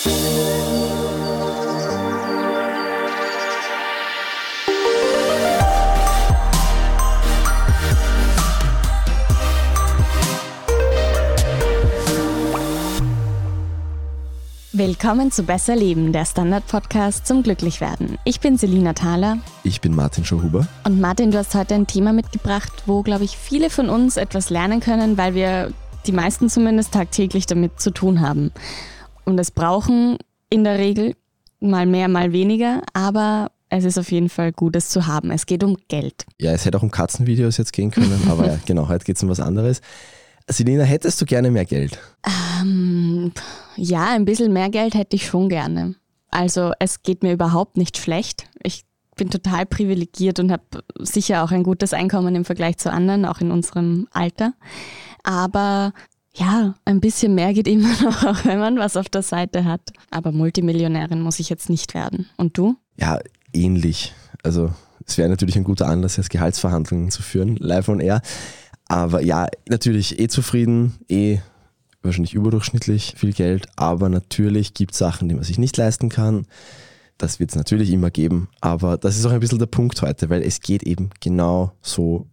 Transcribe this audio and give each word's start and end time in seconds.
Willkommen 0.00 0.12
zu 15.32 15.42
Besser 15.42 15.74
Leben, 15.74 16.12
der 16.12 16.24
Standard-Podcast 16.24 17.26
zum 17.26 17.42
Glücklichwerden. 17.42 18.18
Ich 18.24 18.38
bin 18.38 18.56
Selina 18.56 18.92
Thaler. 18.92 19.38
Ich 19.64 19.80
bin 19.80 19.96
Martin 19.96 20.24
Schauhuber. 20.24 20.68
Und 20.84 21.00
Martin, 21.00 21.32
du 21.32 21.38
hast 21.38 21.56
heute 21.56 21.74
ein 21.74 21.88
Thema 21.88 22.12
mitgebracht, 22.12 22.84
wo, 22.86 23.02
glaube 23.02 23.24
ich, 23.24 23.36
viele 23.36 23.68
von 23.68 23.90
uns 23.90 24.16
etwas 24.16 24.48
lernen 24.50 24.78
können, 24.78 25.18
weil 25.18 25.34
wir 25.34 25.72
die 26.06 26.12
meisten 26.12 26.48
zumindest 26.48 26.92
tagtäglich 26.94 27.46
damit 27.46 27.80
zu 27.80 27.90
tun 27.90 28.20
haben. 28.20 28.52
Und 29.28 29.38
es 29.38 29.50
brauchen 29.50 30.16
in 30.48 30.64
der 30.64 30.78
Regel 30.78 31.14
mal 31.60 31.84
mehr, 31.84 32.08
mal 32.08 32.32
weniger, 32.32 32.80
aber 32.94 33.50
es 33.68 33.84
ist 33.84 33.98
auf 33.98 34.10
jeden 34.10 34.30
Fall 34.30 34.52
gut, 34.52 34.74
es 34.74 34.88
zu 34.88 35.06
haben. 35.06 35.30
Es 35.30 35.44
geht 35.44 35.62
um 35.62 35.76
Geld. 35.88 36.24
Ja, 36.40 36.52
es 36.52 36.64
hätte 36.64 36.78
auch 36.78 36.82
um 36.82 36.90
Katzenvideos 36.90 37.58
jetzt 37.58 37.74
gehen 37.74 37.90
können, 37.90 38.26
aber 38.30 38.46
ja, 38.46 38.58
genau, 38.66 38.88
heute 38.88 39.04
geht 39.04 39.16
es 39.16 39.22
um 39.22 39.28
was 39.28 39.40
anderes. 39.40 39.82
Selina, 40.48 40.84
hättest 40.84 41.20
du 41.20 41.26
gerne 41.26 41.50
mehr 41.50 41.66
Geld? 41.66 41.98
Ähm, 42.24 43.32
ja, 43.76 44.08
ein 44.14 44.24
bisschen 44.24 44.50
mehr 44.50 44.70
Geld 44.70 44.94
hätte 44.94 45.16
ich 45.16 45.26
schon 45.26 45.50
gerne. 45.50 45.96
Also 46.30 46.72
es 46.78 47.02
geht 47.02 47.22
mir 47.22 47.34
überhaupt 47.34 47.76
nicht 47.76 47.98
schlecht. 47.98 48.48
Ich 48.62 48.86
bin 49.14 49.28
total 49.28 49.66
privilegiert 49.66 50.40
und 50.40 50.50
habe 50.50 50.62
sicher 51.00 51.44
auch 51.44 51.50
ein 51.50 51.64
gutes 51.64 51.92
Einkommen 51.92 52.34
im 52.34 52.46
Vergleich 52.46 52.78
zu 52.78 52.90
anderen, 52.90 53.26
auch 53.26 53.42
in 53.42 53.50
unserem 53.50 54.08
Alter. 54.10 54.54
Aber 55.22 55.92
ja, 56.38 56.74
ein 56.84 57.00
bisschen 57.00 57.34
mehr 57.34 57.52
geht 57.52 57.68
immer 57.68 57.88
noch, 58.02 58.24
auch 58.24 58.44
wenn 58.44 58.58
man 58.58 58.78
was 58.78 58.96
auf 58.96 59.08
der 59.08 59.22
Seite 59.22 59.64
hat. 59.64 59.80
Aber 60.10 60.32
Multimillionärin 60.32 61.20
muss 61.20 61.40
ich 61.40 61.48
jetzt 61.48 61.68
nicht 61.68 61.94
werden. 61.94 62.26
Und 62.36 62.56
du? 62.56 62.76
Ja, 62.96 63.18
ähnlich. 63.52 64.14
Also 64.42 64.72
es 65.04 65.18
wäre 65.18 65.28
natürlich 65.28 65.56
ein 65.56 65.64
guter 65.64 65.88
Anlass, 65.88 66.16
jetzt 66.16 66.30
Gehaltsverhandlungen 66.30 67.10
zu 67.10 67.22
führen, 67.22 67.56
live 67.56 67.88
on 67.88 68.00
air. 68.00 68.20
Aber 68.88 69.22
ja, 69.22 69.46
natürlich 69.68 70.18
eh 70.18 70.28
zufrieden, 70.28 70.94
eh 71.08 71.38
wahrscheinlich 72.02 72.34
überdurchschnittlich 72.34 73.14
viel 73.16 73.32
Geld, 73.32 73.66
aber 73.76 74.08
natürlich 74.08 74.72
gibt 74.74 74.92
es 74.92 74.98
Sachen, 74.98 75.28
die 75.28 75.34
man 75.34 75.44
sich 75.44 75.58
nicht 75.58 75.76
leisten 75.76 76.08
kann. 76.08 76.46
Das 77.18 77.40
wird 77.40 77.50
es 77.50 77.56
natürlich 77.56 77.90
immer 77.90 78.10
geben, 78.10 78.48
aber 78.60 78.96
das 78.96 79.18
ist 79.18 79.26
auch 79.26 79.32
ein 79.32 79.40
bisschen 79.40 79.58
der 79.58 79.66
Punkt 79.66 80.00
heute, 80.02 80.30
weil 80.30 80.42
es 80.42 80.60
geht 80.60 80.84
eben 80.84 81.10
genau 81.20 81.72
so 81.82 82.26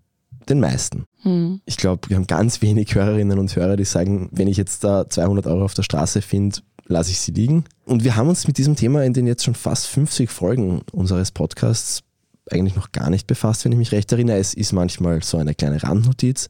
den 0.49 0.59
meisten. 0.59 1.05
Hm. 1.21 1.61
Ich 1.65 1.77
glaube, 1.77 2.09
wir 2.09 2.17
haben 2.17 2.27
ganz 2.27 2.61
wenig 2.61 2.93
Hörerinnen 2.95 3.39
und 3.39 3.55
Hörer, 3.55 3.75
die 3.75 3.85
sagen, 3.85 4.29
wenn 4.31 4.47
ich 4.47 4.57
jetzt 4.57 4.83
da 4.83 5.09
200 5.09 5.47
Euro 5.47 5.65
auf 5.65 5.73
der 5.73 5.83
Straße 5.83 6.21
finde, 6.21 6.59
lasse 6.87 7.11
ich 7.11 7.19
sie 7.19 7.31
liegen. 7.31 7.65
Und 7.85 8.03
wir 8.03 8.15
haben 8.15 8.29
uns 8.29 8.47
mit 8.47 8.57
diesem 8.57 8.75
Thema 8.75 9.03
in 9.03 9.13
den 9.13 9.27
jetzt 9.27 9.43
schon 9.43 9.55
fast 9.55 9.87
50 9.87 10.29
Folgen 10.29 10.81
unseres 10.91 11.31
Podcasts 11.31 12.03
eigentlich 12.51 12.75
noch 12.75 12.91
gar 12.91 13.09
nicht 13.09 13.27
befasst, 13.27 13.65
wenn 13.65 13.71
ich 13.71 13.77
mich 13.77 13.91
recht 13.91 14.11
erinnere. 14.11 14.37
Es 14.37 14.53
ist 14.53 14.71
manchmal 14.71 15.23
so 15.23 15.37
eine 15.37 15.55
kleine 15.55 15.81
Randnotiz, 15.81 16.47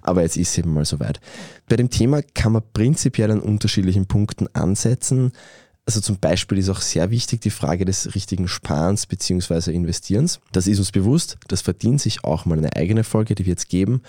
aber 0.00 0.22
jetzt 0.22 0.36
ist 0.36 0.50
es 0.50 0.58
eben 0.58 0.72
mal 0.72 0.84
soweit. 0.84 1.20
Bei 1.68 1.76
dem 1.76 1.90
Thema 1.90 2.22
kann 2.22 2.52
man 2.52 2.62
prinzipiell 2.72 3.30
an 3.30 3.40
unterschiedlichen 3.40 4.06
Punkten 4.06 4.46
ansetzen. 4.54 5.32
Also 5.84 6.00
zum 6.00 6.18
Beispiel 6.18 6.58
ist 6.58 6.68
auch 6.68 6.80
sehr 6.80 7.10
wichtig 7.10 7.40
die 7.40 7.50
Frage 7.50 7.84
des 7.84 8.14
richtigen 8.14 8.46
Sparens 8.46 9.06
bzw. 9.06 9.72
Investierens. 9.72 10.40
Das 10.52 10.66
ist 10.66 10.78
uns 10.78 10.92
bewusst, 10.92 11.38
das 11.48 11.60
verdient 11.60 12.00
sich 12.00 12.24
auch 12.24 12.44
mal 12.44 12.56
eine 12.56 12.76
eigene 12.76 13.02
Folge, 13.04 13.34
die 13.34 13.46
wir 13.46 13.52
jetzt 13.52 13.68
geben. 13.68 14.02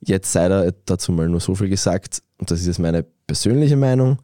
Jetzt 0.00 0.32
sei 0.32 0.48
da 0.48 0.70
dazu 0.86 1.12
mal 1.12 1.28
nur 1.28 1.40
so 1.40 1.54
viel 1.54 1.68
gesagt, 1.68 2.22
und 2.38 2.50
das 2.50 2.60
ist 2.60 2.66
jetzt 2.66 2.78
meine 2.78 3.04
persönliche 3.26 3.76
Meinung. 3.76 4.18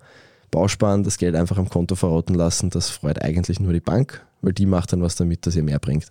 Bausparen, 0.50 1.05
das 1.05 1.19
Geld 1.19 1.34
einfach 1.34 1.58
am 1.58 1.69
Konto 1.69 1.97
verrotten 1.97 2.34
lassen, 2.34 2.70
das 2.70 2.88
freut 2.88 3.20
eigentlich 3.20 3.60
nur 3.60 3.75
die 3.75 3.81
Bank 3.81 4.27
weil 4.47 4.53
die 4.53 4.66
macht 4.66 4.92
dann 4.92 5.03
was 5.03 5.16
damit, 5.16 5.47
dass 5.47 5.56
ihr 5.56 5.62
mehr 5.62 5.78
bringt. 5.78 6.06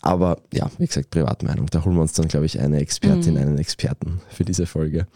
Aber 0.00 0.38
ja, 0.52 0.70
wie 0.78 0.86
gesagt, 0.86 1.10
Privatmeinung. 1.10 1.66
Da 1.66 1.84
holen 1.84 1.96
wir 1.96 2.02
uns 2.02 2.12
dann, 2.12 2.28
glaube 2.28 2.46
ich, 2.46 2.60
eine 2.60 2.78
Expertin, 2.80 3.34
mhm. 3.34 3.40
einen 3.40 3.58
Experten 3.58 4.20
für 4.28 4.44
diese 4.44 4.66
Folge. 4.66 5.06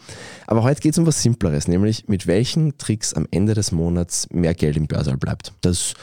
Aber 0.45 0.63
heute 0.63 0.81
geht 0.81 0.93
es 0.93 0.97
um 0.97 1.05
was 1.05 1.21
Simpleres, 1.21 1.67
nämlich 1.67 2.07
mit 2.07 2.27
welchen 2.27 2.77
Tricks 2.77 3.13
am 3.13 3.27
Ende 3.31 3.53
des 3.53 3.71
Monats 3.71 4.27
mehr 4.31 4.53
Geld 4.53 4.75
im 4.75 4.87
Börsal 4.87 5.17
bleibt. 5.17 5.53
Das 5.61 5.93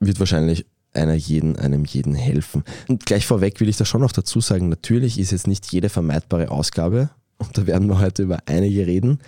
wird 0.00 0.20
wahrscheinlich 0.20 0.66
einer 0.92 1.14
jeden, 1.14 1.58
einem 1.58 1.84
jeden 1.84 2.14
helfen. 2.14 2.64
Und 2.88 3.06
gleich 3.06 3.26
vorweg 3.26 3.60
will 3.60 3.68
ich 3.68 3.76
da 3.76 3.84
schon 3.84 4.00
noch 4.00 4.12
dazu 4.12 4.40
sagen, 4.40 4.68
natürlich 4.68 5.18
ist 5.18 5.30
jetzt 5.30 5.46
nicht 5.46 5.70
jede 5.72 5.88
vermeidbare 5.88 6.50
Ausgabe, 6.50 7.10
und 7.38 7.56
da 7.56 7.66
werden 7.66 7.88
wir 7.88 8.00
heute 8.00 8.22
über 8.22 8.38
einige 8.46 8.86
reden, 8.86 9.18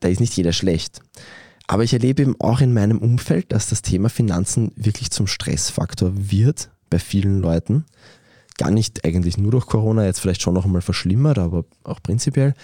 da 0.00 0.08
ist 0.08 0.20
nicht 0.20 0.36
jeder 0.36 0.52
schlecht. 0.52 1.00
Aber 1.68 1.84
ich 1.84 1.92
erlebe 1.92 2.22
eben 2.22 2.40
auch 2.40 2.60
in 2.60 2.74
meinem 2.74 2.98
Umfeld, 2.98 3.52
dass 3.52 3.68
das 3.68 3.82
Thema 3.82 4.08
Finanzen 4.08 4.72
wirklich 4.74 5.10
zum 5.10 5.26
Stressfaktor 5.26 6.12
wird 6.14 6.70
bei 6.90 6.98
vielen 6.98 7.40
Leuten. 7.40 7.84
Gar 8.58 8.70
nicht 8.70 9.04
eigentlich 9.04 9.38
nur 9.38 9.50
durch 9.50 9.66
Corona, 9.66 10.04
jetzt 10.04 10.20
vielleicht 10.20 10.42
schon 10.42 10.54
noch 10.54 10.64
einmal 10.64 10.82
verschlimmert, 10.82 11.38
aber 11.38 11.64
auch 11.84 12.02
prinzipiell. 12.02 12.54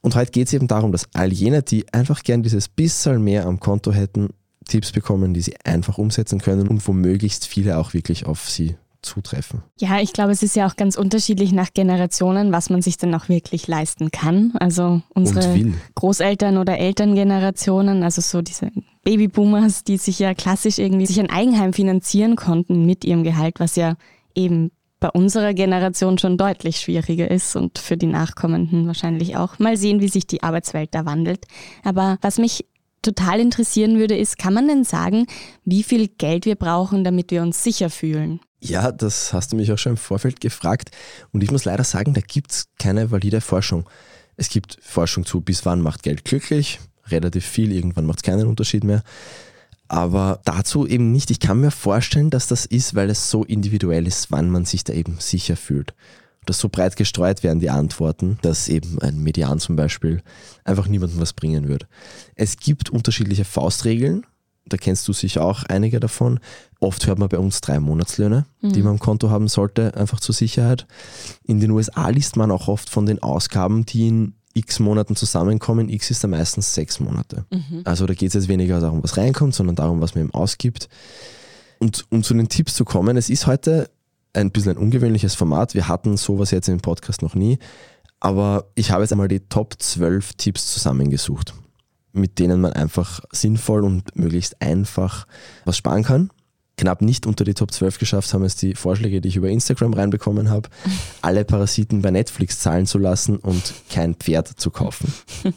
Und 0.00 0.14
heute 0.16 0.32
geht 0.32 0.48
es 0.48 0.52
eben 0.52 0.68
darum, 0.68 0.92
dass 0.92 1.08
all 1.14 1.32
jene, 1.32 1.62
die 1.62 1.90
einfach 1.92 2.22
gern 2.22 2.42
dieses 2.42 2.68
bisschen 2.68 3.22
mehr 3.22 3.46
am 3.46 3.60
Konto 3.60 3.92
hätten, 3.92 4.30
Tipps 4.66 4.92
bekommen, 4.92 5.34
die 5.34 5.40
sie 5.40 5.56
einfach 5.64 5.98
umsetzen 5.98 6.40
können 6.40 6.68
und 6.68 6.86
wo 6.86 6.92
möglichst 6.92 7.46
viele 7.46 7.78
auch 7.78 7.94
wirklich 7.94 8.26
auf 8.26 8.48
sie 8.48 8.76
zutreffen. 9.02 9.62
Ja, 9.80 10.00
ich 10.00 10.12
glaube, 10.12 10.32
es 10.32 10.42
ist 10.42 10.56
ja 10.56 10.66
auch 10.66 10.76
ganz 10.76 10.96
unterschiedlich 10.96 11.52
nach 11.52 11.74
Generationen, 11.74 12.52
was 12.52 12.70
man 12.70 12.82
sich 12.82 12.96
dann 12.96 13.14
auch 13.14 13.28
wirklich 13.28 13.66
leisten 13.66 14.10
kann. 14.10 14.52
Also 14.58 15.02
unsere 15.10 15.72
Großeltern 15.96 16.56
oder 16.56 16.78
Elterngenerationen, 16.78 18.04
also 18.04 18.22
so 18.22 18.42
diese 18.42 18.70
Babyboomers, 19.02 19.84
die 19.84 19.96
sich 19.96 20.20
ja 20.20 20.34
klassisch 20.34 20.78
irgendwie 20.78 21.06
sich 21.06 21.18
ein 21.18 21.30
Eigenheim 21.30 21.72
finanzieren 21.72 22.36
konnten 22.36 22.86
mit 22.86 23.04
ihrem 23.04 23.24
Gehalt, 23.24 23.58
was 23.58 23.74
ja 23.76 23.96
eben 24.34 24.70
bei 25.02 25.10
unserer 25.10 25.52
Generation 25.52 26.16
schon 26.16 26.38
deutlich 26.38 26.80
schwieriger 26.80 27.28
ist 27.28 27.56
und 27.56 27.78
für 27.78 27.96
die 27.96 28.06
Nachkommenden 28.06 28.86
wahrscheinlich 28.86 29.36
auch. 29.36 29.58
Mal 29.58 29.76
sehen, 29.76 30.00
wie 30.00 30.08
sich 30.08 30.28
die 30.28 30.44
Arbeitswelt 30.44 30.94
da 30.94 31.04
wandelt. 31.04 31.46
Aber 31.82 32.18
was 32.22 32.38
mich 32.38 32.66
total 33.02 33.40
interessieren 33.40 33.98
würde, 33.98 34.16
ist, 34.16 34.38
kann 34.38 34.54
man 34.54 34.68
denn 34.68 34.84
sagen, 34.84 35.26
wie 35.64 35.82
viel 35.82 36.06
Geld 36.06 36.46
wir 36.46 36.54
brauchen, 36.54 37.02
damit 37.02 37.32
wir 37.32 37.42
uns 37.42 37.64
sicher 37.64 37.90
fühlen? 37.90 38.38
Ja, 38.60 38.92
das 38.92 39.32
hast 39.32 39.52
du 39.52 39.56
mich 39.56 39.72
auch 39.72 39.78
schon 39.78 39.94
im 39.94 39.96
Vorfeld 39.96 40.40
gefragt. 40.40 40.92
Und 41.32 41.42
ich 41.42 41.50
muss 41.50 41.64
leider 41.64 41.82
sagen, 41.82 42.14
da 42.14 42.20
gibt 42.20 42.52
es 42.52 42.68
keine 42.78 43.10
valide 43.10 43.40
Forschung. 43.40 43.90
Es 44.36 44.50
gibt 44.50 44.78
Forschung 44.80 45.26
zu, 45.26 45.40
bis 45.40 45.66
wann 45.66 45.80
macht 45.80 46.04
Geld 46.04 46.24
glücklich, 46.24 46.78
relativ 47.08 47.44
viel, 47.44 47.72
irgendwann 47.72 48.06
macht 48.06 48.20
es 48.20 48.22
keinen 48.22 48.46
Unterschied 48.46 48.84
mehr. 48.84 49.02
Aber 49.92 50.40
dazu 50.46 50.86
eben 50.86 51.12
nicht. 51.12 51.30
Ich 51.30 51.38
kann 51.38 51.60
mir 51.60 51.70
vorstellen, 51.70 52.30
dass 52.30 52.46
das 52.46 52.64
ist, 52.64 52.94
weil 52.94 53.10
es 53.10 53.28
so 53.28 53.44
individuell 53.44 54.06
ist, 54.06 54.30
wann 54.30 54.48
man 54.48 54.64
sich 54.64 54.84
da 54.84 54.94
eben 54.94 55.16
sicher 55.18 55.54
fühlt. 55.54 55.92
Dass 56.46 56.58
so 56.58 56.70
breit 56.70 56.96
gestreut 56.96 57.42
werden 57.42 57.60
die 57.60 57.68
Antworten, 57.68 58.38
dass 58.40 58.70
eben 58.70 59.02
ein 59.02 59.22
Median 59.22 59.58
zum 59.58 59.76
Beispiel 59.76 60.22
einfach 60.64 60.88
niemandem 60.88 61.20
was 61.20 61.34
bringen 61.34 61.68
wird. 61.68 61.86
Es 62.36 62.56
gibt 62.56 62.88
unterschiedliche 62.88 63.44
Faustregeln, 63.44 64.24
da 64.64 64.78
kennst 64.78 65.06
du 65.08 65.12
sicher 65.12 65.44
auch 65.44 65.64
einige 65.64 66.00
davon. 66.00 66.40
Oft 66.80 67.06
hört 67.06 67.18
man 67.18 67.28
bei 67.28 67.38
uns 67.38 67.60
drei 67.60 67.78
Monatslöhne, 67.78 68.46
mhm. 68.62 68.72
die 68.72 68.82
man 68.82 68.92
am 68.92 68.98
Konto 68.98 69.28
haben 69.28 69.48
sollte, 69.48 69.94
einfach 69.94 70.20
zur 70.20 70.34
Sicherheit. 70.34 70.86
In 71.44 71.60
den 71.60 71.70
USA 71.70 72.08
liest 72.08 72.36
man 72.36 72.50
auch 72.50 72.66
oft 72.66 72.88
von 72.88 73.04
den 73.04 73.22
Ausgaben, 73.22 73.84
die 73.84 74.08
in 74.08 74.34
x 74.54 74.80
Monaten 74.80 75.16
zusammenkommen. 75.16 75.88
X 75.88 76.10
ist 76.10 76.22
da 76.24 76.28
meistens 76.28 76.74
sechs 76.74 77.00
Monate. 77.00 77.44
Mhm. 77.50 77.82
Also 77.84 78.06
da 78.06 78.14
geht 78.14 78.28
es 78.28 78.34
jetzt 78.34 78.48
weniger 78.48 78.80
darum, 78.80 79.02
was 79.02 79.16
reinkommt, 79.16 79.54
sondern 79.54 79.76
darum, 79.76 80.00
was 80.00 80.14
man 80.14 80.24
ihm 80.24 80.34
ausgibt. 80.34 80.88
Und 81.78 82.06
um 82.10 82.22
zu 82.22 82.34
den 82.34 82.48
Tipps 82.48 82.74
zu 82.74 82.84
kommen, 82.84 83.16
es 83.16 83.30
ist 83.30 83.46
heute 83.46 83.90
ein 84.32 84.50
bisschen 84.50 84.72
ein 84.72 84.78
ungewöhnliches 84.78 85.34
Format. 85.34 85.74
Wir 85.74 85.88
hatten 85.88 86.16
sowas 86.16 86.50
jetzt 86.50 86.68
im 86.68 86.80
Podcast 86.80 87.22
noch 87.22 87.34
nie. 87.34 87.58
Aber 88.20 88.66
ich 88.74 88.90
habe 88.90 89.02
jetzt 89.02 89.12
einmal 89.12 89.28
die 89.28 89.40
Top 89.40 89.74
12 89.78 90.34
Tipps 90.34 90.72
zusammengesucht 90.72 91.54
mit 92.12 92.38
denen 92.38 92.60
man 92.60 92.72
einfach 92.72 93.20
sinnvoll 93.32 93.84
und 93.84 94.14
möglichst 94.16 94.60
einfach 94.60 95.26
was 95.64 95.76
sparen 95.76 96.04
kann. 96.04 96.30
Knapp 96.76 97.02
nicht 97.02 97.26
unter 97.26 97.44
die 97.44 97.54
Top 97.54 97.70
12 97.70 97.98
geschafft 97.98 98.32
haben 98.32 98.44
es 98.44 98.56
die 98.56 98.74
Vorschläge, 98.74 99.20
die 99.20 99.28
ich 99.28 99.36
über 99.36 99.48
Instagram 99.48 99.92
reinbekommen 99.92 100.50
habe, 100.50 100.68
alle 101.22 101.44
Parasiten 101.44 102.02
bei 102.02 102.10
Netflix 102.10 102.60
zahlen 102.60 102.86
zu 102.86 102.98
lassen 102.98 103.36
und 103.36 103.74
kein 103.90 104.14
Pferd 104.14 104.48
zu 104.48 104.70
kaufen. 104.70 105.12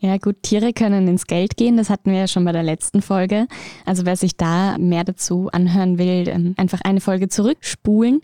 Ja 0.00 0.16
gut, 0.16 0.42
Tiere 0.42 0.72
können 0.72 1.06
ins 1.06 1.28
Geld 1.28 1.56
gehen, 1.56 1.76
das 1.76 1.88
hatten 1.88 2.10
wir 2.10 2.18
ja 2.18 2.26
schon 2.26 2.44
bei 2.44 2.50
der 2.50 2.64
letzten 2.64 3.00
Folge. 3.00 3.46
Also 3.86 4.04
wer 4.04 4.16
sich 4.16 4.36
da 4.36 4.76
mehr 4.76 5.04
dazu 5.04 5.50
anhören 5.52 5.98
will, 5.98 6.26
ähm, 6.26 6.54
einfach 6.56 6.80
eine 6.82 7.00
Folge 7.00 7.28
zurückspulen 7.28 8.20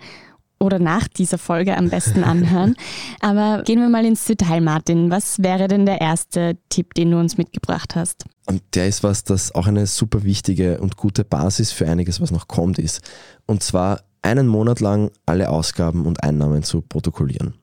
oder 0.60 0.78
nach 0.78 1.08
dieser 1.08 1.38
Folge 1.38 1.76
am 1.76 1.88
besten 1.88 2.24
anhören. 2.24 2.74
Aber 3.20 3.62
gehen 3.64 3.80
wir 3.80 3.88
mal 3.88 4.04
ins 4.04 4.24
Detail, 4.24 4.60
Martin. 4.60 5.10
Was 5.10 5.42
wäre 5.42 5.68
denn 5.68 5.86
der 5.86 6.00
erste 6.00 6.58
Tipp, 6.68 6.94
den 6.94 7.10
du 7.10 7.18
uns 7.18 7.38
mitgebracht 7.38 7.94
hast? 7.94 8.24
Und 8.46 8.62
der 8.74 8.88
ist 8.88 9.02
was, 9.02 9.24
das 9.24 9.54
auch 9.54 9.66
eine 9.66 9.86
super 9.86 10.24
wichtige 10.24 10.80
und 10.80 10.96
gute 10.96 11.24
Basis 11.24 11.70
für 11.70 11.86
einiges, 11.86 12.20
was 12.20 12.30
noch 12.30 12.48
kommt, 12.48 12.78
ist. 12.78 13.02
Und 13.46 13.62
zwar 13.62 14.00
einen 14.22 14.46
Monat 14.46 14.80
lang 14.80 15.10
alle 15.26 15.48
Ausgaben 15.48 16.06
und 16.06 16.22
Einnahmen 16.22 16.62
zu 16.62 16.80
protokollieren. 16.82 17.54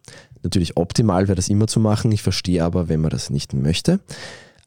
Natürlich 0.44 0.78
optimal 0.78 1.28
wäre 1.28 1.36
das 1.36 1.50
immer 1.50 1.68
zu 1.68 1.80
machen. 1.80 2.12
Ich 2.12 2.22
verstehe 2.22 2.64
aber, 2.64 2.88
wenn 2.88 3.02
man 3.02 3.10
das 3.10 3.30
nicht 3.30 3.54
möchte. 3.54 4.00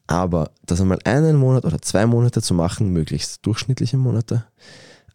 Aber 0.07 0.51
das 0.65 0.81
einmal 0.81 0.99
einen 1.05 1.37
Monat 1.37 1.65
oder 1.65 1.81
zwei 1.81 2.07
Monate 2.07 2.43
zu 2.43 2.55
machen, 2.55 2.93
möglichst 2.93 3.47
durchschnittliche 3.47 3.97
Monate, 3.97 4.45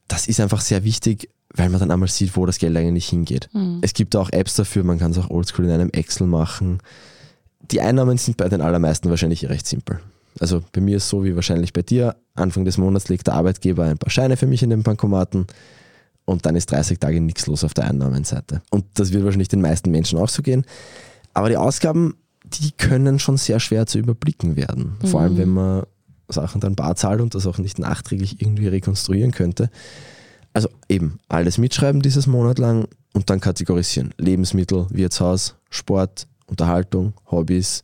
das 0.08 0.28
ist 0.28 0.40
einfach 0.40 0.62
sehr 0.62 0.84
wichtig, 0.84 1.30
weil 1.56 1.70
man 1.70 1.80
dann 1.80 1.92
einmal 1.92 2.10
sieht, 2.10 2.36
wo 2.36 2.46
das 2.46 2.58
Geld 2.58 2.76
eigentlich 2.76 3.08
hingeht. 3.08 3.50
Mhm. 3.54 3.80
Es 3.82 3.94
gibt 3.94 4.16
auch 4.16 4.30
Apps 4.32 4.56
dafür, 4.56 4.84
man 4.84 5.00
kann 5.00 5.12
es 5.12 5.18
auch 5.18 5.30
oldschool 5.30 5.66
in 5.66 5.72
einem 5.72 5.90
Excel 5.90 6.28
machen. 6.28 6.80
Die 7.72 7.82
Einnahmen 7.82 8.18
sind 8.18 8.38
bei 8.38 8.50
den 8.50 8.62
allermeisten 8.62 9.10
wahrscheinlich 9.10 9.48
recht 9.50 9.68
simpel. 9.68 10.00
Also 10.40 10.64
bei 10.72 10.82
mir 10.82 10.98
ist 10.98 11.10
so 11.10 11.24
wie 11.24 11.36
wahrscheinlich 11.36 11.74
bei 11.74 11.84
dir. 11.84 12.16
Anfang 12.34 12.66
des 12.66 12.78
Monats 12.78 13.08
legt 13.10 13.28
der 13.28 13.36
Arbeitgeber 13.36 13.86
ein 13.86 14.00
paar 14.00 14.10
Scheine 14.10 14.36
für 14.36 14.48
mich 14.48 14.64
in 14.64 14.72
den 14.72 14.82
Bankomaten 14.82 15.46
und 16.26 16.46
dann 16.46 16.56
ist 16.56 16.72
30 16.72 17.00
Tage 17.00 17.22
nichts 17.22 17.46
los 17.48 17.64
auf 17.64 17.74
der 17.74 17.86
Einnahmenseite. 17.86 18.62
Und 18.72 18.86
das 18.96 19.14
wird 19.14 19.24
wahrscheinlich 19.24 19.50
den 19.50 19.62
meisten 19.62 19.92
Menschen 19.92 20.18
auch 20.18 20.30
so 20.30 20.42
gehen. 20.42 20.66
Aber 21.34 21.50
die 21.50 21.58
Ausgaben, 21.58 22.16
die 22.46 22.72
können 22.72 23.20
schon 23.20 23.38
sehr 23.38 23.60
schwer 23.60 23.86
zu 23.86 24.00
überblicken 24.00 24.56
werden. 24.56 24.98
Mhm. 25.02 25.08
Vor 25.08 25.22
allem, 25.22 25.38
wenn 25.38 25.50
man 25.50 25.84
Sachen 26.30 26.62
dann 26.62 26.76
bar 26.76 26.96
zahlt 26.96 27.22
und 27.22 27.36
das 27.36 27.46
auch 27.46 27.60
nicht 27.60 27.78
nachträglich 27.78 28.42
irgendwie 28.42 28.68
rekonstruieren 28.68 29.32
könnte. 29.32 29.70
Also 30.54 30.70
eben 30.88 31.20
alles 31.30 31.58
mitschreiben 31.58 32.02
dieses 32.02 32.28
Monat 32.28 32.60
lang 32.60 32.88
und 33.14 33.30
dann 33.30 33.40
kategorisieren. 33.40 34.14
Lebensmittel, 34.18 34.88
Wirtshaus, 34.90 35.56
Sport, 35.70 36.28
Unterhaltung, 36.46 37.14
Hobbys, 37.32 37.84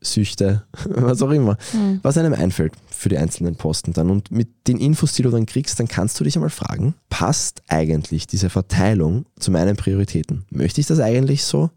Süchte, 0.00 0.64
was 0.84 1.22
auch 1.22 1.30
immer. 1.30 1.56
Mhm. 1.72 2.00
Was 2.02 2.18
einem 2.18 2.34
einfällt 2.34 2.74
für 2.90 3.08
die 3.08 3.18
einzelnen 3.18 3.56
Posten 3.56 3.92
dann. 3.92 4.10
Und 4.10 4.30
mit 4.30 4.48
den 4.66 4.78
Infos, 4.78 5.12
die 5.14 5.22
du 5.22 5.30
dann 5.30 5.46
kriegst, 5.46 5.78
dann 5.78 5.88
kannst 5.88 6.18
du 6.18 6.24
dich 6.24 6.36
einmal 6.36 6.50
fragen, 6.50 6.94
passt 7.08 7.62
eigentlich 7.68 8.26
diese 8.26 8.50
Verteilung 8.50 9.26
zu 9.38 9.50
meinen 9.50 9.76
Prioritäten? 9.76 10.44
Möchte 10.50 10.80
ich 10.80 10.86
das 10.86 11.00
eigentlich 11.00 11.44
so? 11.44 11.70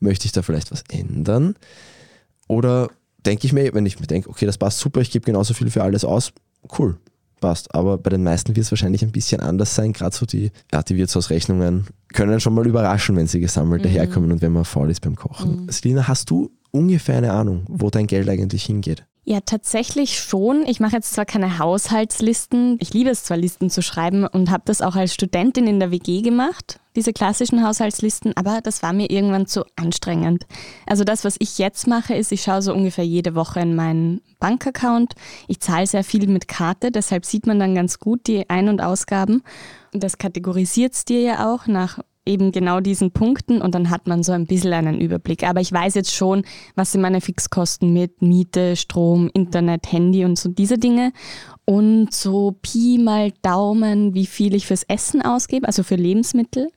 Möchte 0.00 0.26
ich 0.26 0.32
da 0.32 0.42
vielleicht 0.42 0.72
was 0.72 0.84
ändern? 0.90 1.54
Oder 2.48 2.90
denke 3.24 3.46
ich 3.46 3.52
mir, 3.52 3.72
wenn 3.72 3.86
ich 3.86 3.98
mir 4.00 4.06
denke, 4.06 4.28
okay, 4.28 4.46
das 4.46 4.58
passt 4.58 4.78
super, 4.78 5.00
ich 5.00 5.10
gebe 5.10 5.24
genauso 5.24 5.54
viel 5.54 5.70
für 5.70 5.82
alles 5.82 6.04
aus, 6.04 6.32
cool, 6.78 6.98
passt. 7.44 7.74
Aber 7.74 7.98
bei 7.98 8.08
den 8.08 8.22
meisten 8.22 8.56
wird 8.56 8.64
es 8.64 8.72
wahrscheinlich 8.72 9.02
ein 9.02 9.12
bisschen 9.12 9.40
anders 9.40 9.74
sein. 9.74 9.92
Gerade 9.92 10.16
so 10.16 10.24
die, 10.24 10.50
ja, 10.72 10.82
die 10.82 10.96
Wirtshausrechnungen 10.96 11.86
können 12.14 12.40
schon 12.40 12.54
mal 12.54 12.66
überraschen, 12.66 13.16
wenn 13.16 13.26
sie 13.26 13.40
gesammelt 13.40 13.82
mhm. 13.82 13.88
daherkommen 13.88 14.32
und 14.32 14.40
wenn 14.40 14.52
man 14.52 14.64
faul 14.64 14.90
ist 14.90 15.00
beim 15.00 15.14
Kochen. 15.14 15.64
Mhm. 15.64 15.70
Selina, 15.70 16.08
hast 16.08 16.30
du 16.30 16.50
ungefähr 16.70 17.18
eine 17.18 17.32
Ahnung, 17.32 17.64
wo 17.68 17.90
dein 17.90 18.06
Geld 18.06 18.28
eigentlich 18.28 18.64
hingeht? 18.64 19.04
Ja, 19.26 19.40
tatsächlich 19.40 20.18
schon. 20.20 20.66
Ich 20.66 20.80
mache 20.80 20.96
jetzt 20.96 21.14
zwar 21.14 21.24
keine 21.24 21.58
Haushaltslisten. 21.58 22.76
Ich 22.80 22.92
liebe 22.92 23.08
es 23.08 23.24
zwar, 23.24 23.38
Listen 23.38 23.70
zu 23.70 23.80
schreiben 23.80 24.26
und 24.26 24.50
habe 24.50 24.64
das 24.66 24.82
auch 24.82 24.96
als 24.96 25.14
Studentin 25.14 25.66
in 25.66 25.80
der 25.80 25.90
WG 25.90 26.20
gemacht, 26.20 26.78
diese 26.94 27.14
klassischen 27.14 27.66
Haushaltslisten, 27.66 28.36
aber 28.36 28.60
das 28.62 28.82
war 28.82 28.92
mir 28.92 29.10
irgendwann 29.10 29.46
zu 29.46 29.64
anstrengend. 29.76 30.44
Also 30.86 31.04
das, 31.04 31.24
was 31.24 31.36
ich 31.38 31.56
jetzt 31.56 31.86
mache, 31.86 32.14
ist, 32.14 32.32
ich 32.32 32.42
schaue 32.42 32.60
so 32.60 32.74
ungefähr 32.74 33.06
jede 33.06 33.34
Woche 33.34 33.60
in 33.60 33.74
meinen 33.74 34.20
Bankaccount. 34.40 35.14
Ich 35.48 35.58
zahle 35.60 35.86
sehr 35.86 36.04
viel 36.04 36.26
mit 36.28 36.46
Karte, 36.46 36.90
deshalb 36.90 37.24
sieht 37.24 37.46
man 37.46 37.58
dann 37.58 37.74
ganz 37.74 37.98
gut 37.98 38.26
die 38.26 38.50
Ein- 38.50 38.68
und 38.68 38.82
Ausgaben. 38.82 39.42
Und 39.94 40.02
das 40.02 40.18
kategorisiert 40.18 40.92
es 40.92 41.06
dir 41.06 41.22
ja 41.22 41.50
auch 41.50 41.66
nach 41.66 41.98
eben 42.26 42.52
genau 42.52 42.80
diesen 42.80 43.10
Punkten 43.10 43.60
und 43.60 43.74
dann 43.74 43.90
hat 43.90 44.06
man 44.06 44.22
so 44.22 44.32
ein 44.32 44.46
bisschen 44.46 44.72
einen 44.72 45.00
Überblick. 45.00 45.46
Aber 45.46 45.60
ich 45.60 45.72
weiß 45.72 45.94
jetzt 45.94 46.14
schon, 46.14 46.44
was 46.74 46.92
sind 46.92 47.02
meine 47.02 47.20
Fixkosten 47.20 47.92
mit 47.92 48.22
Miete, 48.22 48.76
Strom, 48.76 49.30
Internet, 49.34 49.92
Handy 49.92 50.24
und 50.24 50.38
so 50.38 50.48
diese 50.48 50.78
Dinge. 50.78 51.12
Und 51.66 52.12
so 52.12 52.56
Pi 52.62 52.98
mal 52.98 53.32
Daumen, 53.42 54.14
wie 54.14 54.26
viel 54.26 54.54
ich 54.54 54.66
fürs 54.66 54.82
Essen 54.84 55.22
ausgebe, 55.22 55.66
also 55.66 55.82
für 55.82 55.96
Lebensmittel. 55.96 56.68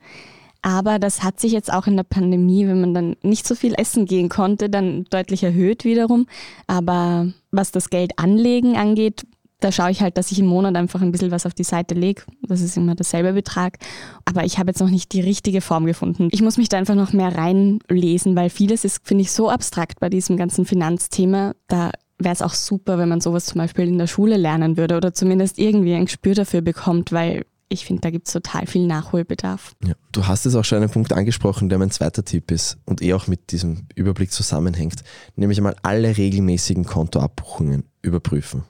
Aber 0.62 1.00
das 1.00 1.24
hat 1.24 1.40
sich 1.40 1.52
jetzt 1.52 1.72
auch 1.72 1.88
in 1.88 1.96
der 1.96 2.04
Pandemie, 2.04 2.68
wenn 2.68 2.82
man 2.82 2.94
dann 2.94 3.16
nicht 3.22 3.48
so 3.48 3.56
viel 3.56 3.74
essen 3.78 4.06
gehen 4.06 4.28
konnte, 4.28 4.70
dann 4.70 5.06
deutlich 5.10 5.44
erhöht 5.44 5.86
wiederum. 5.86 6.26
Aber 6.68 7.32
was 7.52 7.72
das 7.72 7.90
Geld 7.90 8.18
anlegen 8.18 8.76
angeht, 8.76 9.26
da 9.60 9.72
schaue 9.72 9.92
ich 9.92 10.02
halt, 10.02 10.18
dass 10.18 10.32
ich 10.32 10.40
im 10.40 10.46
Monat 10.46 10.76
einfach 10.76 11.02
ein 11.02 11.12
bisschen 11.12 11.32
was 11.32 11.46
auf 11.46 11.54
die 11.54 11.64
Seite 11.64 11.96
lege. 11.96 12.24
Das 12.44 12.62
ist 12.62 12.78
immer 12.78 12.96
derselbe 12.96 13.34
Betrag. 13.34 13.78
Aber 14.26 14.44
ich 14.44 14.60
habe 14.60 14.70
jetzt 14.70 14.80
noch 14.80 14.90
nicht 14.90 15.14
die 15.14 15.22
richtige 15.22 15.62
Form 15.62 15.86
gefunden. 15.86 16.30
Ich 16.32 16.42
muss 16.42 16.58
mich 16.58 16.70
da 16.70 16.78
einfach 16.78 16.96
noch 16.96 17.14
mehr 17.14 17.36
reinlesen, 17.36 18.36
weil 18.36 18.50
vieles 18.50 18.86
ist, 18.86 19.02
finde 19.04 19.24
ich, 19.24 19.32
so 19.32 19.50
abstrakt 19.50 20.00
bei 20.00 20.10
diesem 20.10 20.38
ganzen 20.38 20.66
Finanzthema. 20.66 21.54
Da 21.68 21.92
wäre 22.20 22.34
es 22.34 22.42
auch 22.42 22.54
super, 22.54 22.98
wenn 22.98 23.10
man 23.10 23.22
sowas 23.22 23.46
zum 23.46 23.60
Beispiel 23.60 23.88
in 23.88 23.98
der 23.98 24.08
Schule 24.08 24.38
lernen 24.38 24.78
würde 24.78 24.98
oder 24.98 25.14
zumindest 25.14 25.58
irgendwie 25.58 25.96
ein 25.96 26.06
Gespür 26.06 26.36
dafür 26.36 26.62
bekommt, 26.62 27.12
weil 27.12 27.46
ich 27.70 27.86
finde, 27.86 28.02
da 28.02 28.12
gibt 28.12 28.28
es 28.28 28.34
total 28.34 28.66
viel 28.66 28.88
Nachholbedarf. 28.88 29.74
Ja, 29.86 29.94
du 30.12 30.26
hast 30.26 30.46
es 30.46 30.56
auch 30.56 30.64
schon 30.64 30.78
einen 30.78 30.90
Punkt 30.90 31.12
angesprochen, 31.12 31.68
der 31.68 31.78
mein 31.78 31.92
zweiter 31.92 32.24
Tipp 32.24 32.52
ist 32.52 32.78
und 32.86 33.02
eh 33.02 33.14
auch 33.14 33.28
mit 33.28 33.52
diesem 33.52 33.88
Überblick 33.96 34.32
zusammenhängt, 34.32 35.04
nämlich 35.36 35.58
einmal 35.58 35.76
alle 35.82 36.16
regelmäßigen 36.16 36.86
Kontoabbuchungen 36.86 37.84
überprüfen. 38.02 38.64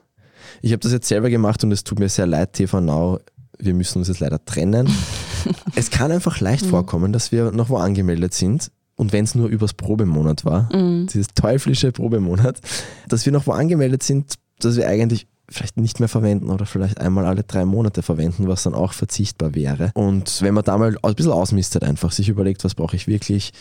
Ich 0.62 0.72
habe 0.72 0.80
das 0.80 0.92
jetzt 0.92 1.08
selber 1.08 1.30
gemacht 1.30 1.62
und 1.64 1.72
es 1.72 1.84
tut 1.84 1.98
mir 1.98 2.08
sehr 2.08 2.26
leid, 2.26 2.54
TV 2.54 2.80
Now. 2.80 3.18
Wir 3.60 3.74
müssen 3.74 3.98
uns 3.98 4.08
jetzt 4.08 4.20
leider 4.20 4.44
trennen. 4.44 4.88
es 5.74 5.90
kann 5.90 6.12
einfach 6.12 6.40
leicht 6.40 6.66
mhm. 6.66 6.70
vorkommen, 6.70 7.12
dass 7.12 7.32
wir 7.32 7.50
noch 7.50 7.70
wo 7.70 7.76
angemeldet 7.76 8.34
sind 8.34 8.70
und 8.98 9.12
wenn 9.12 9.24
es 9.24 9.34
nur 9.34 9.48
übers 9.48 9.74
Probemonat 9.74 10.44
war, 10.44 10.74
mhm. 10.74 11.06
dieses 11.06 11.28
teuflische 11.28 11.92
Probemonat, 11.92 12.60
dass 13.08 13.24
wir 13.24 13.32
noch 13.32 13.46
wo 13.46 13.52
angemeldet 13.52 14.02
sind, 14.02 14.34
dass 14.58 14.76
wir 14.76 14.88
eigentlich 14.88 15.28
vielleicht 15.48 15.76
nicht 15.78 16.00
mehr 16.00 16.08
verwenden 16.08 16.50
oder 16.50 16.66
vielleicht 16.66 17.00
einmal 17.00 17.24
alle 17.24 17.42
drei 17.42 17.64
Monate 17.64 18.02
verwenden, 18.02 18.48
was 18.48 18.64
dann 18.64 18.74
auch 18.74 18.92
verzichtbar 18.92 19.54
wäre. 19.54 19.92
Und 19.94 20.42
wenn 20.42 20.52
man 20.52 20.64
da 20.64 20.76
mal 20.76 20.96
ein 21.00 21.14
bisschen 21.14 21.32
ausmistet, 21.32 21.84
einfach 21.84 22.12
sich 22.12 22.28
überlegt, 22.28 22.64
was 22.64 22.74
brauche 22.74 22.96
ich 22.96 23.06
wirklich, 23.06 23.52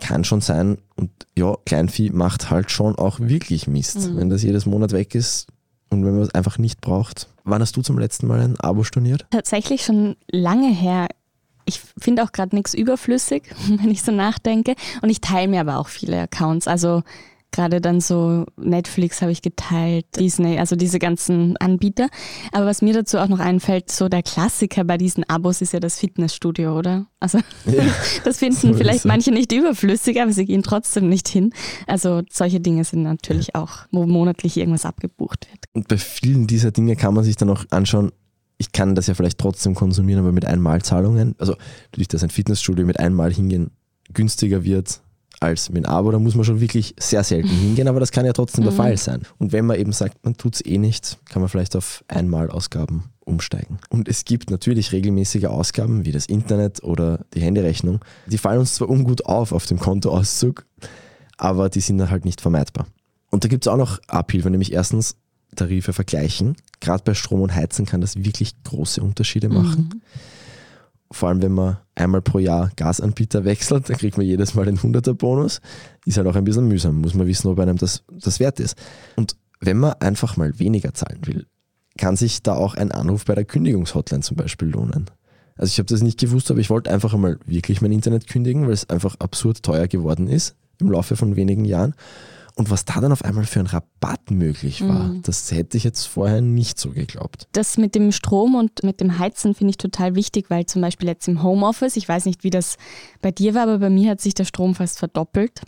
kann 0.00 0.24
schon 0.24 0.40
sein. 0.40 0.78
Und 0.96 1.10
ja, 1.36 1.56
Kleinvieh 1.64 2.10
macht 2.10 2.50
halt 2.50 2.70
schon 2.70 2.96
auch 2.96 3.20
wirklich 3.20 3.66
Mist. 3.66 4.10
Mhm. 4.10 4.16
Wenn 4.16 4.30
das 4.30 4.42
jedes 4.42 4.66
Monat 4.66 4.92
weg 4.92 5.14
ist, 5.14 5.46
und 5.92 6.04
wenn 6.04 6.14
man 6.14 6.22
es 6.22 6.34
einfach 6.34 6.58
nicht 6.58 6.80
braucht. 6.80 7.28
Wann 7.44 7.60
hast 7.60 7.76
du 7.76 7.82
zum 7.82 7.98
letzten 7.98 8.26
Mal 8.26 8.40
ein 8.40 8.58
Abo 8.60 8.84
storniert? 8.84 9.26
Tatsächlich 9.30 9.84
schon 9.84 10.16
lange 10.30 10.68
her. 10.68 11.08
Ich 11.64 11.80
finde 11.98 12.24
auch 12.24 12.32
gerade 12.32 12.56
nichts 12.56 12.74
überflüssig, 12.74 13.44
wenn 13.68 13.90
ich 13.90 14.02
so 14.02 14.12
nachdenke. 14.12 14.74
Und 15.00 15.10
ich 15.10 15.20
teile 15.20 15.48
mir 15.48 15.60
aber 15.60 15.78
auch 15.78 15.88
viele 15.88 16.20
Accounts. 16.20 16.66
Also 16.66 17.02
Gerade 17.52 17.80
dann 17.80 18.00
so 18.00 18.46
Netflix 18.56 19.22
habe 19.22 19.30
ich 19.30 19.42
geteilt, 19.42 20.06
Disney, 20.18 20.58
also 20.58 20.74
diese 20.74 20.98
ganzen 20.98 21.56
Anbieter. 21.58 22.08
Aber 22.50 22.66
was 22.66 22.82
mir 22.82 22.94
dazu 22.94 23.18
auch 23.18 23.28
noch 23.28 23.40
einfällt, 23.40 23.90
so 23.90 24.08
der 24.08 24.22
Klassiker 24.22 24.84
bei 24.84 24.98
diesen 24.98 25.24
Abos 25.28 25.60
ist 25.60 25.72
ja 25.72 25.80
das 25.80 25.98
Fitnessstudio, 25.98 26.76
oder? 26.76 27.06
Also 27.20 27.38
ja, 27.66 27.84
das 28.24 28.38
finden 28.38 28.72
so 28.72 28.74
vielleicht 28.74 29.04
manche 29.04 29.30
nicht 29.30 29.52
überflüssig, 29.52 30.20
aber 30.20 30.32
sie 30.32 30.46
gehen 30.46 30.62
trotzdem 30.62 31.08
nicht 31.08 31.28
hin. 31.28 31.52
Also 31.86 32.22
solche 32.30 32.60
Dinge 32.60 32.84
sind 32.84 33.02
natürlich 33.02 33.48
ja. 33.54 33.62
auch, 33.62 33.86
wo 33.90 34.06
monatlich 34.06 34.56
irgendwas 34.56 34.84
abgebucht 34.84 35.46
wird. 35.50 35.66
Und 35.72 35.88
bei 35.88 35.98
vielen 35.98 36.46
dieser 36.46 36.70
Dinge 36.70 36.96
kann 36.96 37.14
man 37.14 37.24
sich 37.24 37.36
dann 37.36 37.50
auch 37.50 37.64
anschauen, 37.70 38.12
ich 38.58 38.72
kann 38.72 38.94
das 38.94 39.08
ja 39.08 39.14
vielleicht 39.14 39.38
trotzdem 39.38 39.74
konsumieren, 39.74 40.20
aber 40.20 40.32
mit 40.32 40.44
Einmalzahlungen. 40.44 41.34
Also 41.38 41.56
durch 41.90 42.08
das 42.08 42.22
ein 42.22 42.30
Fitnessstudio 42.30 42.86
mit 42.86 42.98
einmal 42.98 43.32
hingehen 43.32 43.72
günstiger 44.12 44.64
wird, 44.64 45.02
als 45.42 45.70
mit 45.70 45.84
einem 45.84 45.94
Abo, 45.94 46.10
da 46.10 46.18
muss 46.18 46.34
man 46.34 46.44
schon 46.44 46.60
wirklich 46.60 46.94
sehr 46.98 47.24
selten 47.24 47.48
hingehen, 47.48 47.88
aber 47.88 48.00
das 48.00 48.12
kann 48.12 48.24
ja 48.24 48.32
trotzdem 48.32 48.64
der 48.64 48.72
mhm. 48.72 48.76
Fall 48.76 48.96
sein. 48.96 49.22
Und 49.38 49.52
wenn 49.52 49.66
man 49.66 49.78
eben 49.78 49.92
sagt, 49.92 50.24
man 50.24 50.36
tut 50.36 50.54
es 50.54 50.64
eh 50.64 50.78
nicht, 50.78 51.18
kann 51.28 51.42
man 51.42 51.48
vielleicht 51.48 51.76
auf 51.76 52.04
Einmalausgaben 52.08 53.04
umsteigen. 53.24 53.78
Und 53.88 54.08
es 54.08 54.24
gibt 54.24 54.50
natürlich 54.50 54.92
regelmäßige 54.92 55.46
Ausgaben 55.46 56.04
wie 56.04 56.12
das 56.12 56.26
Internet 56.26 56.82
oder 56.82 57.20
die 57.34 57.40
Handyrechnung. 57.40 58.00
Die 58.26 58.38
fallen 58.38 58.60
uns 58.60 58.74
zwar 58.74 58.88
ungut 58.88 59.26
auf 59.26 59.52
auf 59.52 59.66
dem 59.66 59.78
Kontoauszug, 59.78 60.64
aber 61.36 61.68
die 61.68 61.80
sind 61.80 61.98
dann 61.98 62.10
halt 62.10 62.24
nicht 62.24 62.40
vermeidbar. 62.40 62.86
Und 63.30 63.44
da 63.44 63.48
gibt 63.48 63.66
es 63.66 63.72
auch 63.72 63.76
noch 63.76 64.00
Abhilfe, 64.08 64.50
nämlich 64.50 64.72
erstens 64.72 65.16
Tarife 65.56 65.92
vergleichen. 65.92 66.56
Gerade 66.80 67.02
bei 67.04 67.14
Strom 67.14 67.40
und 67.40 67.54
Heizen 67.54 67.86
kann 67.86 68.00
das 68.00 68.16
wirklich 68.24 68.54
große 68.64 69.02
Unterschiede 69.02 69.48
machen. 69.48 69.90
Mhm 69.94 70.02
vor 71.12 71.28
allem 71.28 71.42
wenn 71.42 71.52
man 71.52 71.78
einmal 71.94 72.22
pro 72.22 72.38
Jahr 72.38 72.70
Gasanbieter 72.76 73.44
wechselt, 73.44 73.88
dann 73.88 73.96
kriegt 73.96 74.16
man 74.16 74.26
jedes 74.26 74.54
Mal 74.54 74.64
den 74.64 74.78
100er 74.78 75.14
Bonus. 75.14 75.60
Ist 76.06 76.16
halt 76.16 76.26
auch 76.26 76.36
ein 76.36 76.44
bisschen 76.44 76.68
mühsam, 76.68 77.00
muss 77.00 77.14
man 77.14 77.26
wissen, 77.26 77.48
ob 77.48 77.58
einem 77.58 77.76
das, 77.76 78.04
das 78.10 78.40
wert 78.40 78.60
ist. 78.60 78.76
Und 79.16 79.36
wenn 79.60 79.78
man 79.78 79.94
einfach 80.00 80.36
mal 80.36 80.58
weniger 80.58 80.94
zahlen 80.94 81.20
will, 81.24 81.46
kann 81.98 82.16
sich 82.16 82.42
da 82.42 82.54
auch 82.54 82.74
ein 82.74 82.90
Anruf 82.90 83.24
bei 83.24 83.34
der 83.34 83.44
Kündigungshotline 83.44 84.22
zum 84.22 84.36
Beispiel 84.36 84.68
lohnen. 84.68 85.10
Also 85.56 85.70
ich 85.70 85.78
habe 85.78 85.86
das 85.86 86.02
nicht 86.02 86.18
gewusst, 86.18 86.50
aber 86.50 86.60
ich 86.60 86.70
wollte 86.70 86.90
einfach 86.90 87.14
einmal 87.14 87.38
wirklich 87.46 87.82
mein 87.82 87.92
Internet 87.92 88.26
kündigen, 88.26 88.66
weil 88.66 88.72
es 88.72 88.88
einfach 88.88 89.16
absurd 89.18 89.62
teuer 89.62 89.86
geworden 89.86 90.28
ist 90.28 90.56
im 90.80 90.90
Laufe 90.90 91.16
von 91.16 91.36
wenigen 91.36 91.64
Jahren. 91.64 91.94
Und 92.54 92.70
was 92.70 92.84
da 92.84 93.00
dann 93.00 93.12
auf 93.12 93.24
einmal 93.24 93.44
für 93.44 93.60
ein 93.60 93.66
Rabatt 93.66 94.30
möglich 94.30 94.86
war, 94.86 95.08
mhm. 95.08 95.22
das 95.22 95.50
hätte 95.52 95.76
ich 95.76 95.84
jetzt 95.84 96.04
vorher 96.04 96.40
nicht 96.40 96.78
so 96.78 96.90
geglaubt. 96.90 97.48
Das 97.52 97.78
mit 97.78 97.94
dem 97.94 98.12
Strom 98.12 98.54
und 98.54 98.82
mit 98.82 99.00
dem 99.00 99.18
Heizen 99.18 99.54
finde 99.54 99.70
ich 99.70 99.78
total 99.78 100.14
wichtig, 100.14 100.50
weil 100.50 100.66
zum 100.66 100.82
Beispiel 100.82 101.08
jetzt 101.08 101.28
im 101.28 101.42
Homeoffice, 101.42 101.96
ich 101.96 102.08
weiß 102.08 102.26
nicht, 102.26 102.44
wie 102.44 102.50
das 102.50 102.76
bei 103.22 103.30
dir 103.30 103.54
war, 103.54 103.62
aber 103.62 103.78
bei 103.78 103.90
mir 103.90 104.10
hat 104.10 104.20
sich 104.20 104.34
der 104.34 104.44
Strom 104.44 104.74
fast 104.74 104.98
verdoppelt. 104.98 105.62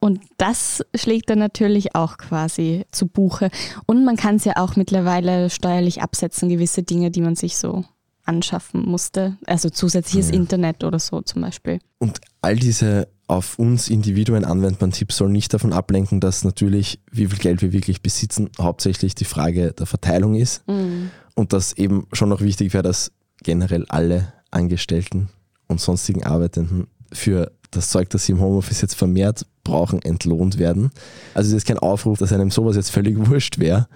Und 0.00 0.20
das 0.36 0.84
schlägt 0.94 1.28
dann 1.30 1.40
natürlich 1.40 1.96
auch 1.96 2.18
quasi 2.18 2.84
zu 2.92 3.08
Buche. 3.08 3.50
Und 3.86 4.04
man 4.04 4.16
kann 4.16 4.36
es 4.36 4.44
ja 4.44 4.52
auch 4.56 4.76
mittlerweile 4.76 5.50
steuerlich 5.50 6.02
absetzen, 6.02 6.48
gewisse 6.48 6.84
Dinge, 6.84 7.10
die 7.10 7.20
man 7.20 7.34
sich 7.34 7.58
so 7.58 7.84
anschaffen 8.24 8.86
musste. 8.86 9.36
Also 9.46 9.70
zusätzliches 9.70 10.30
ja. 10.30 10.36
Internet 10.36 10.84
oder 10.84 11.00
so 11.00 11.20
zum 11.22 11.42
Beispiel. 11.42 11.80
Und 11.98 12.20
all 12.42 12.54
diese 12.54 13.08
auf 13.28 13.58
uns 13.58 13.88
Individuen 13.88 14.44
anwendbaren 14.44 14.92
Tipps 14.92 15.18
soll 15.18 15.28
nicht 15.28 15.52
davon 15.52 15.74
ablenken, 15.74 16.18
dass 16.18 16.44
natürlich, 16.44 16.98
wie 17.12 17.26
viel 17.26 17.38
Geld 17.38 17.62
wir 17.62 17.72
wirklich 17.72 18.00
besitzen, 18.00 18.48
hauptsächlich 18.58 19.14
die 19.14 19.26
Frage 19.26 19.72
der 19.72 19.86
Verteilung 19.86 20.34
ist. 20.34 20.66
Mhm. 20.66 21.10
Und 21.34 21.52
dass 21.52 21.74
eben 21.74 22.06
schon 22.12 22.30
noch 22.30 22.40
wichtig 22.40 22.72
wäre, 22.72 22.82
dass 22.82 23.12
generell 23.42 23.84
alle 23.88 24.32
Angestellten 24.50 25.28
und 25.68 25.80
sonstigen 25.80 26.24
Arbeitenden 26.24 26.88
für 27.12 27.52
das 27.70 27.90
Zeug, 27.90 28.08
das 28.10 28.24
sie 28.24 28.32
im 28.32 28.40
Homeoffice 28.40 28.80
jetzt 28.80 28.94
vermehrt 28.94 29.46
brauchen, 29.62 30.00
entlohnt 30.00 30.58
werden. 30.58 30.90
Also 31.34 31.50
es 31.50 31.58
ist 31.58 31.66
kein 31.66 31.78
Aufruf, 31.78 32.18
dass 32.18 32.32
einem 32.32 32.50
sowas 32.50 32.76
jetzt 32.76 32.90
völlig 32.90 33.16
wurscht 33.28 33.58
wäre, 33.58 33.88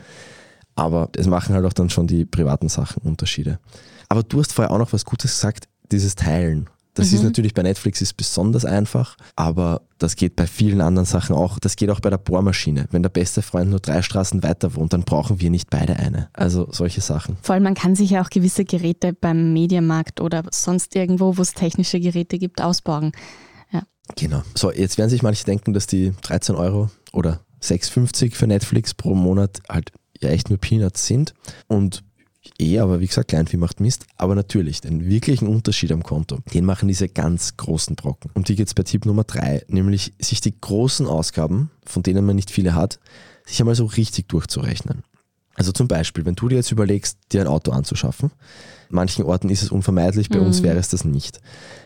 aber 0.75 1.09
es 1.17 1.27
machen 1.27 1.55
halt 1.55 1.65
auch 1.65 1.73
dann 1.73 1.89
schon 1.89 2.07
die 2.07 2.27
privaten 2.27 2.69
Sachen 2.69 3.03
Unterschiede. 3.03 3.59
Aber 4.11 4.23
du 4.23 4.41
hast 4.41 4.53
vorher 4.53 4.73
auch 4.73 4.79
noch 4.79 4.93
was 4.93 5.07
Gutes 5.07 5.33
gesagt, 5.33 5.69
dieses 5.91 6.15
Teilen. 6.15 6.69
Das 6.95 7.11
mhm. 7.11 7.17
ist 7.17 7.23
natürlich 7.23 7.55
bei 7.55 7.63
Netflix 7.63 8.03
ist 8.03 8.15
besonders 8.15 8.65
einfach, 8.65 9.17
aber 9.35 9.83
das 9.99 10.17
geht 10.17 10.37
bei 10.37 10.47
vielen 10.47 10.81
anderen 10.81 11.07
Sachen 11.07 11.35
auch. 11.35 11.59
Das 11.59 11.77
geht 11.77 11.89
auch 11.91 12.01
bei 12.01 12.11
der 12.11 12.19
Bohrmaschine. 12.19 12.87
Wenn 12.91 13.03
der 13.03 13.09
beste 13.09 13.41
Freund 13.41 13.71
nur 13.71 13.81
drei 13.81 14.03
Straßen 14.03 14.43
weiter 14.43 14.75
wohnt, 14.75 14.93
dann 14.93 15.05
brauchen 15.05 15.41
wir 15.41 15.49
nicht 15.49 15.71
beide 15.71 15.97
eine. 15.97 16.29
Also 16.35 16.69
solche 16.71 17.01
Sachen. 17.01 17.39
Vor 17.41 17.55
allem, 17.55 17.63
man 17.63 17.75
kann 17.75 17.95
sich 17.95 18.11
ja 18.11 18.23
auch 18.23 18.29
gewisse 18.29 18.65
Geräte 18.65 19.15
beim 19.15 19.53
Mediamarkt 19.53 20.21
oder 20.21 20.43
sonst 20.51 20.95
irgendwo, 20.95 21.39
wo 21.39 21.43
es 21.43 21.55
technische 21.55 21.99
Geräte 21.99 22.39
gibt, 22.39 22.61
ausborgen. 22.61 23.13
Ja. 23.73 23.83
Genau. 24.17 24.43
So, 24.55 24.71
jetzt 24.71 24.99
werden 24.99 25.11
sich 25.11 25.23
manche 25.23 25.45
denken, 25.45 25.73
dass 25.73 25.87
die 25.87 26.13
13 26.23 26.57
Euro 26.57 26.91
oder 27.13 27.41
6,50 27.63 28.35
für 28.35 28.47
Netflix 28.47 28.93
pro 28.93 29.15
Monat 29.15 29.63
halt 29.69 29.93
ja 30.21 30.29
echt 30.29 30.51
nur 30.51 30.59
Peanuts 30.59 31.07
sind. 31.07 31.33
Und 31.69 32.03
eh, 32.59 32.79
aber 32.79 33.01
wie 33.01 33.07
gesagt, 33.07 33.29
Kleinvieh 33.29 33.57
macht 33.57 33.81
Mist. 33.81 34.07
Aber 34.17 34.35
natürlich, 34.35 34.81
den 34.81 35.07
wirklichen 35.07 35.49
Unterschied 35.49 35.93
am 35.93 36.03
Konto, 36.03 36.39
den 36.53 36.65
machen 36.65 36.89
diese 36.89 37.09
ganz 37.09 37.57
großen 37.57 37.97
Brocken. 37.97 38.31
Und 38.35 38.49
die 38.49 38.57
geht 38.57 38.69
es 38.69 38.75
bei 38.75 38.83
Tipp 38.83 39.07
Nummer 39.07 39.25
drei, 39.25 39.65
nämlich 39.69 40.15
sich 40.21 40.41
die 40.41 40.59
großen 40.61 41.07
Ausgaben, 41.07 41.71
von 41.85 42.03
denen 42.03 42.25
man 42.25 42.37
nicht 42.37 42.51
viele 42.51 42.75
hat, 42.75 42.99
sich 43.47 43.61
einmal 43.61 43.75
so 43.75 43.87
richtig 43.87 44.29
durchzurechnen. 44.29 45.03
Also 45.55 45.73
zum 45.73 45.87
Beispiel, 45.87 46.25
wenn 46.25 46.35
du 46.35 46.49
dir 46.49 46.57
jetzt 46.57 46.73
überlegst, 46.73 47.19
dir 47.33 47.43
ein 47.43 47.47
Auto 47.47 47.73
anzuschaffen, 47.73 48.31
manchen 48.89 49.25
Orten 49.25 49.51
ist 49.51 49.63
es 49.63 49.71
unvermeidlich, 49.71 50.31
bei 50.31 50.41
mhm. 50.41 50.47
uns 50.47 50.63
wäre 50.63 50.79
es 50.79 50.89
das 50.89 51.05
nicht. 51.05 51.41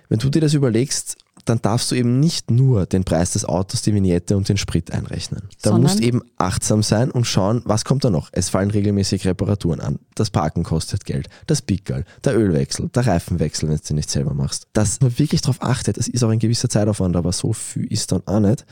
Wenn 0.09 0.21
du 0.21 0.31
dir 0.31 0.41
das 0.41 0.55
überlegst, 0.55 1.17
dann 1.47 1.63
darfst 1.63 1.91
du 1.91 1.95
eben 1.95 2.19
nicht 2.19 2.51
nur 2.51 2.87
den 2.87 3.05
Preis 3.05 3.31
des 3.31 3.45
Autos, 3.45 3.81
die 3.83 3.95
Vignette 3.95 4.37
und 4.37 4.49
den 4.49 4.57
Sprit 4.57 4.91
einrechnen. 4.91 5.43
Da 5.63 5.79
musst 5.79 6.01
eben 6.01 6.23
achtsam 6.37 6.83
sein 6.83 7.11
und 7.11 7.25
schauen, 7.25 7.63
was 7.65 7.85
kommt 7.85 8.05
da 8.05 8.11
noch. 8.11 8.31
Es 8.33 8.49
fallen 8.49 8.71
regelmäßig 8.71 9.27
Reparaturen 9.27 9.81
an. 9.81 10.01
Das 10.17 10.31
Parken 10.31 10.65
kostet 10.65 11.05
Geld, 11.05 11.29
das 11.47 11.63
Pickerl, 11.63 12.05
der 12.25 12.37
Ölwechsel, 12.37 12.89
der 12.89 13.07
Reifenwechsel, 13.07 13.69
wenn 13.69 13.77
du 13.77 13.83
den 13.83 13.97
nicht 13.97 14.11
selber 14.11 14.35
machst. 14.35 14.67
Dass 14.73 15.01
man 15.01 15.17
wirklich 15.19 15.41
darauf 15.41 15.63
achtet, 15.63 15.97
das 15.97 16.09
ist 16.09 16.25
auch 16.25 16.31
ein 16.31 16.41
gewisser 16.41 16.69
Zeitaufwand, 16.69 17.15
aber 17.15 17.33
so 17.33 17.53
viel 17.53 17.87
ist 17.87 18.11
dann 18.11 18.27
auch 18.27 18.41
nicht, 18.41 18.67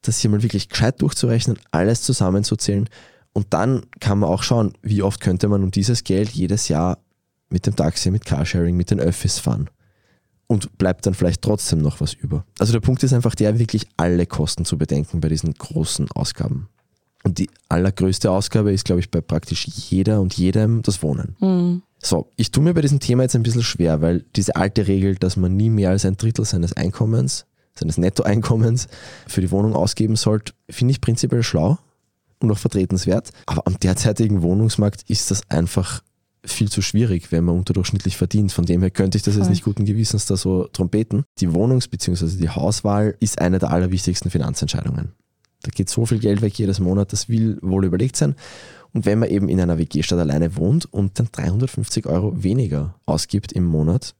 das 0.00 0.18
hier 0.18 0.30
mal 0.30 0.42
wirklich 0.42 0.70
gescheit 0.70 1.02
durchzurechnen, 1.02 1.58
alles 1.70 2.02
zusammenzuzählen 2.02 2.88
und 3.34 3.48
dann 3.50 3.82
kann 4.00 4.18
man 4.18 4.30
auch 4.30 4.42
schauen, 4.42 4.72
wie 4.80 5.02
oft 5.02 5.20
könnte 5.20 5.48
man 5.48 5.62
um 5.62 5.70
dieses 5.70 6.04
Geld 6.04 6.30
jedes 6.30 6.68
Jahr 6.68 6.98
mit 7.50 7.66
dem 7.66 7.76
Taxi, 7.76 8.10
mit 8.10 8.24
Carsharing, 8.24 8.76
mit 8.76 8.90
den 8.90 9.00
Öffis 9.00 9.38
fahren 9.38 9.68
und 10.48 10.76
bleibt 10.78 11.06
dann 11.06 11.14
vielleicht 11.14 11.42
trotzdem 11.42 11.80
noch 11.80 12.00
was 12.00 12.14
über. 12.14 12.44
Also 12.58 12.72
der 12.72 12.80
Punkt 12.80 13.02
ist 13.04 13.12
einfach 13.12 13.36
der, 13.36 13.58
wirklich 13.58 13.86
alle 13.96 14.26
Kosten 14.26 14.64
zu 14.64 14.76
bedenken 14.76 15.20
bei 15.20 15.28
diesen 15.28 15.54
großen 15.54 16.10
Ausgaben. 16.12 16.68
Und 17.22 17.38
die 17.38 17.50
allergrößte 17.68 18.30
Ausgabe 18.30 18.72
ist, 18.72 18.84
glaube 18.84 19.00
ich, 19.00 19.10
bei 19.10 19.20
praktisch 19.20 19.66
jeder 19.66 20.20
und 20.20 20.34
jedem 20.34 20.82
das 20.82 21.02
Wohnen. 21.02 21.36
Mhm. 21.40 21.82
So, 21.98 22.30
ich 22.36 22.50
tue 22.50 22.62
mir 22.62 22.74
bei 22.74 22.80
diesem 22.80 23.00
Thema 23.00 23.24
jetzt 23.24 23.36
ein 23.36 23.42
bisschen 23.42 23.62
schwer, 23.62 24.00
weil 24.00 24.24
diese 24.36 24.56
alte 24.56 24.86
Regel, 24.86 25.16
dass 25.16 25.36
man 25.36 25.56
nie 25.56 25.68
mehr 25.68 25.90
als 25.90 26.04
ein 26.04 26.16
Drittel 26.16 26.44
seines 26.44 26.72
Einkommens, 26.72 27.44
seines 27.74 27.98
Nettoeinkommens 27.98 28.88
für 29.26 29.40
die 29.40 29.50
Wohnung 29.50 29.74
ausgeben 29.74 30.16
sollte, 30.16 30.52
finde 30.70 30.92
ich 30.92 31.00
prinzipiell 31.00 31.42
schlau 31.42 31.78
und 32.40 32.50
auch 32.50 32.58
vertretenswert. 32.58 33.30
Aber 33.46 33.66
am 33.66 33.78
derzeitigen 33.80 34.42
Wohnungsmarkt 34.42 35.02
ist 35.08 35.30
das 35.30 35.42
einfach 35.50 36.02
viel 36.44 36.70
zu 36.70 36.82
schwierig, 36.82 37.32
wenn 37.32 37.44
man 37.44 37.56
unterdurchschnittlich 37.56 38.16
verdient. 38.16 38.52
Von 38.52 38.64
dem 38.64 38.80
her 38.80 38.90
könnte 38.90 39.16
ich 39.18 39.22
das 39.22 39.36
jetzt 39.36 39.50
nicht 39.50 39.64
guten 39.64 39.84
Gewissens 39.84 40.26
da 40.26 40.36
so 40.36 40.64
trompeten. 40.64 41.24
Die 41.40 41.48
Wohnungs- 41.48 41.88
bzw. 41.88 42.38
die 42.38 42.48
Hauswahl 42.48 43.16
ist 43.20 43.40
eine 43.40 43.58
der 43.58 43.70
allerwichtigsten 43.70 44.30
Finanzentscheidungen. 44.30 45.12
Da 45.62 45.70
geht 45.70 45.90
so 45.90 46.06
viel 46.06 46.20
Geld 46.20 46.40
weg 46.40 46.56
jedes 46.58 46.78
Monat, 46.78 47.12
das 47.12 47.28
will 47.28 47.58
wohl 47.62 47.84
überlegt 47.84 48.16
sein. 48.16 48.36
Und 48.92 49.06
wenn 49.06 49.18
man 49.18 49.28
eben 49.28 49.48
in 49.48 49.60
einer 49.60 49.78
WG-Stadt 49.78 50.18
alleine 50.18 50.56
wohnt 50.56 50.86
und 50.86 51.18
dann 51.18 51.28
350 51.30 52.06
Euro 52.06 52.42
weniger 52.42 52.94
ausgibt 53.06 53.52
im 53.52 53.64
Monat, 53.64 54.14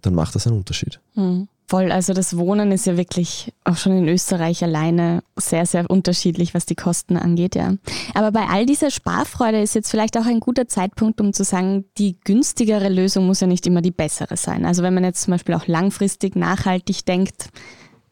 dann 0.00 0.14
macht 0.14 0.34
das 0.34 0.46
einen 0.46 0.56
Unterschied. 0.56 1.00
Mhm. 1.14 1.48
Voll, 1.72 1.90
also 1.90 2.12
das 2.12 2.36
Wohnen 2.36 2.70
ist 2.70 2.84
ja 2.84 2.98
wirklich 2.98 3.50
auch 3.64 3.78
schon 3.78 3.96
in 3.96 4.06
Österreich 4.06 4.62
alleine 4.62 5.22
sehr, 5.36 5.64
sehr 5.64 5.88
unterschiedlich, 5.88 6.52
was 6.52 6.66
die 6.66 6.74
Kosten 6.74 7.16
angeht, 7.16 7.54
ja. 7.54 7.72
Aber 8.12 8.30
bei 8.30 8.46
all 8.46 8.66
dieser 8.66 8.90
Sparfreude 8.90 9.58
ist 9.58 9.74
jetzt 9.74 9.90
vielleicht 9.90 10.18
auch 10.18 10.26
ein 10.26 10.40
guter 10.40 10.68
Zeitpunkt, 10.68 11.18
um 11.18 11.32
zu 11.32 11.44
sagen, 11.44 11.86
die 11.96 12.20
günstigere 12.24 12.90
Lösung 12.90 13.26
muss 13.26 13.40
ja 13.40 13.46
nicht 13.46 13.66
immer 13.66 13.80
die 13.80 13.90
bessere 13.90 14.36
sein. 14.36 14.66
Also 14.66 14.82
wenn 14.82 14.92
man 14.92 15.04
jetzt 15.04 15.22
zum 15.22 15.30
Beispiel 15.30 15.54
auch 15.54 15.66
langfristig 15.66 16.36
nachhaltig 16.36 17.06
denkt, 17.06 17.48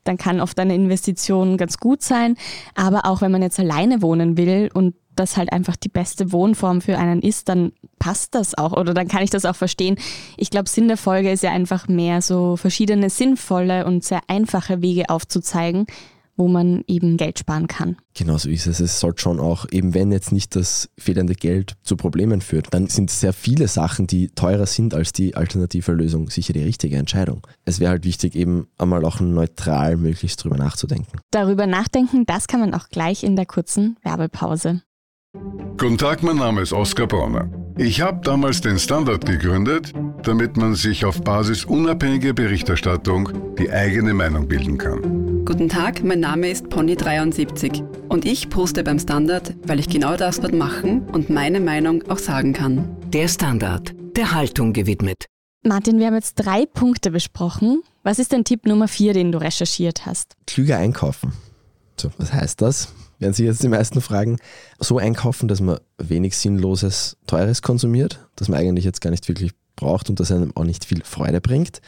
dann 0.05 0.17
kann 0.17 0.40
oft 0.40 0.59
eine 0.59 0.75
Investition 0.75 1.59
ganz 1.59 1.76
gut 1.76 2.00
sein. 2.00 2.37
Aber 2.75 3.05
auch 3.05 3.21
wenn 3.21 3.31
man 3.31 3.43
jetzt 3.43 3.61
alleine 3.61 4.00
wohnen 4.00 4.38
will 4.38 4.71
und 4.73 4.95
das 5.21 5.37
halt 5.37 5.53
einfach 5.53 5.77
die 5.77 5.89
beste 5.89 6.33
Wohnform 6.33 6.81
für 6.81 6.99
einen 6.99 7.21
ist, 7.21 7.49
dann 7.49 7.73
passt 7.99 8.35
das 8.35 8.57
auch 8.57 8.73
oder 8.73 8.95
dann 8.95 9.07
kann 9.07 9.23
ich 9.23 9.31
das 9.31 9.45
auch 9.45 9.55
verstehen. 9.55 9.97
Ich 10.37 10.50
glaube, 10.50 10.69
Sinn 10.69 10.89
der 10.89 10.97
Folge 10.97 11.31
ist 11.31 11.43
ja 11.43 11.50
einfach 11.50 11.87
mehr 11.87 12.23
so 12.23 12.57
verschiedene 12.57 13.11
sinnvolle 13.11 13.85
und 13.85 14.03
sehr 14.03 14.23
einfache 14.29 14.83
Wege 14.83 15.11
aufzuzeigen, 15.11 15.87
wo 16.37 16.49
man 16.49 16.83
eben 16.87 17.19
Geld 17.19 17.39
sparen 17.39 17.67
kann. 17.67 17.97
Genau 18.15 18.39
so 18.39 18.49
ist 18.49 18.67
es. 18.67 18.81
Es 18.81 18.99
sollte 18.99 19.21
schon 19.21 19.39
auch, 19.39 19.67
eben 19.71 19.93
wenn 19.93 20.11
jetzt 20.11 20.33
nicht 20.33 20.57
das 20.57 20.89
fehlende 20.99 21.35
Geld 21.35 21.75
zu 21.83 21.97
Problemen 21.97 22.41
führt, 22.41 22.73
dann 22.73 22.87
sind 22.87 23.11
sehr 23.11 23.35
viele 23.35 23.69
Sachen, 23.69 24.07
die 24.07 24.29
teurer 24.29 24.65
sind 24.65 24.95
als 24.95 25.12
die 25.12 25.37
alternative 25.37 25.93
Lösung, 25.93 26.31
sicher 26.31 26.55
die 26.55 26.62
richtige 26.62 26.97
Entscheidung. 26.97 27.47
Es 27.67 27.79
wäre 27.79 27.91
halt 27.91 28.05
wichtig, 28.05 28.35
eben 28.35 28.69
einmal 28.79 29.05
auch 29.05 29.21
neutral 29.21 29.99
möglichst 29.99 30.43
drüber 30.43 30.57
nachzudenken. 30.57 31.21
Darüber 31.31 31.67
nachdenken, 31.67 32.25
das 32.25 32.47
kann 32.47 32.61
man 32.61 32.73
auch 32.73 32.89
gleich 32.89 33.23
in 33.23 33.37
der 33.37 33.45
kurzen 33.45 33.99
Werbepause. 34.03 34.81
Guten 35.33 35.97
Tag, 35.97 36.23
mein 36.23 36.37
Name 36.37 36.61
ist 36.61 36.73
Oskar 36.73 37.07
Bronner. 37.07 37.49
Ich 37.79 38.01
habe 38.01 38.21
damals 38.23 38.61
den 38.61 38.79
Standard 38.79 39.25
gegründet, 39.25 39.93
damit 40.25 40.57
man 40.57 40.75
sich 40.75 41.05
auf 41.05 41.23
Basis 41.23 41.65
unabhängiger 41.65 42.33
Berichterstattung 42.33 43.55
die 43.57 43.71
eigene 43.71 44.13
Meinung 44.13 44.49
bilden 44.49 44.77
kann. 44.77 45.45
Guten 45.45 45.69
Tag, 45.69 46.03
mein 46.03 46.21
Name 46.21 46.51
ist 46.51 46.67
Pony73 46.67 47.83
und 48.09 48.27
ich 48.27 48.51
poste 48.51 48.85
beim 48.85 48.99
Standard, 48.99 49.55
weil 49.65 49.79
ich 49.79 49.89
genau 49.89 50.17
das 50.17 50.41
dort 50.41 50.53
machen 50.53 51.09
und 51.13 51.31
meine 51.31 51.61
Meinung 51.61 52.03
auch 52.11 52.19
sagen 52.19 52.53
kann. 52.53 52.97
Der 53.13 53.29
Standard, 53.29 53.95
der 54.17 54.35
Haltung 54.35 54.73
gewidmet. 54.73 55.27
Martin, 55.63 55.99
wir 55.99 56.09
haben 56.09 56.15
jetzt 56.15 56.35
drei 56.35 56.67
Punkte 56.67 57.11
besprochen. 57.11 57.83
Was 58.03 58.19
ist 58.19 58.33
denn 58.33 58.45
Tipp 58.45 58.67
Nummer 58.67 58.89
vier, 58.89 59.15
den 59.15 59.31
du 59.33 59.39
recherchiert 59.39 60.05
hast? 60.07 60.35
Klüger 60.47 60.77
einkaufen. 60.79 61.33
So, 61.97 62.11
was 62.19 62.33
heißt 62.33 62.61
das? 62.61 62.93
Werden 63.21 63.35
sich 63.35 63.47
jetzt 63.47 63.62
die 63.62 63.69
meisten 63.69 64.00
fragen, 64.00 64.39
so 64.79 64.99
einkaufen, 64.99 65.47
dass 65.47 65.61
man 65.61 65.79
wenig 65.99 66.37
sinnloses, 66.37 67.17
teures 67.27 67.62
konsumiert, 67.62 68.27
das 68.37 68.49
man 68.49 68.59
eigentlich 68.59 68.85
jetzt 68.85 69.00
gar 69.00 69.11
nicht 69.11 69.29
wirklich 69.29 69.53
braucht 69.77 70.11
und 70.11 70.19
das 70.19 70.33
einem 70.33 70.57
auch 70.57 70.65
nicht 70.65 70.85
viel 70.85 71.03
Freude 71.05 71.41
bringt 71.41 71.81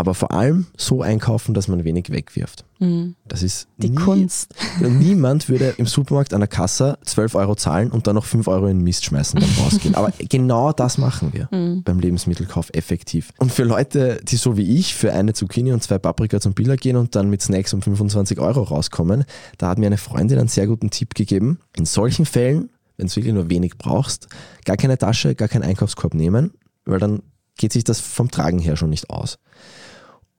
aber 0.00 0.14
vor 0.14 0.30
allem 0.32 0.66
so 0.78 1.02
einkaufen, 1.02 1.52
dass 1.52 1.68
man 1.68 1.84
wenig 1.84 2.08
wegwirft. 2.08 2.64
Mhm. 2.78 3.16
Das 3.28 3.42
ist 3.42 3.68
die 3.76 3.90
nie, 3.90 3.96
Kunst. 3.96 4.54
Niemand 4.80 5.50
würde 5.50 5.74
im 5.76 5.84
Supermarkt 5.84 6.32
an 6.32 6.40
der 6.40 6.48
Kasse 6.48 6.96
12 7.04 7.34
Euro 7.34 7.54
zahlen 7.54 7.90
und 7.90 8.06
dann 8.06 8.14
noch 8.14 8.24
5 8.24 8.48
Euro 8.48 8.66
in 8.68 8.78
den 8.78 8.84
Mist 8.84 9.04
schmeißen 9.04 9.38
beim 9.38 9.50
Rausgehen. 9.62 9.94
Aber 9.94 10.10
genau 10.18 10.72
das 10.72 10.96
machen 10.96 11.34
wir 11.34 11.50
mhm. 11.52 11.82
beim 11.82 12.00
Lebensmittelkauf 12.00 12.70
effektiv. 12.72 13.34
Und 13.36 13.52
für 13.52 13.64
Leute, 13.64 14.22
die 14.24 14.36
so 14.36 14.56
wie 14.56 14.78
ich 14.78 14.94
für 14.94 15.12
eine 15.12 15.34
Zucchini 15.34 15.70
und 15.70 15.82
zwei 15.82 15.98
Paprika 15.98 16.40
zum 16.40 16.54
Biller 16.54 16.78
gehen 16.78 16.96
und 16.96 17.14
dann 17.14 17.28
mit 17.28 17.42
Snacks 17.42 17.74
um 17.74 17.82
25 17.82 18.40
Euro 18.40 18.62
rauskommen, 18.62 19.26
da 19.58 19.68
hat 19.68 19.78
mir 19.78 19.86
eine 19.86 19.98
Freundin 19.98 20.38
einen 20.38 20.48
sehr 20.48 20.66
guten 20.66 20.88
Tipp 20.88 21.14
gegeben. 21.14 21.58
In 21.76 21.84
solchen 21.84 22.24
Fällen, 22.24 22.70
wenn 22.96 23.08
du 23.08 23.16
wirklich 23.16 23.34
nur 23.34 23.50
wenig 23.50 23.76
brauchst, 23.76 24.28
gar 24.64 24.78
keine 24.78 24.96
Tasche, 24.96 25.34
gar 25.34 25.48
keinen 25.48 25.64
Einkaufskorb 25.64 26.14
nehmen, 26.14 26.54
weil 26.86 27.00
dann 27.00 27.20
geht 27.58 27.74
sich 27.74 27.84
das 27.84 28.00
vom 28.00 28.30
Tragen 28.30 28.58
her 28.58 28.76
schon 28.76 28.88
nicht 28.88 29.10
aus. 29.10 29.38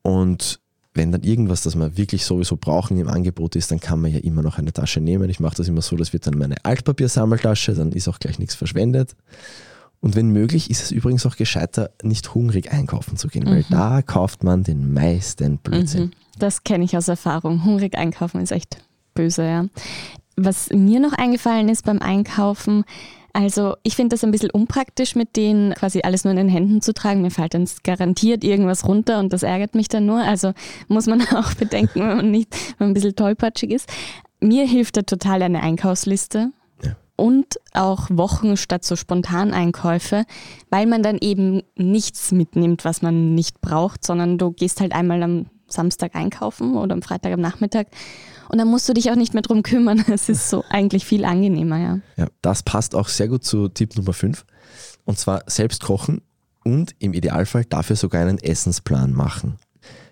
Und 0.01 0.59
wenn 0.93 1.11
dann 1.11 1.23
irgendwas, 1.23 1.61
das 1.61 1.75
wir 1.75 1.97
wirklich 1.97 2.25
sowieso 2.25 2.57
brauchen, 2.57 2.97
im 2.97 3.07
Angebot 3.07 3.55
ist, 3.55 3.71
dann 3.71 3.79
kann 3.79 4.01
man 4.01 4.11
ja 4.11 4.19
immer 4.19 4.41
noch 4.41 4.57
eine 4.57 4.73
Tasche 4.73 4.99
nehmen. 4.99 5.29
Ich 5.29 5.39
mache 5.39 5.55
das 5.55 5.67
immer 5.67 5.81
so, 5.81 5.95
das 5.95 6.11
wird 6.11 6.27
dann 6.27 6.37
meine 6.37 6.63
Altpapiersammeltasche, 6.65 7.73
dann 7.73 7.91
ist 7.93 8.07
auch 8.07 8.19
gleich 8.19 8.39
nichts 8.39 8.55
verschwendet. 8.55 9.15
Und 10.01 10.15
wenn 10.15 10.29
möglich, 10.29 10.69
ist 10.69 10.81
es 10.81 10.91
übrigens 10.91 11.25
auch 11.25 11.37
gescheiter, 11.37 11.91
nicht 12.01 12.33
hungrig 12.33 12.71
einkaufen 12.71 13.17
zu 13.17 13.27
gehen, 13.27 13.43
mhm. 13.43 13.51
weil 13.51 13.65
da 13.69 14.01
kauft 14.01 14.43
man 14.43 14.63
den 14.63 14.93
meisten 14.93 15.59
Blödsinn. 15.59 16.05
Mhm. 16.05 16.11
Das 16.39 16.63
kenne 16.63 16.83
ich 16.83 16.97
aus 16.97 17.07
Erfahrung. 17.07 17.63
Hungrig 17.63 17.95
einkaufen 17.95 18.41
ist 18.41 18.51
echt 18.51 18.77
böse, 19.13 19.43
ja. 19.43 19.65
Was 20.35 20.69
mir 20.71 20.99
noch 20.99 21.13
eingefallen 21.13 21.69
ist 21.69 21.85
beim 21.85 21.99
Einkaufen, 21.99 22.83
Also 23.33 23.75
ich 23.83 23.95
finde 23.95 24.13
das 24.13 24.23
ein 24.23 24.31
bisschen 24.31 24.51
unpraktisch, 24.51 25.15
mit 25.15 25.35
denen 25.35 25.73
quasi 25.73 26.01
alles 26.03 26.23
nur 26.23 26.31
in 26.31 26.37
den 26.37 26.49
Händen 26.49 26.81
zu 26.81 26.93
tragen. 26.93 27.21
Mir 27.21 27.31
fällt 27.31 27.53
dann 27.53 27.67
garantiert 27.83 28.43
irgendwas 28.43 28.87
runter 28.87 29.19
und 29.19 29.31
das 29.33 29.43
ärgert 29.43 29.75
mich 29.75 29.87
dann 29.87 30.05
nur. 30.05 30.21
Also 30.21 30.53
muss 30.87 31.07
man 31.07 31.21
auch 31.35 31.53
bedenken, 31.53 32.01
wenn 32.01 32.17
man 32.17 32.31
nicht, 32.31 32.53
wenn 32.77 32.87
man 32.87 32.91
ein 32.91 32.93
bisschen 32.93 33.15
tollpatschig 33.15 33.71
ist. 33.71 33.89
Mir 34.39 34.65
hilft 34.65 34.97
da 34.97 35.03
total 35.03 35.43
eine 35.43 35.61
Einkaufsliste 35.61 36.51
und 37.15 37.59
auch 37.73 38.07
Wochen 38.09 38.57
statt 38.57 38.83
so 38.83 38.95
Spontaneinkäufe, 38.95 40.25
weil 40.71 40.87
man 40.87 41.03
dann 41.03 41.19
eben 41.19 41.61
nichts 41.75 42.31
mitnimmt, 42.31 42.83
was 42.83 43.03
man 43.03 43.35
nicht 43.35 43.61
braucht, 43.61 44.03
sondern 44.03 44.39
du 44.39 44.51
gehst 44.51 44.81
halt 44.81 44.93
einmal 44.93 45.21
am 45.21 45.45
Samstag 45.67 46.15
einkaufen 46.15 46.75
oder 46.75 46.93
am 46.93 47.03
Freitag 47.03 47.33
am 47.33 47.39
Nachmittag 47.39 47.87
und 48.51 48.57
dann 48.57 48.67
musst 48.67 48.87
du 48.89 48.93
dich 48.93 49.09
auch 49.11 49.15
nicht 49.15 49.33
mehr 49.33 49.43
drum 49.43 49.63
kümmern. 49.63 50.03
Es 50.11 50.29
ist 50.29 50.49
so 50.49 50.63
eigentlich 50.69 51.05
viel 51.05 51.25
angenehmer, 51.25 51.77
ja. 51.77 51.99
Ja, 52.17 52.27
das 52.41 52.63
passt 52.63 52.95
auch 52.95 53.07
sehr 53.07 53.27
gut 53.27 53.43
zu 53.43 53.69
Tipp 53.69 53.95
Nummer 53.95 54.13
5 54.13 54.45
und 55.05 55.17
zwar 55.17 55.43
selbst 55.47 55.83
kochen 55.83 56.21
und 56.63 56.93
im 56.99 57.13
Idealfall 57.13 57.65
dafür 57.65 57.95
sogar 57.95 58.21
einen 58.21 58.37
Essensplan 58.37 59.13
machen. 59.13 59.57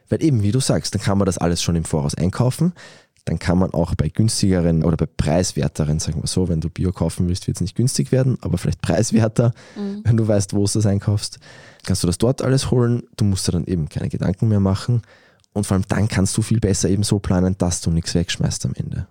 Weil 0.07 0.23
eben, 0.23 0.41
wie 0.41 0.51
du 0.51 0.59
sagst, 0.59 0.95
dann 0.95 1.01
kann 1.01 1.19
man 1.19 1.27
das 1.27 1.37
alles 1.37 1.61
schon 1.61 1.75
im 1.75 1.83
Voraus 1.83 2.15
einkaufen 2.15 2.73
dann 3.29 3.37
kann 3.37 3.59
man 3.59 3.71
auch 3.73 3.93
bei 3.93 4.09
günstigeren 4.09 4.83
oder 4.83 4.97
bei 4.97 5.05
preiswerteren, 5.05 5.99
sagen 5.99 6.21
wir 6.21 6.27
so, 6.27 6.49
wenn 6.49 6.61
du 6.61 6.69
Bio 6.69 6.91
kaufen 6.91 7.27
willst, 7.27 7.45
wird 7.45 7.57
es 7.57 7.61
nicht 7.61 7.75
günstig 7.75 8.11
werden, 8.11 8.37
aber 8.41 8.57
vielleicht 8.57 8.81
preiswerter, 8.81 9.53
mhm. 9.75 10.01
wenn 10.03 10.17
du 10.17 10.27
weißt, 10.27 10.53
wo 10.53 10.65
du 10.65 10.71
das 10.73 10.87
einkaufst, 10.87 11.37
kannst 11.85 12.01
du 12.01 12.07
das 12.07 12.17
dort 12.17 12.41
alles 12.41 12.71
holen. 12.71 13.03
Du 13.17 13.25
musst 13.25 13.47
dir 13.47 13.51
dann 13.51 13.65
eben 13.65 13.87
keine 13.87 14.09
Gedanken 14.09 14.47
mehr 14.47 14.59
machen 14.59 15.03
und 15.53 15.65
vor 15.65 15.75
allem 15.75 15.85
dann 15.87 16.07
kannst 16.07 16.37
du 16.37 16.41
viel 16.41 16.59
besser 16.59 16.89
eben 16.89 17.03
so 17.03 17.19
planen, 17.19 17.55
dass 17.57 17.81
du 17.81 17.91
nichts 17.91 18.15
wegschmeißt 18.15 18.65
am 18.65 18.73
Ende. 18.75 19.07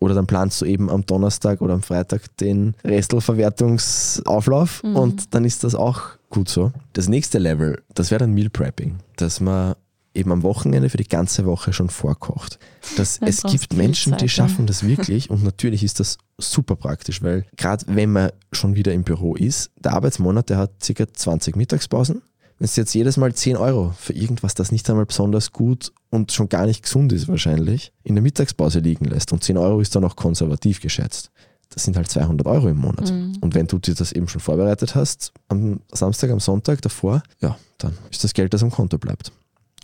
Oder 0.00 0.14
dann 0.14 0.26
planst 0.26 0.60
du 0.60 0.64
eben 0.64 0.90
am 0.90 1.06
Donnerstag 1.06 1.62
oder 1.62 1.74
am 1.74 1.82
Freitag 1.82 2.36
den 2.38 2.74
Restelverwertungsauflauf 2.84 4.82
mhm. 4.82 4.96
und 4.96 5.34
dann 5.34 5.44
ist 5.44 5.64
das 5.64 5.74
auch 5.74 6.02
gut 6.30 6.48
so. 6.48 6.72
Das 6.92 7.08
nächste 7.08 7.38
Level, 7.38 7.82
das 7.94 8.10
wäre 8.10 8.18
dann 8.18 8.34
Meal 8.34 8.50
Prepping, 8.50 8.98
dass 9.16 9.40
man 9.40 9.74
eben 10.14 10.30
am 10.30 10.42
Wochenende 10.42 10.88
für 10.90 10.96
die 10.96 11.08
ganze 11.08 11.44
Woche 11.44 11.72
schon 11.72 11.90
vorkocht. 11.90 12.58
Das, 12.96 13.18
es 13.20 13.42
gibt 13.42 13.72
Menschen, 13.74 14.12
Zeit, 14.12 14.22
die 14.22 14.28
schaffen 14.28 14.66
das 14.66 14.86
wirklich 14.86 15.28
und 15.30 15.42
natürlich 15.42 15.82
ist 15.82 16.00
das 16.00 16.18
super 16.38 16.76
praktisch, 16.76 17.22
weil 17.22 17.44
gerade 17.56 17.84
wenn 17.88 18.12
man 18.12 18.30
schon 18.52 18.76
wieder 18.76 18.92
im 18.92 19.02
Büro 19.02 19.34
ist, 19.34 19.70
der 19.76 19.92
Arbeitsmonat, 19.92 20.50
der 20.50 20.58
hat 20.58 20.84
circa 20.84 21.12
20 21.12 21.56
Mittagspausen. 21.56 22.22
Wenn 22.58 22.66
es 22.66 22.76
jetzt 22.76 22.94
jedes 22.94 23.16
Mal 23.16 23.34
10 23.34 23.56
Euro 23.56 23.94
für 23.98 24.12
irgendwas, 24.12 24.54
das 24.54 24.70
nicht 24.70 24.88
einmal 24.88 25.06
besonders 25.06 25.52
gut 25.52 25.92
und 26.10 26.32
schon 26.32 26.48
gar 26.48 26.66
nicht 26.66 26.84
gesund 26.84 27.12
ist 27.12 27.26
wahrscheinlich, 27.28 27.92
in 28.04 28.14
der 28.14 28.22
Mittagspause 28.22 28.78
liegen 28.78 29.06
lässt 29.06 29.32
und 29.32 29.42
10 29.42 29.58
Euro 29.58 29.80
ist 29.80 29.94
dann 29.96 30.04
auch 30.04 30.16
konservativ 30.16 30.80
geschätzt, 30.80 31.30
das 31.70 31.82
sind 31.82 31.96
halt 31.96 32.08
200 32.08 32.46
Euro 32.46 32.68
im 32.68 32.78
Monat. 32.78 33.10
Mhm. 33.10 33.36
Und 33.40 33.54
wenn 33.54 33.66
du 33.66 33.78
dir 33.78 33.94
das 33.94 34.12
eben 34.12 34.28
schon 34.28 34.40
vorbereitet 34.40 34.94
hast, 34.94 35.32
am 35.48 35.80
Samstag, 35.92 36.30
am 36.30 36.40
Sonntag 36.40 36.80
davor, 36.82 37.22
ja, 37.40 37.58
dann 37.78 37.98
ist 38.10 38.22
das 38.22 38.32
Geld, 38.32 38.54
das 38.54 38.62
am 38.62 38.70
Konto 38.70 38.98
bleibt. 38.98 39.32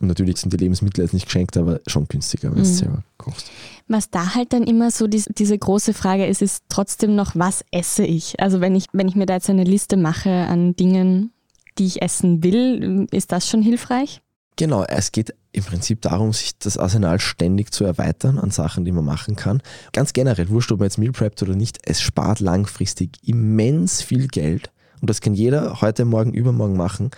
Und 0.01 0.09
natürlich 0.09 0.39
sind 0.39 0.53
die 0.53 0.57
Lebensmittel 0.57 1.05
jetzt 1.05 1.13
nicht 1.13 1.27
geschenkt, 1.27 1.57
aber 1.57 1.81
schon 1.87 2.07
günstiger, 2.07 2.51
wenn 2.51 2.57
du 2.57 2.63
es 2.63 2.71
mhm. 2.71 2.75
selber 2.75 3.05
kochst. 3.19 3.51
Was 3.89 4.09
da 4.09 4.35
halt 4.35 4.53
dann 4.53 4.63
immer 4.63 4.91
so 4.91 5.07
die, 5.07 5.23
diese 5.37 5.59
große 5.59 5.93
Frage 5.93 6.27
ist, 6.27 6.41
ist 6.41 6.63
trotzdem 6.69 7.15
noch, 7.15 7.33
was 7.35 7.65
esse 7.71 8.05
ich? 8.05 8.41
Also 8.41 8.61
wenn 8.61 8.75
ich, 8.75 8.87
wenn 8.93 9.09
ich 9.09 9.17
mir 9.17 9.27
da 9.27 9.35
jetzt 9.35 9.51
eine 9.51 9.65
Liste 9.65 9.97
mache 9.97 10.31
an 10.31 10.75
Dingen, 10.75 11.33
die 11.79 11.87
ich 11.87 12.03
essen 12.03 12.43
will, 12.43 13.07
ist 13.11 13.33
das 13.33 13.49
schon 13.49 13.63
hilfreich? 13.63 14.21
Genau, 14.57 14.85
es 14.85 15.13
geht 15.13 15.35
im 15.53 15.65
Prinzip 15.65 16.03
darum, 16.03 16.33
sich 16.33 16.59
das 16.59 16.77
Arsenal 16.77 17.19
ständig 17.19 17.73
zu 17.73 17.85
erweitern 17.85 18.39
an 18.39 18.51
Sachen, 18.51 18.85
die 18.85 18.93
man 18.93 19.05
machen 19.05 19.37
kann. 19.37 19.63
Ganz 19.93 20.13
generell, 20.13 20.49
wurscht, 20.51 20.71
ob 20.71 20.81
man 20.81 20.87
jetzt 20.87 20.99
Meal 20.99 21.13
preppt 21.13 21.43
oder 21.43 21.55
nicht, 21.55 21.79
es 21.85 22.01
spart 22.01 22.41
langfristig 22.41 23.17
immens 23.27 24.03
viel 24.03 24.29
Geld. 24.29 24.71
Und 25.01 25.09
das 25.09 25.21
kann 25.21 25.35
jeder 25.35 25.81
heute, 25.81 26.05
morgen, 26.05 26.35
übermorgen 26.35 26.77
machen 26.77 27.11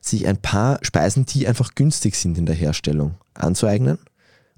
sich 0.00 0.26
ein 0.26 0.38
paar 0.38 0.78
Speisen, 0.82 1.26
die 1.26 1.46
einfach 1.46 1.74
günstig 1.74 2.16
sind 2.16 2.38
in 2.38 2.46
der 2.46 2.54
Herstellung, 2.54 3.14
anzueignen 3.34 3.98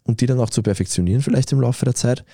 und 0.04 0.20
die 0.20 0.26
dann 0.26 0.40
auch 0.40 0.50
zu 0.50 0.62
perfektionieren, 0.62 1.22
vielleicht 1.22 1.52
im 1.52 1.60
Laufe 1.60 1.84
der 1.84 1.94
Zeit. 1.94 2.24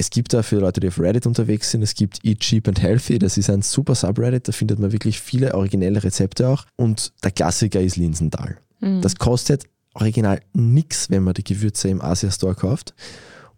Es 0.00 0.08
gibt 0.08 0.32
da 0.32 0.42
für 0.42 0.56
Leute, 0.56 0.80
die 0.80 0.88
auf 0.88 0.98
Reddit 0.98 1.26
unterwegs 1.26 1.70
sind, 1.70 1.82
es 1.82 1.94
gibt 1.94 2.24
Eat 2.24 2.40
Cheap 2.40 2.66
and 2.68 2.80
Healthy, 2.80 3.18
das 3.18 3.36
ist 3.36 3.50
ein 3.50 3.60
super 3.60 3.94
Subreddit, 3.94 4.48
da 4.48 4.52
findet 4.52 4.78
man 4.78 4.92
wirklich 4.92 5.20
viele 5.20 5.54
originelle 5.54 6.02
Rezepte 6.02 6.48
auch. 6.48 6.64
Und 6.76 7.12
der 7.22 7.32
Klassiker 7.32 7.82
ist 7.82 7.96
Linsendahl. 7.96 8.56
Mhm. 8.80 9.02
Das 9.02 9.16
kostet 9.16 9.64
original 9.92 10.40
nichts, 10.54 11.10
wenn 11.10 11.22
man 11.22 11.34
die 11.34 11.44
Gewürze 11.44 11.90
im 11.90 12.00
Asia 12.00 12.30
Store 12.30 12.54
kauft. 12.54 12.94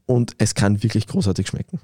Und 0.05 0.35
es 0.39 0.57
kann 0.57 0.83
wirklich 0.83 1.07
großartig 1.07 1.47
schmecken. 1.47 1.79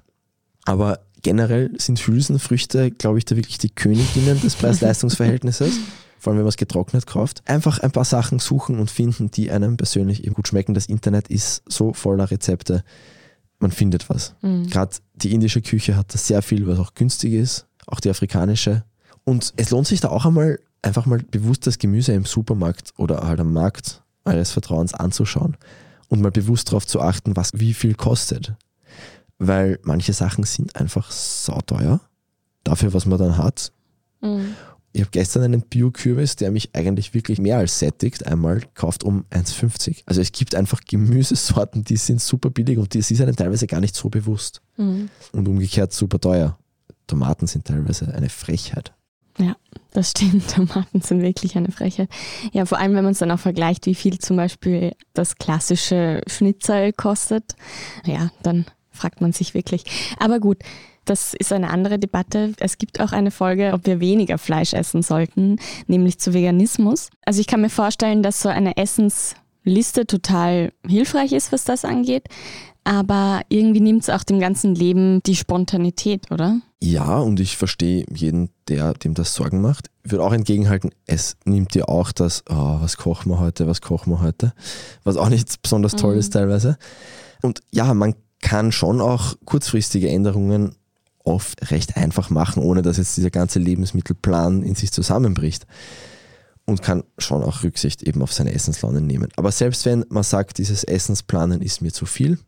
Aber 0.64 1.02
generell 1.22 1.70
sind 1.78 2.04
Hülsenfrüchte, 2.04 2.90
glaube 2.90 3.18
ich, 3.18 3.26
da 3.26 3.36
wirklich 3.36 3.58
die 3.58 3.70
Königinnen 3.70 4.40
des 4.40 4.56
Preis-Leistungs-Verhältnisses 4.56 5.78
vor 6.18 6.32
allem 6.32 6.38
wenn 6.38 6.46
man 6.46 6.48
es 6.48 6.56
getrocknet 6.56 7.06
kauft, 7.06 7.42
einfach 7.46 7.78
ein 7.78 7.92
paar 7.92 8.04
Sachen 8.04 8.40
suchen 8.40 8.80
und 8.80 8.90
finden, 8.90 9.30
die 9.30 9.52
einem 9.52 9.76
persönlich 9.76 10.24
eben 10.24 10.34
gut 10.34 10.48
schmecken. 10.48 10.74
Das 10.74 10.86
Internet 10.86 11.28
ist 11.28 11.62
so 11.66 11.92
voller 11.92 12.28
Rezepte, 12.28 12.82
man 13.58 13.70
findet 13.70 14.08
was. 14.08 14.34
Mhm. 14.42 14.68
Gerade 14.68 14.96
die 15.14 15.32
indische 15.32 15.62
Küche 15.62 15.96
hat 15.96 16.14
da 16.14 16.18
sehr 16.18 16.42
viel, 16.42 16.66
was 16.66 16.78
auch 16.78 16.94
günstig 16.94 17.32
ist, 17.32 17.66
auch 17.86 18.00
die 18.00 18.10
afrikanische. 18.10 18.84
Und 19.24 19.52
es 19.56 19.70
lohnt 19.70 19.86
sich 19.86 20.00
da 20.00 20.08
auch 20.08 20.26
einmal, 20.26 20.58
einfach 20.82 21.06
mal 21.06 21.18
bewusst 21.18 21.66
das 21.66 21.78
Gemüse 21.78 22.12
im 22.12 22.24
Supermarkt 22.24 22.92
oder 22.96 23.26
halt 23.26 23.40
am 23.40 23.52
Markt 23.52 24.02
eures 24.24 24.52
Vertrauens 24.52 24.94
anzuschauen 24.94 25.56
und 26.08 26.20
mal 26.20 26.30
bewusst 26.30 26.68
darauf 26.68 26.86
zu 26.86 27.00
achten, 27.00 27.36
was 27.36 27.50
wie 27.54 27.74
viel 27.74 27.94
kostet. 27.94 28.54
Weil 29.38 29.78
manche 29.82 30.12
Sachen 30.12 30.44
sind 30.44 30.76
einfach 30.76 31.10
sauteuer 31.10 32.00
dafür, 32.64 32.92
was 32.92 33.06
man 33.06 33.18
dann 33.18 33.38
hat. 33.38 33.72
Mhm. 34.20 34.54
Ich 34.98 35.02
habe 35.02 35.12
gestern 35.12 35.44
einen 35.44 35.62
Bio-Kürbis, 35.62 36.34
der 36.34 36.50
mich 36.50 36.74
eigentlich 36.74 37.14
wirklich 37.14 37.38
mehr 37.38 37.58
als 37.58 37.78
sättigt, 37.78 38.26
einmal 38.26 38.58
gekauft 38.58 39.04
um 39.04 39.26
1,50. 39.30 40.02
Also 40.06 40.20
es 40.20 40.32
gibt 40.32 40.56
einfach 40.56 40.80
Gemüsesorten, 40.80 41.84
die 41.84 41.96
sind 41.96 42.20
super 42.20 42.50
billig 42.50 42.78
und 42.78 42.96
das 42.96 43.08
ist 43.12 43.20
einem 43.20 43.36
teilweise 43.36 43.68
gar 43.68 43.80
nicht 43.80 43.94
so 43.94 44.08
bewusst. 44.08 44.60
Mhm. 44.76 45.08
Und 45.30 45.46
umgekehrt 45.46 45.92
super 45.92 46.18
teuer. 46.18 46.58
Tomaten 47.06 47.46
sind 47.46 47.64
teilweise 47.64 48.12
eine 48.12 48.28
Frechheit. 48.28 48.92
Ja, 49.38 49.54
das 49.92 50.10
stimmt. 50.10 50.50
Tomaten 50.56 51.00
sind 51.00 51.22
wirklich 51.22 51.56
eine 51.56 51.70
Frechheit. 51.70 52.08
Ja, 52.52 52.66
vor 52.66 52.78
allem, 52.78 52.94
wenn 52.96 53.04
man 53.04 53.12
es 53.12 53.18
dann 53.18 53.30
auch 53.30 53.38
vergleicht, 53.38 53.86
wie 53.86 53.94
viel 53.94 54.18
zum 54.18 54.36
Beispiel 54.36 54.96
das 55.14 55.36
klassische 55.36 56.22
Schnitzel 56.26 56.92
kostet. 56.92 57.54
Ja, 58.04 58.32
dann 58.42 58.66
fragt 58.90 59.20
man 59.20 59.32
sich 59.32 59.54
wirklich. 59.54 59.84
Aber 60.18 60.40
gut, 60.40 60.58
das 61.08 61.34
ist 61.34 61.52
eine 61.52 61.70
andere 61.70 61.98
Debatte. 61.98 62.52
Es 62.58 62.78
gibt 62.78 63.00
auch 63.00 63.12
eine 63.12 63.30
Folge, 63.30 63.72
ob 63.72 63.86
wir 63.86 64.00
weniger 64.00 64.38
Fleisch 64.38 64.72
essen 64.72 65.02
sollten, 65.02 65.56
nämlich 65.86 66.18
zu 66.18 66.34
Veganismus. 66.34 67.10
Also 67.24 67.40
ich 67.40 67.46
kann 67.46 67.60
mir 67.60 67.70
vorstellen, 67.70 68.22
dass 68.22 68.40
so 68.40 68.48
eine 68.48 68.76
Essensliste 68.76 70.06
total 70.06 70.72
hilfreich 70.86 71.32
ist, 71.32 71.52
was 71.52 71.64
das 71.64 71.84
angeht. 71.84 72.24
Aber 72.84 73.42
irgendwie 73.48 73.80
nimmt 73.80 74.02
es 74.02 74.10
auch 74.10 74.22
dem 74.22 74.40
ganzen 74.40 74.74
Leben 74.74 75.22
die 75.24 75.36
Spontanität, 75.36 76.30
oder? 76.30 76.60
Ja, 76.80 77.18
und 77.18 77.38
ich 77.38 77.56
verstehe 77.56 78.06
jeden, 78.10 78.50
der 78.68 78.94
dem 78.94 79.14
das 79.14 79.34
Sorgen 79.34 79.60
macht. 79.60 79.90
Ich 80.04 80.12
würde 80.12 80.24
auch 80.24 80.32
entgegenhalten, 80.32 80.90
es 81.06 81.36
nimmt 81.44 81.74
dir 81.74 81.88
auch 81.88 82.12
das, 82.12 82.44
oh, 82.48 82.78
was 82.80 82.96
kochen 82.96 83.30
wir 83.30 83.40
heute, 83.40 83.66
was 83.66 83.82
kochen 83.82 84.12
wir 84.12 84.20
heute, 84.20 84.54
was 85.04 85.16
auch 85.16 85.28
nicht 85.28 85.60
besonders 85.60 85.96
toll 85.96 86.14
mhm. 86.14 86.20
ist 86.20 86.32
teilweise. 86.32 86.78
Und 87.42 87.60
ja, 87.72 87.92
man 87.92 88.14
kann 88.40 88.72
schon 88.72 89.00
auch 89.00 89.34
kurzfristige 89.44 90.08
Änderungen 90.08 90.76
oft 91.24 91.70
recht 91.70 91.96
einfach 91.96 92.30
machen, 92.30 92.62
ohne 92.62 92.82
dass 92.82 92.96
jetzt 92.96 93.16
dieser 93.16 93.30
ganze 93.30 93.58
Lebensmittelplan 93.58 94.62
in 94.62 94.74
sich 94.74 94.92
zusammenbricht. 94.92 95.66
Und 96.64 96.82
kann 96.82 97.02
schon 97.16 97.42
auch 97.42 97.62
Rücksicht 97.62 98.02
eben 98.02 98.20
auf 98.20 98.34
seine 98.34 98.52
Essenslaune 98.52 99.00
nehmen. 99.00 99.28
Aber 99.36 99.50
selbst 99.52 99.86
wenn 99.86 100.04
man 100.10 100.22
sagt, 100.22 100.58
dieses 100.58 100.84
Essensplanen 100.84 101.62
ist 101.62 101.80
mir 101.80 101.94
zu 101.94 102.04
viel, 102.04 102.38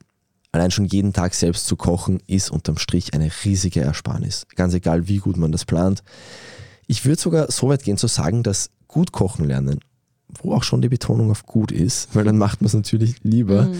allein 0.52 0.70
schon 0.70 0.84
jeden 0.84 1.14
Tag 1.14 1.32
selbst 1.32 1.66
zu 1.66 1.74
kochen, 1.76 2.20
ist 2.26 2.50
unterm 2.50 2.76
Strich 2.76 3.14
eine 3.14 3.30
riesige 3.44 3.80
Ersparnis. 3.80 4.46
Ganz 4.56 4.74
egal, 4.74 5.08
wie 5.08 5.18
gut 5.18 5.38
man 5.38 5.52
das 5.52 5.64
plant. 5.64 6.02
Ich 6.86 7.06
würde 7.06 7.18
sogar 7.18 7.50
so 7.50 7.70
weit 7.70 7.82
gehen 7.82 7.96
zu 7.96 8.08
sagen, 8.08 8.42
dass 8.42 8.68
gut 8.88 9.10
kochen 9.10 9.46
lernen, 9.46 9.80
wo 10.42 10.52
auch 10.52 10.64
schon 10.64 10.82
die 10.82 10.90
Betonung 10.90 11.30
auf 11.30 11.46
gut 11.46 11.72
ist, 11.72 12.14
weil 12.14 12.24
dann 12.24 12.36
macht 12.36 12.60
man 12.60 12.66
es 12.66 12.74
natürlich 12.74 13.22
lieber, 13.22 13.68
mhm. 13.68 13.76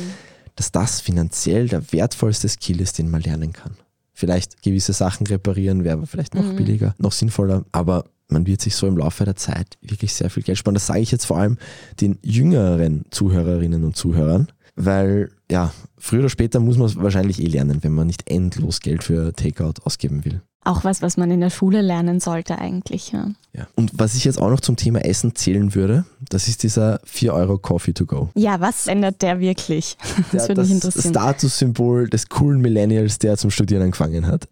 dass 0.57 0.73
das 0.73 1.03
finanziell 1.03 1.69
der 1.69 1.93
wertvollste 1.93 2.49
Skill 2.49 2.81
ist, 2.81 2.97
den 2.97 3.11
man 3.11 3.21
lernen 3.21 3.53
kann 3.53 3.75
vielleicht 4.21 4.63
gewisse 4.63 4.93
Sachen 4.93 5.27
reparieren, 5.27 5.83
wäre 5.83 6.07
vielleicht 6.07 6.35
noch 6.35 6.45
mhm. 6.45 6.57
billiger, 6.57 6.95
noch 6.99 7.13
sinnvoller. 7.13 7.65
Aber 7.73 8.05
man 8.29 8.47
wird 8.47 8.61
sich 8.61 8.77
so 8.77 8.87
im 8.87 8.99
Laufe 8.99 9.25
der 9.25 9.35
Zeit 9.35 9.79
wirklich 9.81 10.13
sehr 10.13 10.29
viel 10.31 10.43
Geld 10.43 10.59
sparen. 10.59 10.75
Das 10.75 10.87
sage 10.87 11.01
ich 11.01 11.11
jetzt 11.11 11.25
vor 11.25 11.39
allem 11.39 11.57
den 12.01 12.19
jüngeren 12.23 13.07
Zuhörerinnen 13.11 13.83
und 13.83 13.97
Zuhörern, 13.97 14.49
weil 14.77 15.31
ja, 15.51 15.73
früher 15.99 16.21
oder 16.21 16.29
später 16.29 16.61
muss 16.61 16.79
man 16.79 16.87
es 16.87 16.97
wahrscheinlich 16.97 17.43
eh 17.43 17.47
lernen, 17.47 17.83
wenn 17.83 17.93
man 17.93 18.07
nicht 18.07 18.31
endlos 18.31 18.81
Geld 18.81 19.05
für 19.05 19.33
Takeout 19.33 19.75
ausgeben 19.85 20.25
will. 20.25 20.41
Auch 20.63 20.85
was, 20.85 21.01
was 21.01 21.17
man 21.17 21.31
in 21.31 21.41
der 21.41 21.49
Schule 21.49 21.81
lernen 21.81 22.21
sollte 22.21 22.59
eigentlich. 22.59 23.13
Ja. 23.13 23.31
ja. 23.55 23.67
Und 23.77 23.93
was 23.95 24.15
ich 24.15 24.25
jetzt 24.25 24.39
auch 24.39 24.51
noch 24.51 24.61
zum 24.61 24.77
Thema 24.77 25.05
Essen 25.05 25.35
zählen 25.35 25.75
würde, 25.75 26.05
das 26.29 26.49
ist 26.49 26.63
dieser 26.63 27.01
4 27.05 27.33
Euro 27.33 27.57
Coffee 27.57 27.95
to 27.95 28.05
go. 28.05 28.29
Ja, 28.35 28.61
was 28.61 28.87
ändert 28.87 29.23
der 29.23 29.41
wirklich? 29.41 29.97
Das 30.33 30.49
würde 30.49 30.63
mich 30.63 30.71
interessieren. 30.71 31.15
Das 31.15 31.23
Statussymbol 31.23 32.09
des 32.11 32.29
coolen 32.29 32.61
Millennials, 32.61 33.19
der 33.19 33.39
zum 33.39 33.51
Studieren 33.51 33.83
angefangen 33.83 34.27
hat. 34.27 34.49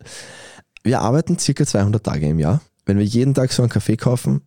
Wir 0.83 1.01
arbeiten 1.01 1.39
circa 1.39 1.67
200 1.67 2.03
Tage 2.03 2.27
im 2.27 2.39
Jahr. 2.39 2.63
Wenn 2.87 2.99
wir 2.99 3.05
jeden 3.05 3.35
Tag 3.35 3.53
so 3.53 3.63
einen 3.63 3.69
Kaffee 3.69 3.99
kaufen, 3.99 4.41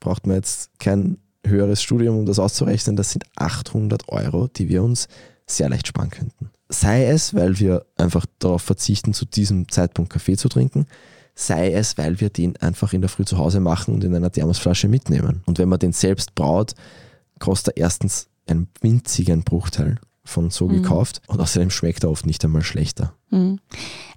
braucht 0.00 0.26
man 0.26 0.36
jetzt 0.36 0.78
kein 0.78 1.16
höheres 1.46 1.82
Studium, 1.82 2.18
um 2.18 2.26
das 2.26 2.38
auszurechnen. 2.38 2.94
Das 2.94 3.10
sind 3.10 3.24
800 3.36 4.08
Euro, 4.08 4.48
die 4.48 4.68
wir 4.68 4.82
uns 4.82 5.08
sehr 5.46 5.68
leicht 5.68 5.88
sparen 5.88 6.10
könnten. 6.10 6.50
Sei 6.68 7.06
es, 7.06 7.34
weil 7.34 7.60
wir 7.60 7.86
einfach 7.96 8.26
darauf 8.38 8.62
verzichten, 8.62 9.14
zu 9.14 9.24
diesem 9.24 9.68
Zeitpunkt 9.68 10.12
Kaffee 10.12 10.36
zu 10.36 10.48
trinken, 10.48 10.86
sei 11.34 11.72
es, 11.72 11.96
weil 11.96 12.20
wir 12.20 12.30
den 12.30 12.56
einfach 12.56 12.92
in 12.92 13.02
der 13.02 13.10
Früh 13.10 13.24
zu 13.24 13.38
Hause 13.38 13.60
machen 13.60 13.94
und 13.94 14.02
in 14.02 14.14
einer 14.14 14.32
Thermosflasche 14.32 14.88
mitnehmen. 14.88 15.42
Und 15.46 15.58
wenn 15.58 15.68
man 15.68 15.78
den 15.78 15.92
selbst 15.92 16.34
braut, 16.34 16.74
kostet 17.38 17.76
er 17.76 17.82
erstens 17.82 18.28
einen 18.46 18.68
winzigen 18.80 19.42
Bruchteil 19.42 19.98
von 20.24 20.50
so 20.50 20.66
mhm. 20.66 20.82
gekauft 20.82 21.20
und 21.28 21.40
außerdem 21.40 21.70
schmeckt 21.70 22.02
er 22.02 22.10
oft 22.10 22.26
nicht 22.26 22.44
einmal 22.44 22.62
schlechter. 22.62 23.14
Mhm. 23.30 23.60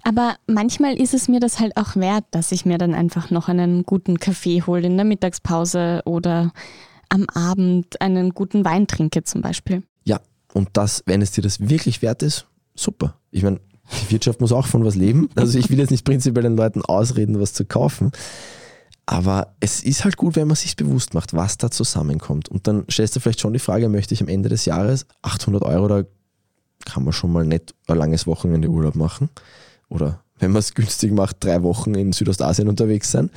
Aber 0.02 0.36
manchmal 0.46 1.00
ist 1.00 1.14
es 1.14 1.28
mir 1.28 1.40
das 1.40 1.60
halt 1.60 1.76
auch 1.76 1.96
wert, 1.96 2.24
dass 2.32 2.52
ich 2.52 2.66
mir 2.66 2.78
dann 2.78 2.94
einfach 2.94 3.30
noch 3.30 3.48
einen 3.48 3.84
guten 3.84 4.18
Kaffee 4.18 4.62
hole 4.62 4.86
in 4.86 4.96
der 4.96 5.04
Mittagspause 5.04 6.02
oder 6.04 6.52
am 7.08 7.26
Abend 7.28 8.00
einen 8.00 8.30
guten 8.30 8.64
Wein 8.64 8.86
trinke 8.86 9.24
zum 9.24 9.40
Beispiel. 9.40 9.82
Ja, 10.04 10.20
und 10.52 10.68
das, 10.72 11.02
wenn 11.06 11.22
es 11.22 11.32
dir 11.32 11.42
das 11.42 11.60
wirklich 11.60 12.02
wert 12.02 12.22
ist, 12.22 12.46
super. 12.74 13.16
Ich 13.30 13.42
meine, 13.42 13.60
die 14.02 14.12
Wirtschaft 14.12 14.40
muss 14.40 14.52
auch 14.52 14.66
von 14.66 14.84
was 14.84 14.94
leben. 14.94 15.28
Also 15.34 15.58
ich 15.58 15.70
will 15.70 15.78
jetzt 15.78 15.90
nicht 15.90 16.04
prinzipiell 16.04 16.42
den 16.42 16.56
Leuten 16.56 16.82
ausreden, 16.82 17.40
was 17.40 17.52
zu 17.52 17.64
kaufen. 17.64 18.12
Aber 19.06 19.54
es 19.58 19.82
ist 19.82 20.04
halt 20.04 20.16
gut, 20.16 20.36
wenn 20.36 20.46
man 20.46 20.56
sich 20.56 20.76
bewusst 20.76 21.14
macht, 21.14 21.34
was 21.34 21.58
da 21.58 21.70
zusammenkommt. 21.70 22.48
Und 22.48 22.68
dann 22.68 22.84
stellst 22.88 23.16
du 23.16 23.20
vielleicht 23.20 23.40
schon 23.40 23.52
die 23.52 23.58
Frage, 23.58 23.88
möchte 23.88 24.14
ich 24.14 24.22
am 24.22 24.28
Ende 24.28 24.48
des 24.48 24.64
Jahres 24.66 25.06
800 25.22 25.64
Euro, 25.64 25.88
da 25.88 26.04
kann 26.84 27.02
man 27.02 27.12
schon 27.12 27.32
mal 27.32 27.44
nicht 27.44 27.74
ein 27.88 27.96
langes 27.96 28.26
Wochenende 28.26 28.68
Urlaub 28.68 28.94
machen. 28.94 29.28
Oder 29.88 30.22
wenn 30.38 30.52
man 30.52 30.60
es 30.60 30.74
günstig 30.74 31.12
macht, 31.12 31.36
drei 31.40 31.62
Wochen 31.62 31.94
in 31.94 32.12
Südostasien 32.12 32.68
unterwegs 32.68 33.10
sein 33.10 33.30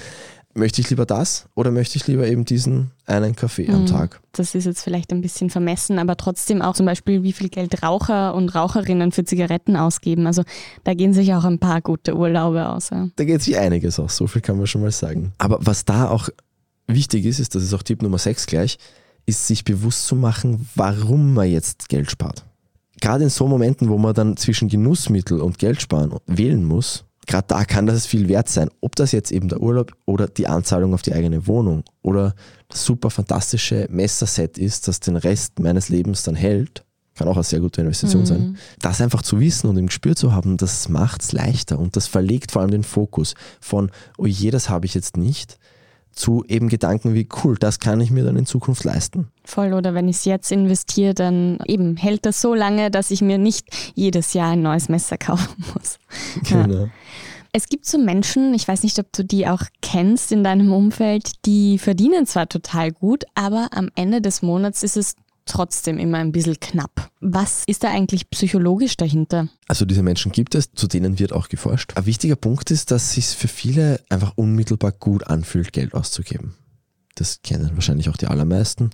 möchte 0.54 0.82
ich 0.82 0.90
lieber 0.90 1.06
das 1.06 1.48
oder 1.56 1.72
möchte 1.72 1.98
ich 1.98 2.08
lieber 2.08 2.28
eben 2.28 2.46
diesen 2.46 2.92
einen 3.06 3.36
Kaffee 3.36 3.70
am 3.70 3.82
mhm. 3.82 3.86
Tag? 3.88 4.22
Das 4.32 4.56
ist 4.56 4.66
jetzt 4.66 4.84
vielleicht 4.84 5.12
ein 5.12 5.22
bisschen 5.22 5.50
vermessen, 5.50 6.00
aber 6.00 6.18
trotzdem 6.18 6.62
auch 6.62 6.76
zum 6.76 6.86
Beispiel, 6.86 7.24
wie 7.24 7.34
viel 7.34 7.50
Geld 7.50 7.84
Raucher 7.84 8.36
und 8.36 8.54
Raucherinnen 8.54 9.12
für 9.12 9.26
Zigaretten 9.26 9.76
ausgeben. 9.76 10.28
Also 10.28 10.44
da 10.84 10.94
gehen 10.94 11.14
sich 11.14 11.34
auch 11.34 11.44
ein 11.44 11.60
paar 11.60 11.82
gute 11.82 12.16
Urlaube 12.16 12.68
aus. 12.70 12.90
Ja. 12.90 13.08
Da 13.16 13.24
geht 13.24 13.42
sich 13.42 13.58
einiges 13.58 14.00
aus, 14.00 14.18
so 14.18 14.28
viel 14.28 14.42
kann 14.42 14.58
man 14.58 14.68
schon 14.68 14.82
mal 14.82 14.92
sagen. 14.92 15.34
Aber 15.38 15.58
was 15.62 15.86
da 15.86 16.10
auch 16.10 16.30
wichtig 16.88 17.26
ist, 17.26 17.40
ist, 17.40 17.56
das 17.56 17.64
ist 17.64 17.74
auch 17.74 17.84
Tipp 17.84 18.02
Nummer 18.02 18.18
6 18.18 18.46
gleich, 18.46 18.78
ist 19.26 19.48
sich 19.48 19.64
bewusst 19.64 20.06
zu 20.06 20.16
machen, 20.16 20.70
warum 20.76 21.34
man 21.34 21.50
jetzt 21.50 21.90
Geld 21.90 22.12
spart. 22.12 22.46
Gerade 23.02 23.26
in 23.26 23.30
so 23.30 23.48
Momenten, 23.48 23.90
wo 23.90 23.98
man 23.98 24.14
dann 24.14 24.38
zwischen 24.38 24.70
Genussmittel 24.70 25.42
und 25.42 25.60
Geld 25.60 25.82
sparen 25.82 26.14
wählen 26.28 26.64
muss, 26.64 27.06
gerade 27.28 27.48
da 27.48 27.66
kann 27.66 27.86
das 27.86 28.06
viel 28.06 28.28
wert 28.28 28.50
sein. 28.50 28.70
Ob 28.82 28.96
das 28.96 29.12
jetzt 29.12 29.32
eben 29.32 29.48
der 29.50 29.62
Urlaub 29.62 29.94
oder 30.06 30.28
die 30.28 30.48
Anzahlung 30.48 30.94
auf 30.94 31.02
die 31.02 31.14
eigene 31.14 31.48
Wohnung 31.48 31.84
oder 32.02 32.36
das 32.70 32.86
super 32.86 33.10
fantastische 33.10 33.88
Messerset 33.90 34.58
ist, 34.58 34.88
das 34.88 35.00
den 35.00 35.16
Rest 35.16 35.60
meines 35.60 35.90
Lebens 35.90 36.24
dann 36.24 36.36
hält, 36.36 36.84
kann 37.16 37.28
auch 37.28 37.36
eine 37.36 37.44
sehr 37.44 37.60
gute 37.60 37.82
Investition 37.82 38.22
mhm. 38.22 38.26
sein. 38.26 38.58
Das 38.80 39.02
einfach 39.02 39.22
zu 39.22 39.40
wissen 39.40 39.68
und 39.70 39.78
im 39.78 39.88
Gespür 39.88 40.16
zu 40.16 40.34
haben, 40.34 40.58
das 40.58 40.90
macht 40.90 41.22
es 41.22 41.32
leichter 41.32 41.80
und 41.80 41.96
das 41.96 42.08
verlegt 42.08 42.52
vor 42.52 42.62
allem 42.62 42.72
den 42.72 42.84
Fokus 42.84 43.36
von, 43.62 43.92
oh 44.18 44.26
je, 44.26 44.50
das 44.50 44.70
habe 44.70 44.86
ich 44.86 44.94
jetzt 44.96 45.18
nicht, 45.18 45.60
zu 46.14 46.44
eben 46.48 46.70
Gedanken 46.70 47.14
wie, 47.14 47.28
cool, 47.44 47.56
das 47.58 47.80
kann 47.80 48.00
ich 48.02 48.12
mir 48.12 48.24
dann 48.24 48.38
in 48.38 48.46
Zukunft 48.46 48.84
leisten. 48.84 49.28
Voll, 49.44 49.74
oder 49.74 49.94
wenn 49.94 50.08
ich 50.08 50.18
es 50.18 50.26
jetzt 50.26 50.52
investiere, 50.52 51.14
dann 51.14 51.60
eben 51.66 51.98
hält 51.98 52.26
das 52.26 52.42
so 52.42 52.54
lange, 52.54 52.92
dass 52.92 53.12
ich 53.12 53.22
mir 53.22 53.38
nicht 53.38 53.66
jedes 53.96 54.34
Jahr 54.34 54.52
ein 54.52 54.62
neues 54.62 54.90
Messer 54.90 55.18
kaufen 55.18 55.64
muss. 55.74 56.00
Genau. 56.44 56.86
Ja. 56.86 56.90
Es 57.56 57.68
gibt 57.68 57.86
so 57.86 58.00
Menschen, 58.00 58.56
ich 58.56 58.68
weiß 58.68 58.82
nicht, 58.82 58.98
ob 58.98 59.14
du 59.14 59.24
die 59.24 59.48
auch 59.48 59.62
kennst 59.82 60.32
in 60.32 60.44
deinem 60.44 60.74
Umfeld, 60.74 61.46
die 61.46 61.78
verdienen 61.78 62.26
zwar 62.26 62.50
total 62.50 62.92
gut, 62.92 63.26
aber 63.36 63.68
am 63.72 63.90
Ende 63.94 64.22
des 64.22 64.42
Monats 64.42 64.82
ist 64.82 64.98
es 64.98 65.16
trotzdem 65.46 65.98
immer 65.98 66.18
ein 66.18 66.32
bisschen 66.32 66.60
knapp. 66.60 67.10
Was 67.20 67.64
ist 67.68 67.84
da 67.84 67.90
eigentlich 67.90 68.30
psychologisch 68.30 68.98
dahinter? 68.98 69.50
Also 69.68 69.86
diese 69.86 70.04
Menschen 70.04 70.32
gibt 70.32 70.56
es, 70.56 70.72
zu 70.74 70.88
denen 70.88 71.20
wird 71.20 71.34
auch 71.34 71.50
geforscht. 71.50 71.96
Ein 71.96 72.06
wichtiger 72.06 72.36
Punkt 72.36 72.72
ist, 72.72 72.92
dass 72.92 73.04
es 73.04 73.12
sich 73.14 73.26
für 73.28 73.48
viele 73.48 74.00
einfach 74.10 74.34
unmittelbar 74.36 74.92
gut 74.92 75.28
anfühlt, 75.28 75.74
Geld 75.74 75.94
auszugeben. 75.94 76.56
Das 77.16 77.42
kennen 77.44 77.72
wahrscheinlich 77.76 78.10
auch 78.10 78.18
die 78.18 78.28
allermeisten. 78.28 78.92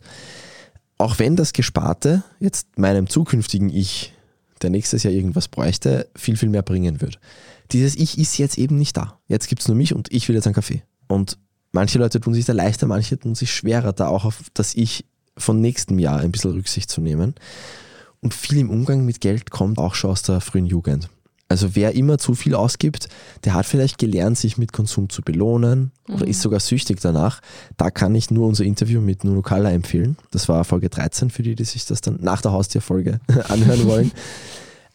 Auch 0.98 1.20
wenn 1.20 1.36
das 1.36 1.54
Gesparte 1.54 2.24
jetzt 2.40 2.78
meinem 2.78 3.08
zukünftigen 3.08 3.70
Ich, 3.70 4.14
der 4.62 4.70
nächstes 4.70 5.04
Jahr 5.04 5.14
irgendwas 5.14 5.48
bräuchte, 5.48 6.10
viel, 6.16 6.36
viel 6.36 6.50
mehr 6.50 6.64
bringen 6.64 7.00
wird. 7.00 7.20
Dieses 7.72 7.96
Ich 7.96 8.18
ist 8.18 8.38
jetzt 8.38 8.58
eben 8.58 8.78
nicht 8.78 8.98
da. 8.98 9.20
Jetzt 9.28 9.48
gibt 9.48 9.62
es 9.62 9.68
nur 9.68 9.78
mich 9.78 9.96
und 9.96 10.12
ich 10.12 10.28
will 10.28 10.36
jetzt 10.36 10.48
einen 10.48 10.56
Kaffee. 10.56 10.84
Und 11.08 11.38
manche 11.72 12.00
Leute 12.00 12.20
tun 12.20 12.34
sich 12.34 12.46
da 12.46 12.54
leichter, 12.54 12.88
manche 12.88 13.18
tun 13.18 13.36
sich 13.36 13.54
schwerer, 13.54 13.94
da 13.94 14.08
auch 14.08 14.26
auf 14.26 14.44
das 14.54 14.76
Ich 14.76 15.06
von 15.40 15.62
nächstem 15.62 16.00
Jahr 16.00 16.20
ein 16.20 16.32
bisschen 16.32 16.52
Rücksicht 16.52 16.90
zu 16.90 17.02
nehmen. 17.02 17.36
Und 18.22 18.34
viel 18.34 18.60
im 18.60 18.70
Umgang 18.70 19.06
mit 19.06 19.22
Geld 19.22 19.50
kommt 19.50 19.78
auch 19.78 19.96
schon 19.96 20.12
aus 20.12 20.22
der 20.24 20.42
frühen 20.42 20.66
Jugend. 20.66 21.10
Also 21.52 21.76
wer 21.76 21.96
immer 21.96 22.20
zu 22.20 22.36
viel 22.36 22.54
ausgibt, 22.54 23.10
der 23.44 23.56
hat 23.56 23.66
vielleicht 23.66 23.98
gelernt, 23.98 24.38
sich 24.38 24.60
mit 24.60 24.72
Konsum 24.72 25.10
zu 25.10 25.24
belohnen 25.24 25.92
oder 26.08 26.26
mhm. 26.26 26.32
ist 26.32 26.42
sogar 26.42 26.60
süchtig 26.60 27.00
danach. 27.02 27.42
Da 27.76 27.90
kann 27.90 28.14
ich 28.14 28.30
nur 28.30 28.48
unser 28.48 28.66
Interview 28.66 29.02
mit 29.02 29.24
Nuno 29.24 29.42
Kalla 29.42 29.72
empfehlen. 29.72 30.16
Das 30.30 30.48
war 30.48 30.64
Folge 30.64 30.90
13 30.90 31.32
für 31.32 31.42
die, 31.42 31.56
die 31.56 31.64
sich 31.64 31.88
das 31.88 32.02
dann 32.02 32.20
nach 32.22 32.44
der 32.44 32.52
Haustierfolge 32.52 33.20
anhören 33.50 33.86
wollen. 33.86 34.12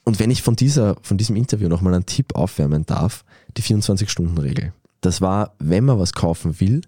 Und 0.04 0.20
wenn 0.20 0.30
ich 0.30 0.42
von, 0.42 0.54
dieser, 0.54 0.96
von 1.02 1.18
diesem 1.18 1.34
Interview 1.34 1.68
nochmal 1.68 1.94
einen 1.94 2.06
Tipp 2.06 2.36
aufwärmen 2.36 2.86
darf, 2.86 3.24
die 3.56 3.62
24-Stunden-Regel. 3.62 4.72
Das 5.00 5.20
war, 5.20 5.54
wenn 5.58 5.84
man 5.84 5.98
was 5.98 6.12
kaufen 6.12 6.60
will, 6.60 6.82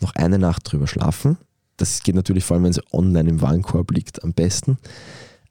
noch 0.00 0.14
eine 0.14 0.38
Nacht 0.38 0.62
drüber 0.70 0.86
schlafen, 0.86 1.36
das 1.80 2.02
geht 2.02 2.14
natürlich 2.14 2.44
vor 2.44 2.56
allem, 2.56 2.64
wenn 2.64 2.70
es 2.70 2.80
online 2.92 3.28
im 3.28 3.40
Warenkorb 3.40 3.90
liegt, 3.92 4.22
am 4.22 4.34
besten. 4.34 4.78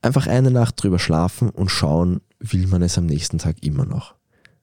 Einfach 0.02 0.28
eine 0.28 0.52
Nacht 0.52 0.82
drüber 0.82 1.00
schlafen 1.00 1.50
und 1.50 1.70
schauen, 1.70 2.22
will 2.40 2.68
man 2.68 2.82
es 2.84 2.98
am 2.98 3.06
nächsten 3.06 3.40
Tag 3.40 3.64
immer 3.64 3.86
noch. 3.86 4.16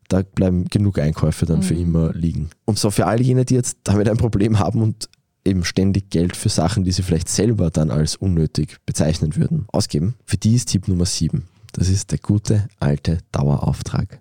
Da 0.08 0.22
bleiben 0.22 0.66
genug 0.66 0.98
Einkäufe 0.98 1.44
dann 1.44 1.58
mhm. 1.58 1.62
für 1.62 1.74
immer 1.74 2.12
liegen. 2.12 2.50
Und 2.64 2.78
so 2.78 2.90
für 2.90 3.06
all 3.06 3.20
jene, 3.20 3.44
die 3.44 3.54
jetzt 3.54 3.78
damit 3.84 4.08
ein 4.08 4.16
Problem 4.16 4.60
haben 4.60 4.80
und 4.80 5.08
eben 5.44 5.64
ständig 5.64 6.10
Geld 6.10 6.36
für 6.36 6.48
Sachen, 6.48 6.84
die 6.84 6.92
sie 6.92 7.02
vielleicht 7.02 7.28
selber 7.28 7.70
dann 7.70 7.90
als 7.90 8.14
unnötig 8.14 8.76
bezeichnen 8.86 9.36
würden, 9.36 9.66
ausgeben, 9.68 10.14
für 10.24 10.36
die 10.36 10.54
ist 10.54 10.66
Tipp 10.66 10.86
Nummer 10.86 11.04
7. 11.04 11.48
Das 11.72 11.88
ist 11.88 12.12
der 12.12 12.18
gute 12.18 12.68
alte 12.78 13.18
Dauerauftrag. 13.32 14.20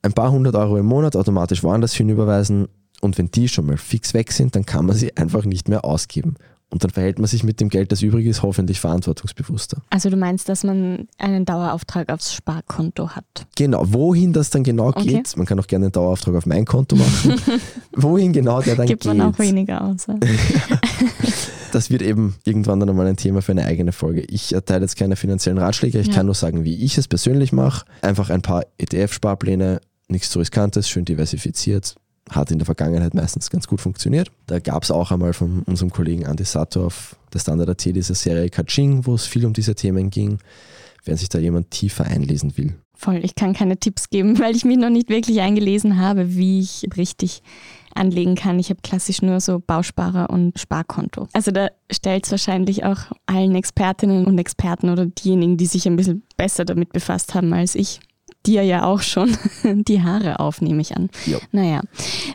Ein 0.00 0.12
paar 0.14 0.32
hundert 0.32 0.56
Euro 0.56 0.78
im 0.78 0.86
Monat 0.86 1.14
automatisch 1.14 1.62
woanders 1.62 1.94
hinüberweisen 1.94 2.68
und 3.02 3.18
wenn 3.18 3.30
die 3.30 3.48
schon 3.48 3.66
mal 3.66 3.76
fix 3.76 4.14
weg 4.14 4.32
sind, 4.32 4.56
dann 4.56 4.64
kann 4.64 4.86
man 4.86 4.96
sie 4.96 5.16
einfach 5.16 5.44
nicht 5.44 5.68
mehr 5.68 5.84
ausgeben. 5.84 6.36
Und 6.70 6.82
dann 6.84 6.90
verhält 6.90 7.18
man 7.18 7.26
sich 7.26 7.44
mit 7.44 7.60
dem 7.60 7.68
Geld, 7.68 7.92
das 7.92 8.00
übrig 8.00 8.24
ist, 8.24 8.42
hoffentlich 8.42 8.80
verantwortungsbewusster. 8.80 9.82
Also 9.90 10.08
du 10.08 10.16
meinst, 10.16 10.48
dass 10.48 10.64
man 10.64 11.06
einen 11.18 11.44
Dauerauftrag 11.44 12.10
aufs 12.10 12.32
Sparkonto 12.32 13.10
hat? 13.10 13.26
Genau. 13.56 13.82
Wohin 13.88 14.32
das 14.32 14.48
dann 14.48 14.64
genau 14.64 14.86
okay. 14.88 15.04
geht, 15.04 15.36
man 15.36 15.44
kann 15.44 15.60
auch 15.60 15.66
gerne 15.66 15.86
einen 15.86 15.92
Dauerauftrag 15.92 16.34
auf 16.34 16.46
mein 16.46 16.64
Konto 16.64 16.96
machen. 16.96 17.34
Wohin 17.92 18.32
genau 18.32 18.62
der 18.62 18.76
dann 18.76 18.86
Gibt 18.86 19.02
geht. 19.02 19.10
Gibt 19.10 19.18
man 19.18 19.34
auch 19.34 19.38
weniger 19.38 19.84
aus. 19.84 20.06
das 21.72 21.90
wird 21.90 22.00
eben 22.00 22.36
irgendwann 22.44 22.80
dann 22.80 22.88
einmal 22.88 23.06
ein 23.06 23.18
Thema 23.18 23.42
für 23.42 23.52
eine 23.52 23.66
eigene 23.66 23.92
Folge. 23.92 24.22
Ich 24.22 24.54
erteile 24.54 24.82
jetzt 24.84 24.96
keine 24.96 25.16
finanziellen 25.16 25.58
Ratschläge, 25.58 25.98
ich 25.98 26.06
ja. 26.06 26.14
kann 26.14 26.24
nur 26.24 26.34
sagen, 26.34 26.64
wie 26.64 26.82
ich 26.82 26.96
es 26.96 27.06
persönlich 27.06 27.52
mache. 27.52 27.84
Einfach 28.00 28.30
ein 28.30 28.40
paar 28.40 28.64
ETF-Sparpläne, 28.78 29.80
nichts 30.08 30.30
zu 30.30 30.38
riskantes, 30.38 30.88
schön 30.88 31.04
diversifiziert, 31.04 31.96
hat 32.30 32.50
in 32.50 32.58
der 32.58 32.66
Vergangenheit 32.66 33.14
meistens 33.14 33.50
ganz 33.50 33.66
gut 33.66 33.80
funktioniert. 33.80 34.30
Da 34.46 34.58
gab 34.58 34.82
es 34.82 34.90
auch 34.90 35.10
einmal 35.10 35.32
von 35.32 35.62
unserem 35.66 35.90
Kollegen 35.90 36.22
Andy 36.22 36.44
Sato 36.44 36.86
auf 36.86 37.16
der 37.32 37.38
Standard.at 37.38 37.84
diese 37.84 38.14
Serie 38.14 38.48
Kaching, 38.48 39.06
wo 39.06 39.14
es 39.14 39.26
viel 39.26 39.44
um 39.44 39.52
diese 39.52 39.74
Themen 39.74 40.10
ging, 40.10 40.38
wenn 41.04 41.16
sich 41.16 41.28
da 41.28 41.38
jemand 41.38 41.70
tiefer 41.70 42.04
einlesen 42.04 42.56
will. 42.56 42.74
Voll, 42.94 43.20
ich 43.24 43.34
kann 43.34 43.52
keine 43.52 43.76
Tipps 43.76 44.10
geben, 44.10 44.38
weil 44.38 44.54
ich 44.54 44.64
mich 44.64 44.78
noch 44.78 44.90
nicht 44.90 45.08
wirklich 45.08 45.40
eingelesen 45.40 45.98
habe, 45.98 46.34
wie 46.36 46.60
ich 46.60 46.86
richtig 46.96 47.42
anlegen 47.94 48.36
kann. 48.36 48.58
Ich 48.58 48.70
habe 48.70 48.80
klassisch 48.82 49.20
nur 49.20 49.40
so 49.40 49.58
Bausparer 49.58 50.30
und 50.30 50.58
Sparkonto. 50.58 51.28
Also 51.32 51.50
da 51.50 51.68
stellt 51.90 52.24
es 52.24 52.30
wahrscheinlich 52.30 52.84
auch 52.84 52.98
allen 53.26 53.54
Expertinnen 53.54 54.24
und 54.24 54.38
Experten 54.38 54.88
oder 54.88 55.06
diejenigen, 55.06 55.56
die 55.56 55.66
sich 55.66 55.86
ein 55.86 55.96
bisschen 55.96 56.22
besser 56.36 56.64
damit 56.64 56.92
befasst 56.92 57.34
haben 57.34 57.52
als 57.52 57.74
ich, 57.74 58.00
dir 58.46 58.62
ja 58.62 58.84
auch 58.84 59.02
schon 59.02 59.36
die 59.64 60.02
Haare 60.02 60.40
auf, 60.40 60.60
nehme 60.60 60.82
ich 60.82 60.96
an. 60.96 61.10
Ja. 61.26 61.38
Naja, 61.52 61.80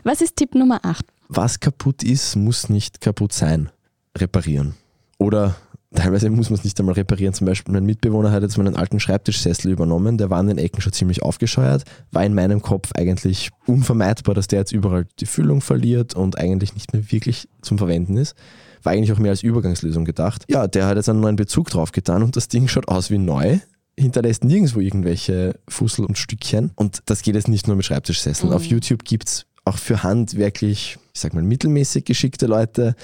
was 0.04 0.20
ist 0.20 0.36
Tipp 0.36 0.54
Nummer 0.54 0.80
8? 0.84 1.04
Was 1.28 1.60
kaputt 1.60 2.02
ist, 2.02 2.36
muss 2.36 2.68
nicht 2.68 3.00
kaputt 3.00 3.32
sein. 3.32 3.70
Reparieren. 4.16 4.74
Oder 5.18 5.56
teilweise 5.94 6.30
muss 6.30 6.50
man 6.50 6.58
es 6.58 6.64
nicht 6.64 6.78
einmal 6.78 6.94
reparieren. 6.94 7.34
Zum 7.34 7.46
Beispiel 7.46 7.72
mein 7.72 7.84
Mitbewohner 7.84 8.30
hat 8.30 8.42
jetzt 8.42 8.56
meinen 8.56 8.76
alten 8.76 9.00
Schreibtischsessel 9.00 9.70
übernommen, 9.70 10.18
der 10.18 10.30
war 10.30 10.38
an 10.38 10.48
den 10.48 10.58
Ecken 10.58 10.80
schon 10.80 10.92
ziemlich 10.92 11.22
aufgescheuert, 11.22 11.84
war 12.12 12.24
in 12.24 12.34
meinem 12.34 12.62
Kopf 12.62 12.92
eigentlich 12.94 13.50
unvermeidbar, 13.66 14.34
dass 14.34 14.48
der 14.48 14.60
jetzt 14.60 14.72
überall 14.72 15.06
die 15.20 15.26
Füllung 15.26 15.60
verliert 15.60 16.14
und 16.14 16.38
eigentlich 16.38 16.74
nicht 16.74 16.92
mehr 16.92 17.10
wirklich 17.10 17.48
zum 17.62 17.78
Verwenden 17.78 18.16
ist. 18.16 18.34
War 18.82 18.92
eigentlich 18.92 19.12
auch 19.12 19.18
mehr 19.18 19.32
als 19.32 19.42
Übergangslösung 19.42 20.04
gedacht. 20.04 20.44
Ja, 20.48 20.68
der 20.68 20.86
hat 20.86 20.96
jetzt 20.96 21.08
einen 21.08 21.20
neuen 21.20 21.36
Bezug 21.36 21.70
drauf 21.70 21.92
getan 21.92 22.22
und 22.22 22.36
das 22.36 22.48
Ding 22.48 22.68
schaut 22.68 22.88
aus 22.88 23.10
wie 23.10 23.18
neu 23.18 23.58
hinterlässt 23.98 24.44
nirgendwo 24.44 24.80
irgendwelche 24.80 25.58
Fussel 25.68 26.04
und 26.04 26.18
Stückchen. 26.18 26.70
Und 26.76 27.02
das 27.06 27.22
geht 27.22 27.34
jetzt 27.34 27.48
nicht 27.48 27.66
nur 27.66 27.76
mit 27.76 27.84
Schreibtischsesseln. 27.84 28.50
Mhm. 28.50 28.56
Auf 28.56 28.64
YouTube 28.64 29.04
gibt 29.04 29.28
es 29.28 29.46
auch 29.64 29.76
für 29.76 30.02
handwerklich, 30.02 30.98
ich 31.12 31.20
sag 31.20 31.34
mal, 31.34 31.42
mittelmäßig 31.42 32.04
geschickte 32.04 32.46
Leute 32.46 32.94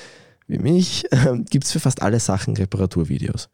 wie 0.46 0.58
mich, 0.58 1.04
äh, 1.12 1.38
gibt 1.50 1.64
es 1.64 1.72
für 1.72 1.80
fast 1.80 2.02
alle 2.02 2.20
Sachen 2.20 2.56
Reparaturvideos. 2.56 3.48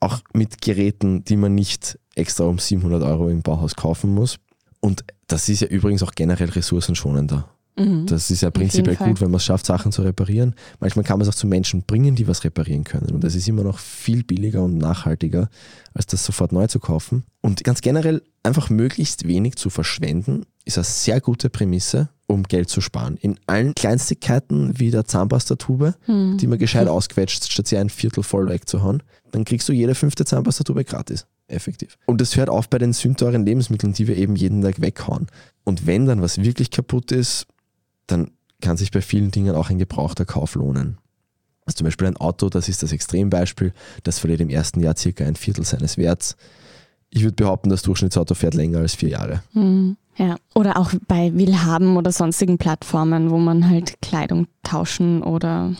Auch 0.00 0.20
mit 0.32 0.60
Geräten, 0.62 1.24
die 1.24 1.36
man 1.36 1.54
nicht 1.54 1.98
extra 2.14 2.44
um 2.44 2.58
700 2.58 3.02
Euro 3.02 3.28
im 3.28 3.42
Bauhaus 3.42 3.74
kaufen 3.74 4.14
muss. 4.14 4.38
Und 4.80 5.04
das 5.26 5.48
ist 5.48 5.60
ja 5.60 5.68
übrigens 5.68 6.02
auch 6.02 6.12
generell 6.12 6.50
ressourcenschonender. 6.50 7.48
Mhm. 7.78 8.06
Das 8.06 8.30
ist 8.30 8.42
ja 8.42 8.50
prinzipiell 8.50 8.96
gut, 8.96 9.20
wenn 9.20 9.30
man 9.30 9.36
es 9.36 9.44
schafft, 9.44 9.66
Sachen 9.66 9.92
zu 9.92 10.02
reparieren. 10.02 10.54
Manchmal 10.80 11.04
kann 11.04 11.18
man 11.18 11.28
es 11.28 11.34
auch 11.34 11.38
zu 11.38 11.46
Menschen 11.46 11.82
bringen, 11.82 12.16
die 12.16 12.26
was 12.26 12.44
reparieren 12.44 12.84
können. 12.84 13.10
Und 13.10 13.24
das 13.24 13.34
ist 13.34 13.48
immer 13.48 13.62
noch 13.62 13.78
viel 13.78 14.24
billiger 14.24 14.62
und 14.62 14.78
nachhaltiger, 14.78 15.48
als 15.94 16.06
das 16.06 16.24
sofort 16.24 16.52
neu 16.52 16.66
zu 16.66 16.80
kaufen. 16.80 17.24
Und 17.40 17.62
ganz 17.64 17.80
generell 17.80 18.22
einfach 18.42 18.70
möglichst 18.70 19.26
wenig 19.26 19.56
zu 19.56 19.70
verschwenden, 19.70 20.44
ist 20.64 20.78
eine 20.78 20.84
sehr 20.84 21.20
gute 21.20 21.50
Prämisse, 21.50 22.08
um 22.26 22.42
Geld 22.42 22.68
zu 22.68 22.80
sparen. 22.80 23.16
In 23.16 23.38
allen 23.46 23.74
Kleinstigkeiten 23.74 24.78
wie 24.78 24.90
der 24.90 25.04
Zahnpastatube, 25.04 25.94
mhm. 26.06 26.36
die 26.38 26.46
man 26.46 26.58
gescheit 26.58 26.88
ausquetscht, 26.88 27.50
statt 27.50 27.68
sie 27.68 27.78
ein 27.78 27.88
Viertel 27.90 28.22
voll 28.22 28.48
wegzuhauen, 28.48 29.02
dann 29.30 29.44
kriegst 29.44 29.68
du 29.68 29.72
jede 29.72 29.94
fünfte 29.94 30.24
Zahnpastatube 30.24 30.84
gratis. 30.84 31.26
Effektiv. 31.48 31.96
Und 32.04 32.20
das 32.20 32.36
hört 32.36 32.50
auf 32.50 32.68
bei 32.68 32.76
den 32.76 32.92
sündteuren 32.92 33.46
Lebensmitteln, 33.46 33.94
die 33.94 34.06
wir 34.06 34.16
eben 34.16 34.36
jeden 34.36 34.60
Tag 34.60 34.82
weghauen. 34.82 35.28
Und 35.64 35.86
wenn 35.86 36.04
dann 36.04 36.20
was 36.20 36.42
wirklich 36.42 36.70
kaputt 36.70 37.10
ist, 37.10 37.46
dann 38.08 38.32
kann 38.60 38.76
sich 38.76 38.90
bei 38.90 39.00
vielen 39.00 39.30
Dingen 39.30 39.54
auch 39.54 39.70
ein 39.70 39.78
gebrauchter 39.78 40.24
Kauf 40.24 40.54
lohnen. 40.56 40.98
Also 41.64 41.76
zum 41.76 41.84
Beispiel 41.84 42.08
ein 42.08 42.16
Auto, 42.16 42.48
das 42.48 42.68
ist 42.68 42.82
das 42.82 42.92
Extrembeispiel, 42.92 43.72
das 44.02 44.18
verliert 44.18 44.40
im 44.40 44.50
ersten 44.50 44.80
Jahr 44.80 44.96
circa 44.96 45.24
ein 45.24 45.36
Viertel 45.36 45.64
seines 45.64 45.96
Werts. 45.98 46.36
Ich 47.10 47.22
würde 47.22 47.36
behaupten, 47.36 47.68
das 47.68 47.82
Durchschnittsauto 47.82 48.34
fährt 48.34 48.54
länger 48.54 48.78
als 48.78 48.94
vier 48.94 49.10
Jahre. 49.10 49.42
Mhm. 49.52 49.96
Ja, 50.16 50.36
oder 50.54 50.78
auch 50.78 50.92
bei 51.06 51.32
Willhaben 51.34 51.96
oder 51.96 52.10
sonstigen 52.10 52.58
Plattformen, 52.58 53.30
wo 53.30 53.38
man 53.38 53.70
halt 53.70 54.02
Kleidung 54.02 54.48
tauschen 54.64 55.22
oder 55.22 55.74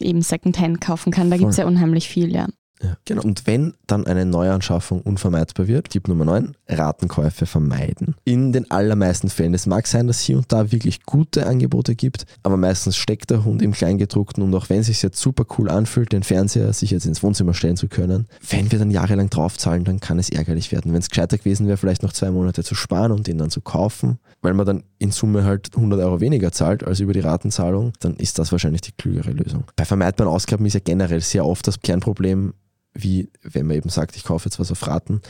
eben 0.00 0.20
Secondhand 0.20 0.80
kaufen 0.80 1.12
kann. 1.12 1.30
Da 1.30 1.36
gibt 1.36 1.50
es 1.50 1.58
ja 1.58 1.66
unheimlich 1.66 2.08
viel, 2.08 2.34
ja. 2.34 2.48
Ja, 2.82 2.96
genau. 3.04 3.22
Und 3.22 3.46
wenn 3.46 3.74
dann 3.86 4.06
eine 4.06 4.26
Neuanschaffung 4.26 5.00
unvermeidbar 5.00 5.68
wird, 5.68 5.90
Tipp 5.90 6.08
Nummer 6.08 6.24
9, 6.24 6.56
Ratenkäufe 6.68 7.46
vermeiden. 7.46 8.16
In 8.24 8.52
den 8.52 8.70
allermeisten 8.70 9.30
Fällen. 9.30 9.54
Es 9.54 9.66
mag 9.66 9.86
sein, 9.86 10.06
dass 10.06 10.20
hier 10.20 10.36
und 10.36 10.52
da 10.52 10.72
wirklich 10.72 11.04
gute 11.04 11.46
Angebote 11.46 11.94
gibt, 11.94 12.26
aber 12.42 12.56
meistens 12.56 12.96
steckt 12.96 13.30
der 13.30 13.44
Hund 13.44 13.62
im 13.62 13.72
Kleingedruckten 13.72 14.42
und 14.42 14.54
auch 14.54 14.68
wenn 14.70 14.80
es 14.80 14.86
sich 14.86 15.02
jetzt 15.02 15.20
super 15.20 15.44
cool 15.58 15.70
anfühlt, 15.70 16.12
den 16.12 16.22
Fernseher 16.22 16.72
sich 16.72 16.90
jetzt 16.90 17.06
ins 17.06 17.22
Wohnzimmer 17.22 17.54
stellen 17.54 17.76
zu 17.76 17.88
können, 17.88 18.26
wenn 18.50 18.70
wir 18.70 18.78
dann 18.78 18.90
jahrelang 18.90 19.30
draufzahlen, 19.30 19.84
dann 19.84 20.00
kann 20.00 20.18
es 20.18 20.30
ärgerlich 20.30 20.72
werden. 20.72 20.92
Wenn 20.92 21.00
es 21.00 21.10
gescheiter 21.10 21.38
gewesen 21.38 21.66
wäre, 21.66 21.76
vielleicht 21.76 22.02
noch 22.02 22.12
zwei 22.12 22.30
Monate 22.30 22.64
zu 22.64 22.74
sparen 22.74 23.12
und 23.12 23.26
den 23.26 23.38
dann 23.38 23.50
zu 23.50 23.60
kaufen, 23.60 24.18
weil 24.42 24.54
man 24.54 24.66
dann 24.66 24.82
in 24.98 25.10
Summe 25.10 25.44
halt 25.44 25.70
100 25.74 26.00
Euro 26.00 26.20
weniger 26.20 26.52
zahlt 26.52 26.84
als 26.84 27.00
über 27.00 27.12
die 27.12 27.20
Ratenzahlung, 27.20 27.92
dann 28.00 28.16
ist 28.16 28.38
das 28.38 28.52
wahrscheinlich 28.52 28.82
die 28.82 28.92
klügere 28.92 29.30
Lösung. 29.30 29.64
Bei 29.76 29.84
vermeidbaren 29.84 30.32
Ausgaben 30.32 30.66
ist 30.66 30.74
ja 30.74 30.80
generell 30.80 31.20
sehr 31.20 31.46
oft 31.46 31.66
das 31.66 31.80
Kernproblem, 31.80 32.54
wie 32.94 33.28
wenn 33.42 33.66
man 33.66 33.76
eben 33.76 33.90
sagt, 33.90 34.16
ich 34.16 34.24
kaufe 34.24 34.46
jetzt 34.46 34.58
was 34.58 34.70
auf 34.70 34.86
Raten, 34.86 35.20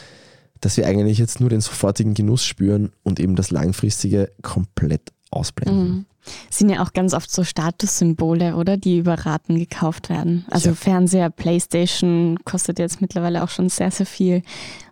dass 0.61 0.77
wir 0.77 0.87
eigentlich 0.87 1.19
jetzt 1.19 1.41
nur 1.41 1.51
den 1.51 1.61
sofortigen 1.61 2.15
Genuss 2.15 2.45
spüren 2.45 2.93
und 3.03 3.21
eben 3.21 3.37
das 3.37 3.51
langfristige 3.51 4.31
komplett 4.43 5.13
ausblenden. 5.31 5.89
Mhm. 5.89 6.07
Sind 6.49 6.71
ja 6.71 6.83
auch 6.83 6.95
ganz 6.95 7.13
oft 7.13 7.31
so 7.31 7.45
Statussymbole, 7.45 8.57
oder? 8.57 8.79
Die 8.79 8.99
über 8.99 9.27
Raten 9.27 9.59
gekauft 9.59 10.09
werden. 10.09 10.47
Also 10.51 10.71
ja. 10.71 10.75
Fernseher, 10.75 11.29
Playstation 11.29 12.39
kostet 12.47 12.79
jetzt 12.79 13.03
mittlerweile 13.03 13.43
auch 13.43 13.51
schon 13.51 13.69
sehr, 13.69 13.91
sehr 13.91 14.07
viel. 14.07 14.43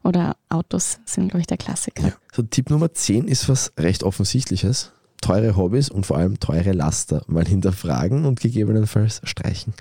Oder 0.04 0.36
Autos 0.50 0.98
sind, 1.06 1.28
glaube 1.28 1.40
ich, 1.40 1.46
der 1.46 1.56
Klassiker. 1.56 2.08
Ja. 2.08 2.12
So, 2.34 2.42
Tipp 2.42 2.68
Nummer 2.68 2.92
10 2.92 3.28
ist 3.28 3.48
was 3.48 3.72
recht 3.78 4.02
Offensichtliches. 4.02 4.92
Teure 5.22 5.56
Hobbys 5.56 5.88
und 5.88 6.04
vor 6.04 6.18
allem 6.18 6.38
teure 6.38 6.72
Laster 6.72 7.22
mal 7.28 7.46
hinterfragen 7.46 8.26
und 8.26 8.40
gegebenenfalls 8.40 9.22
streichen 9.24 9.72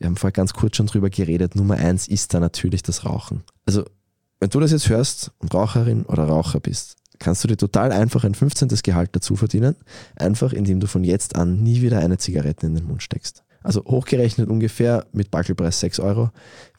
wir 0.00 0.06
haben 0.06 0.16
vorher 0.16 0.32
ganz 0.32 0.54
kurz 0.54 0.76
schon 0.76 0.86
drüber 0.86 1.10
geredet, 1.10 1.54
Nummer 1.54 1.76
eins 1.76 2.08
ist 2.08 2.32
da 2.32 2.40
natürlich 2.40 2.82
das 2.82 3.04
Rauchen. 3.04 3.42
Also, 3.66 3.84
wenn 4.40 4.48
du 4.48 4.58
das 4.58 4.72
jetzt 4.72 4.88
hörst 4.88 5.30
und 5.38 5.54
Raucherin 5.54 6.04
oder 6.06 6.24
Raucher 6.24 6.58
bist, 6.58 6.96
kannst 7.18 7.44
du 7.44 7.48
dir 7.48 7.58
total 7.58 7.92
einfach 7.92 8.24
ein 8.24 8.34
15. 8.34 8.68
Gehalt 8.82 9.10
dazu 9.12 9.36
verdienen, 9.36 9.76
einfach 10.16 10.54
indem 10.54 10.80
du 10.80 10.86
von 10.86 11.04
jetzt 11.04 11.36
an 11.36 11.62
nie 11.62 11.82
wieder 11.82 11.98
eine 11.98 12.16
Zigarette 12.16 12.66
in 12.66 12.74
den 12.74 12.86
Mund 12.86 13.02
steckst. 13.02 13.44
Also 13.62 13.84
hochgerechnet 13.84 14.48
ungefähr 14.48 15.06
mit 15.12 15.30
Backelpreis 15.30 15.80
6 15.80 16.00
Euro. 16.00 16.30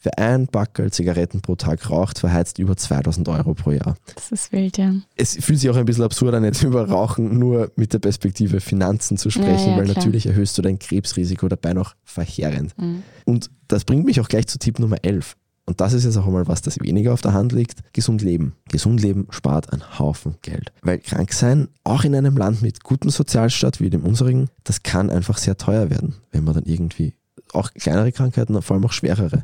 Wer 0.02 0.18
ein 0.18 0.48
Backel 0.48 0.92
Zigaretten 0.92 1.42
pro 1.42 1.56
Tag 1.56 1.90
raucht, 1.90 2.18
verheizt 2.18 2.58
über 2.58 2.76
2000 2.76 3.28
Euro 3.30 3.54
pro 3.54 3.72
Jahr. 3.72 3.96
Das 4.16 4.32
ist 4.32 4.52
wild, 4.52 4.80
ja. 4.80 4.96
Es 5.16 5.36
fühlt 5.36 5.60
sich 5.60 5.70
auch 5.70 5.76
ein 5.76 5.86
bisschen 5.86 6.04
absurd 6.04 6.34
an, 6.34 6.44
jetzt 6.44 6.64
über 6.64 6.90
Rauchen 6.90 7.38
nur 7.38 7.72
mit 7.76 7.94
der 7.94 8.00
Perspektive 8.00 8.62
Finanzen 8.62 9.18
zu 9.18 9.30
sprechen, 9.30 9.68
ja, 9.68 9.72
ja, 9.72 9.78
weil 9.78 9.86
klar. 9.86 9.98
natürlich 9.98 10.26
erhöhst 10.26 10.58
du 10.58 10.64
dein 10.64 10.80
Krebsrisiko 10.80 11.48
dabei 11.48 11.74
noch 11.74 11.96
verheerend. 12.04 12.76
Mhm. 12.78 13.04
Und 13.26 13.52
das 13.68 13.86
bringt 13.86 14.06
mich 14.06 14.20
auch 14.20 14.28
gleich 14.28 14.48
zu 14.48 14.58
Tipp 14.58 14.80
Nummer 14.80 14.98
11. 15.04 15.38
Und 15.66 15.80
das 15.80 15.94
ist 15.94 16.04
jetzt 16.04 16.18
auch 16.18 16.26
einmal 16.26 16.48
was, 16.48 16.62
das 16.62 16.80
weniger 16.80 17.14
auf 17.14 17.22
der 17.22 17.34
Hand 17.34 17.52
liegt. 17.52 17.94
Gesund 17.94 18.22
leben. 18.22 18.54
Gesund 18.70 19.02
leben 19.02 19.28
spart 19.30 19.72
einen 19.72 20.00
Haufen 20.00 20.36
Geld. 20.42 20.72
Weil 20.82 21.00
krank 21.00 21.32
sein, 21.34 21.70
auch 21.84 22.04
in 22.04 22.16
einem 22.16 22.36
Land 22.36 22.62
mit 22.62 22.84
gutem 22.84 23.10
Sozialstaat 23.10 23.80
wie 23.80 23.90
dem 23.90 24.04
unsrigen, 24.04 24.50
das 24.64 24.84
kann 24.84 25.10
einfach 25.10 25.38
sehr 25.38 25.58
teuer 25.58 25.90
werden, 25.90 26.16
wenn 26.32 26.44
man 26.44 26.56
dann 26.56 26.66
irgendwie 26.66 27.14
auch 27.54 27.72
kleinere 27.74 28.12
Krankheiten, 28.12 28.60
vor 28.62 28.76
allem 28.76 28.86
auch 28.86 28.92
schwerere. 28.92 29.44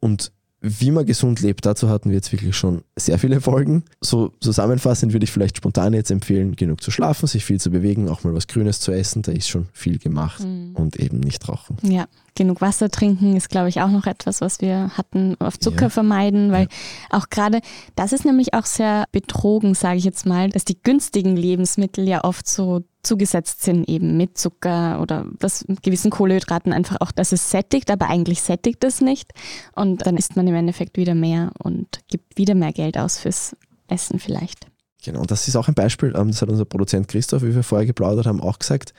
Und 0.00 0.32
wie 0.60 0.90
man 0.90 1.06
gesund 1.06 1.40
lebt, 1.40 1.64
dazu 1.66 1.88
hatten 1.88 2.08
wir 2.10 2.16
jetzt 2.16 2.32
wirklich 2.32 2.56
schon 2.56 2.82
sehr 2.96 3.18
viele 3.18 3.40
Folgen. 3.40 3.84
So 4.00 4.32
zusammenfassend 4.40 5.12
würde 5.12 5.24
ich 5.24 5.30
vielleicht 5.30 5.56
spontan 5.56 5.94
jetzt 5.94 6.10
empfehlen, 6.10 6.56
genug 6.56 6.82
zu 6.82 6.90
schlafen, 6.90 7.28
sich 7.28 7.44
viel 7.44 7.60
zu 7.60 7.70
bewegen, 7.70 8.08
auch 8.08 8.24
mal 8.24 8.34
was 8.34 8.48
Grünes 8.48 8.80
zu 8.80 8.90
essen, 8.90 9.22
da 9.22 9.30
ist 9.30 9.48
schon 9.48 9.68
viel 9.72 9.98
gemacht 9.98 10.42
mhm. 10.42 10.72
und 10.74 10.96
eben 10.96 11.20
nicht 11.20 11.48
rauchen. 11.48 11.76
Ja, 11.82 12.08
genug 12.38 12.62
Wasser 12.62 12.88
trinken 12.88 13.36
ist, 13.36 13.50
glaube 13.50 13.68
ich, 13.68 13.82
auch 13.82 13.90
noch 13.90 14.06
etwas, 14.06 14.40
was 14.40 14.62
wir 14.62 14.96
hatten, 14.96 15.36
auf 15.40 15.58
Zucker 15.58 15.82
ja. 15.82 15.90
vermeiden, 15.90 16.50
weil 16.52 16.62
ja. 16.62 17.18
auch 17.18 17.28
gerade, 17.28 17.60
das 17.96 18.12
ist 18.12 18.24
nämlich 18.24 18.54
auch 18.54 18.64
sehr 18.64 19.04
betrogen, 19.12 19.74
sage 19.74 19.98
ich 19.98 20.04
jetzt 20.04 20.24
mal, 20.24 20.48
dass 20.48 20.64
die 20.64 20.80
günstigen 20.82 21.36
Lebensmittel 21.36 22.08
ja 22.08 22.24
oft 22.24 22.48
so 22.48 22.84
zugesetzt 23.02 23.62
sind, 23.62 23.88
eben 23.88 24.16
mit 24.16 24.38
Zucker 24.38 25.00
oder 25.02 25.26
das 25.38 25.66
mit 25.68 25.82
gewissen 25.82 26.10
Kohlenhydraten 26.10 26.72
einfach 26.72 26.96
auch, 27.00 27.12
dass 27.12 27.32
es 27.32 27.50
sättigt, 27.50 27.90
aber 27.90 28.08
eigentlich 28.08 28.40
sättigt 28.40 28.82
es 28.84 29.00
nicht. 29.00 29.32
Und 29.74 30.06
dann 30.06 30.16
isst 30.16 30.36
man 30.36 30.46
im 30.46 30.54
Endeffekt 30.54 30.96
wieder 30.96 31.14
mehr 31.14 31.50
und 31.58 32.00
gibt 32.08 32.38
wieder 32.38 32.54
mehr 32.54 32.72
Geld 32.72 32.96
aus 32.96 33.18
fürs 33.18 33.56
Essen 33.88 34.18
vielleicht. 34.18 34.66
Genau, 35.04 35.20
und 35.20 35.30
das 35.30 35.48
ist 35.48 35.56
auch 35.56 35.68
ein 35.68 35.74
Beispiel, 35.74 36.14
ähm, 36.16 36.28
das 36.28 36.42
hat 36.42 36.48
unser 36.48 36.64
Produzent 36.64 37.08
Christoph, 37.08 37.42
wie 37.42 37.54
wir 37.54 37.62
vorher 37.62 37.86
geplaudert 37.86 38.26
haben, 38.26 38.40
auch 38.40 38.58
gesagt, 38.58 38.94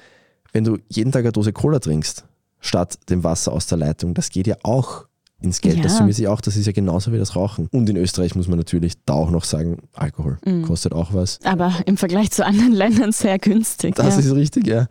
wenn 0.52 0.64
du 0.64 0.78
jeden 0.88 1.12
Tag 1.12 1.22
eine 1.22 1.32
Dose 1.32 1.54
Cola 1.54 1.80
trinkst, 1.80 2.26
statt 2.60 2.98
dem 3.10 3.24
Wasser 3.24 3.52
aus 3.52 3.68
der 3.68 3.78
Leitung. 3.78 4.14
Das 4.14 4.30
geht 4.30 4.48
ja 4.48 4.58
auch 4.64 5.06
ins 5.42 5.62
Geld. 5.62 5.78
Ja. 5.78 5.84
Das 5.84 5.98
summiert 5.98 6.18
sich 6.18 6.28
auch, 6.28 6.42
das 6.42 6.58
ist 6.58 6.66
ja 6.66 6.72
genauso 6.72 7.14
wie 7.14 7.18
das 7.18 7.36
Rauchen. 7.36 7.68
Und 7.72 7.90
in 7.90 7.96
Österreich 7.96 8.36
muss 8.36 8.48
man 8.48 8.58
natürlich 8.58 8.94
da 9.06 9.14
auch 9.14 9.32
noch 9.32 9.46
sagen, 9.46 9.78
Alkohol 9.94 10.38
mhm. 10.46 10.64
kostet 10.64 10.94
auch 10.94 11.14
was. 11.14 11.40
Aber 11.44 11.74
im 11.86 11.98
Vergleich 11.98 12.32
zu 12.32 12.46
anderen 12.46 12.72
Ländern 12.74 13.12
sehr 13.12 13.40
günstig. 13.40 13.96
Das 13.96 14.16
ja. 14.16 14.20
ist 14.20 14.36
richtig, 14.36 14.68
ja. 14.68 14.88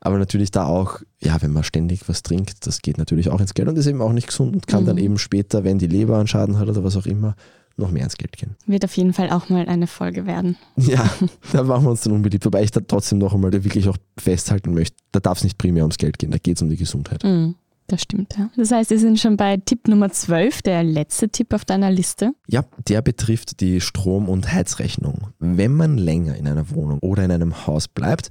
Aber 0.00 0.18
natürlich 0.18 0.50
da 0.50 0.66
auch, 0.66 1.00
ja, 1.20 1.40
wenn 1.40 1.52
man 1.52 1.62
ständig 1.62 2.08
was 2.08 2.24
trinkt, 2.24 2.66
das 2.66 2.82
geht 2.82 2.98
natürlich 2.98 3.30
auch 3.30 3.40
ins 3.40 3.54
Geld 3.54 3.68
und 3.68 3.78
ist 3.78 3.86
eben 3.86 4.02
auch 4.02 4.12
nicht 4.12 4.26
gesund 4.26 4.54
und 4.54 4.66
kann 4.66 4.82
mhm. 4.82 4.86
dann 4.86 4.98
eben 4.98 5.18
später, 5.18 5.62
wenn 5.62 5.78
die 5.78 5.86
Leber 5.86 6.18
einen 6.18 6.26
Schaden 6.26 6.58
hat 6.58 6.68
oder 6.68 6.82
was 6.82 6.96
auch 6.96 7.06
immer, 7.06 7.36
noch 7.76 7.90
mehr 7.90 8.04
ins 8.04 8.16
Geld 8.16 8.36
gehen. 8.36 8.56
Wird 8.66 8.84
auf 8.84 8.96
jeden 8.96 9.12
Fall 9.12 9.30
auch 9.30 9.48
mal 9.48 9.68
eine 9.68 9.86
Folge 9.86 10.26
werden. 10.26 10.56
Ja, 10.76 11.08
da 11.52 11.62
machen 11.62 11.84
wir 11.84 11.90
uns 11.90 12.00
dann 12.02 12.12
unbeliebt. 12.12 12.44
Wobei 12.44 12.62
ich 12.62 12.70
da 12.70 12.80
trotzdem 12.80 13.18
noch 13.18 13.34
einmal 13.34 13.52
wirklich 13.52 13.88
auch 13.88 13.96
festhalten 14.18 14.74
möchte, 14.74 14.96
da 15.12 15.20
darf 15.20 15.38
es 15.38 15.44
nicht 15.44 15.58
primär 15.58 15.84
ums 15.84 15.98
Geld 15.98 16.18
gehen, 16.18 16.30
da 16.30 16.38
geht 16.38 16.56
es 16.56 16.62
um 16.62 16.68
die 16.68 16.76
Gesundheit. 16.76 17.22
Mhm. 17.24 17.54
Das 17.86 18.02
stimmt, 18.02 18.36
ja. 18.38 18.50
Das 18.56 18.70
heißt, 18.70 18.90
wir 18.90 18.98
sind 18.98 19.18
schon 19.18 19.36
bei 19.36 19.56
Tipp 19.58 19.88
Nummer 19.88 20.10
12, 20.10 20.62
der 20.62 20.82
letzte 20.82 21.28
Tipp 21.28 21.52
auf 21.52 21.64
deiner 21.64 21.90
Liste. 21.90 22.32
Ja, 22.48 22.64
der 22.88 23.02
betrifft 23.02 23.60
die 23.60 23.80
Strom- 23.80 24.28
und 24.28 24.50
Heizrechnung. 24.52 25.28
Wenn 25.40 25.74
man 25.74 25.98
länger 25.98 26.36
in 26.36 26.48
einer 26.48 26.70
Wohnung 26.70 27.00
oder 27.00 27.24
in 27.24 27.30
einem 27.30 27.66
Haus 27.66 27.88
bleibt, 27.88 28.30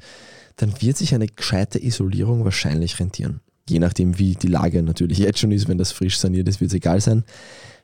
dann 0.56 0.74
wird 0.82 0.98
sich 0.98 1.14
eine 1.14 1.28
gescheite 1.28 1.84
Isolierung 1.84 2.44
wahrscheinlich 2.44 3.00
rentieren. 3.00 3.42
Je 3.70 3.80
nachdem, 3.80 4.18
wie 4.18 4.34
die 4.34 4.48
Lage 4.48 4.82
natürlich 4.82 5.20
jetzt 5.20 5.40
schon 5.40 5.52
ist, 5.52 5.68
wenn 5.68 5.78
das 5.78 5.92
frisch 5.92 6.18
saniert 6.18 6.48
ist, 6.48 6.60
wird 6.60 6.72
es 6.72 6.76
egal 6.76 7.00
sein. 7.00 7.24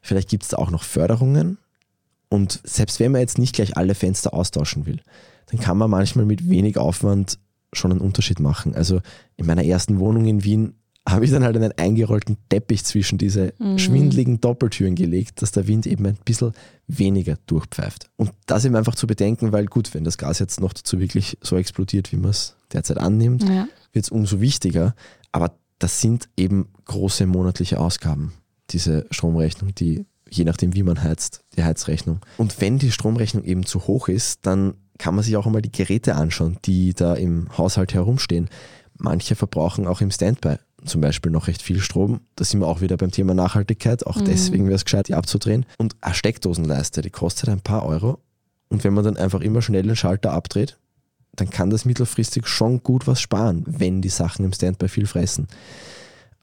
Vielleicht 0.07 0.29
gibt 0.29 0.43
es 0.43 0.49
da 0.49 0.57
auch 0.57 0.71
noch 0.71 0.83
Förderungen. 0.83 1.57
Und 2.29 2.61
selbst 2.63 2.99
wenn 2.99 3.11
man 3.11 3.21
jetzt 3.21 3.37
nicht 3.37 3.53
gleich 3.53 3.75
alle 3.75 3.93
Fenster 3.93 4.33
austauschen 4.33 4.85
will, 4.85 5.01
dann 5.47 5.59
kann 5.59 5.77
man 5.77 5.89
manchmal 5.89 6.25
mit 6.25 6.49
wenig 6.49 6.77
Aufwand 6.77 7.39
schon 7.73 7.91
einen 7.91 8.01
Unterschied 8.01 8.39
machen. 8.39 8.73
Also 8.73 9.01
in 9.35 9.45
meiner 9.45 9.65
ersten 9.65 9.99
Wohnung 9.99 10.25
in 10.25 10.43
Wien 10.45 10.75
habe 11.07 11.25
ich 11.25 11.31
dann 11.31 11.43
halt 11.43 11.55
einen 11.57 11.73
eingerollten 11.73 12.37
Teppich 12.49 12.85
zwischen 12.85 13.17
diese 13.17 13.53
mhm. 13.59 13.77
schwindligen 13.77 14.39
Doppeltüren 14.39 14.95
gelegt, 14.95 15.41
dass 15.41 15.51
der 15.51 15.67
Wind 15.67 15.87
eben 15.87 16.05
ein 16.05 16.17
bisschen 16.23 16.53
weniger 16.87 17.37
durchpfeift. 17.45 18.09
Und 18.15 18.31
das 18.45 18.63
eben 18.63 18.75
einfach 18.75 18.95
zu 18.95 19.07
bedenken, 19.07 19.51
weil 19.51 19.65
gut, 19.65 19.93
wenn 19.93 20.05
das 20.05 20.17
Gas 20.17 20.39
jetzt 20.39 20.61
noch 20.61 20.73
dazu 20.73 20.99
wirklich 20.99 21.37
so 21.41 21.57
explodiert, 21.57 22.13
wie 22.13 22.17
man 22.17 22.31
es 22.31 22.55
derzeit 22.73 22.97
annimmt, 22.97 23.43
ja. 23.43 23.67
wird 23.91 24.05
es 24.05 24.09
umso 24.09 24.39
wichtiger. 24.39 24.95
Aber 25.31 25.51
das 25.79 26.01
sind 26.01 26.27
eben 26.37 26.69
große 26.85 27.25
monatliche 27.25 27.79
Ausgaben 27.79 28.33
diese 28.69 29.05
Stromrechnung, 29.11 29.73
die 29.75 30.05
je 30.29 30.43
nachdem 30.43 30.75
wie 30.75 30.83
man 30.83 31.01
heizt, 31.01 31.45
die 31.55 31.63
Heizrechnung. 31.63 32.19
Und 32.37 32.59
wenn 32.59 32.79
die 32.79 32.91
Stromrechnung 32.91 33.43
eben 33.45 33.65
zu 33.65 33.87
hoch 33.87 34.09
ist, 34.09 34.45
dann 34.45 34.73
kann 34.97 35.15
man 35.15 35.23
sich 35.23 35.37
auch 35.37 35.45
einmal 35.45 35.61
die 35.61 35.71
Geräte 35.71 36.15
anschauen, 36.15 36.57
die 36.65 36.93
da 36.93 37.13
im 37.13 37.47
Haushalt 37.57 37.93
herumstehen. 37.93 38.49
Manche 38.97 39.35
verbrauchen 39.35 39.87
auch 39.87 40.01
im 40.01 40.11
Standby 40.11 40.57
zum 40.85 41.01
Beispiel 41.01 41.31
noch 41.31 41.47
recht 41.47 41.61
viel 41.61 41.79
Strom. 41.79 42.21
Da 42.35 42.45
sind 42.45 42.59
wir 42.59 42.67
auch 42.67 42.81
wieder 42.81 42.97
beim 42.97 43.11
Thema 43.11 43.33
Nachhaltigkeit. 43.33 44.05
Auch 44.05 44.17
mhm. 44.17 44.25
deswegen 44.25 44.65
wäre 44.65 44.75
es 44.75 44.85
gescheit, 44.85 45.07
die 45.07 45.15
abzudrehen. 45.15 45.65
Und 45.77 45.95
eine 46.01 46.13
Steckdosenleiste, 46.13 47.01
die 47.01 47.09
kostet 47.09 47.49
ein 47.49 47.61
paar 47.61 47.85
Euro. 47.85 48.19
Und 48.69 48.83
wenn 48.83 48.93
man 48.93 49.03
dann 49.03 49.17
einfach 49.17 49.41
immer 49.41 49.61
schnell 49.61 49.83
den 49.83 49.95
Schalter 49.95 50.33
abdreht, 50.33 50.77
dann 51.35 51.49
kann 51.49 51.69
das 51.69 51.85
mittelfristig 51.85 52.47
schon 52.47 52.83
gut 52.83 53.07
was 53.07 53.21
sparen, 53.21 53.63
wenn 53.67 54.01
die 54.01 54.09
Sachen 54.09 54.43
im 54.43 54.53
Standby 54.53 54.87
viel 54.87 55.05
fressen. 55.05 55.47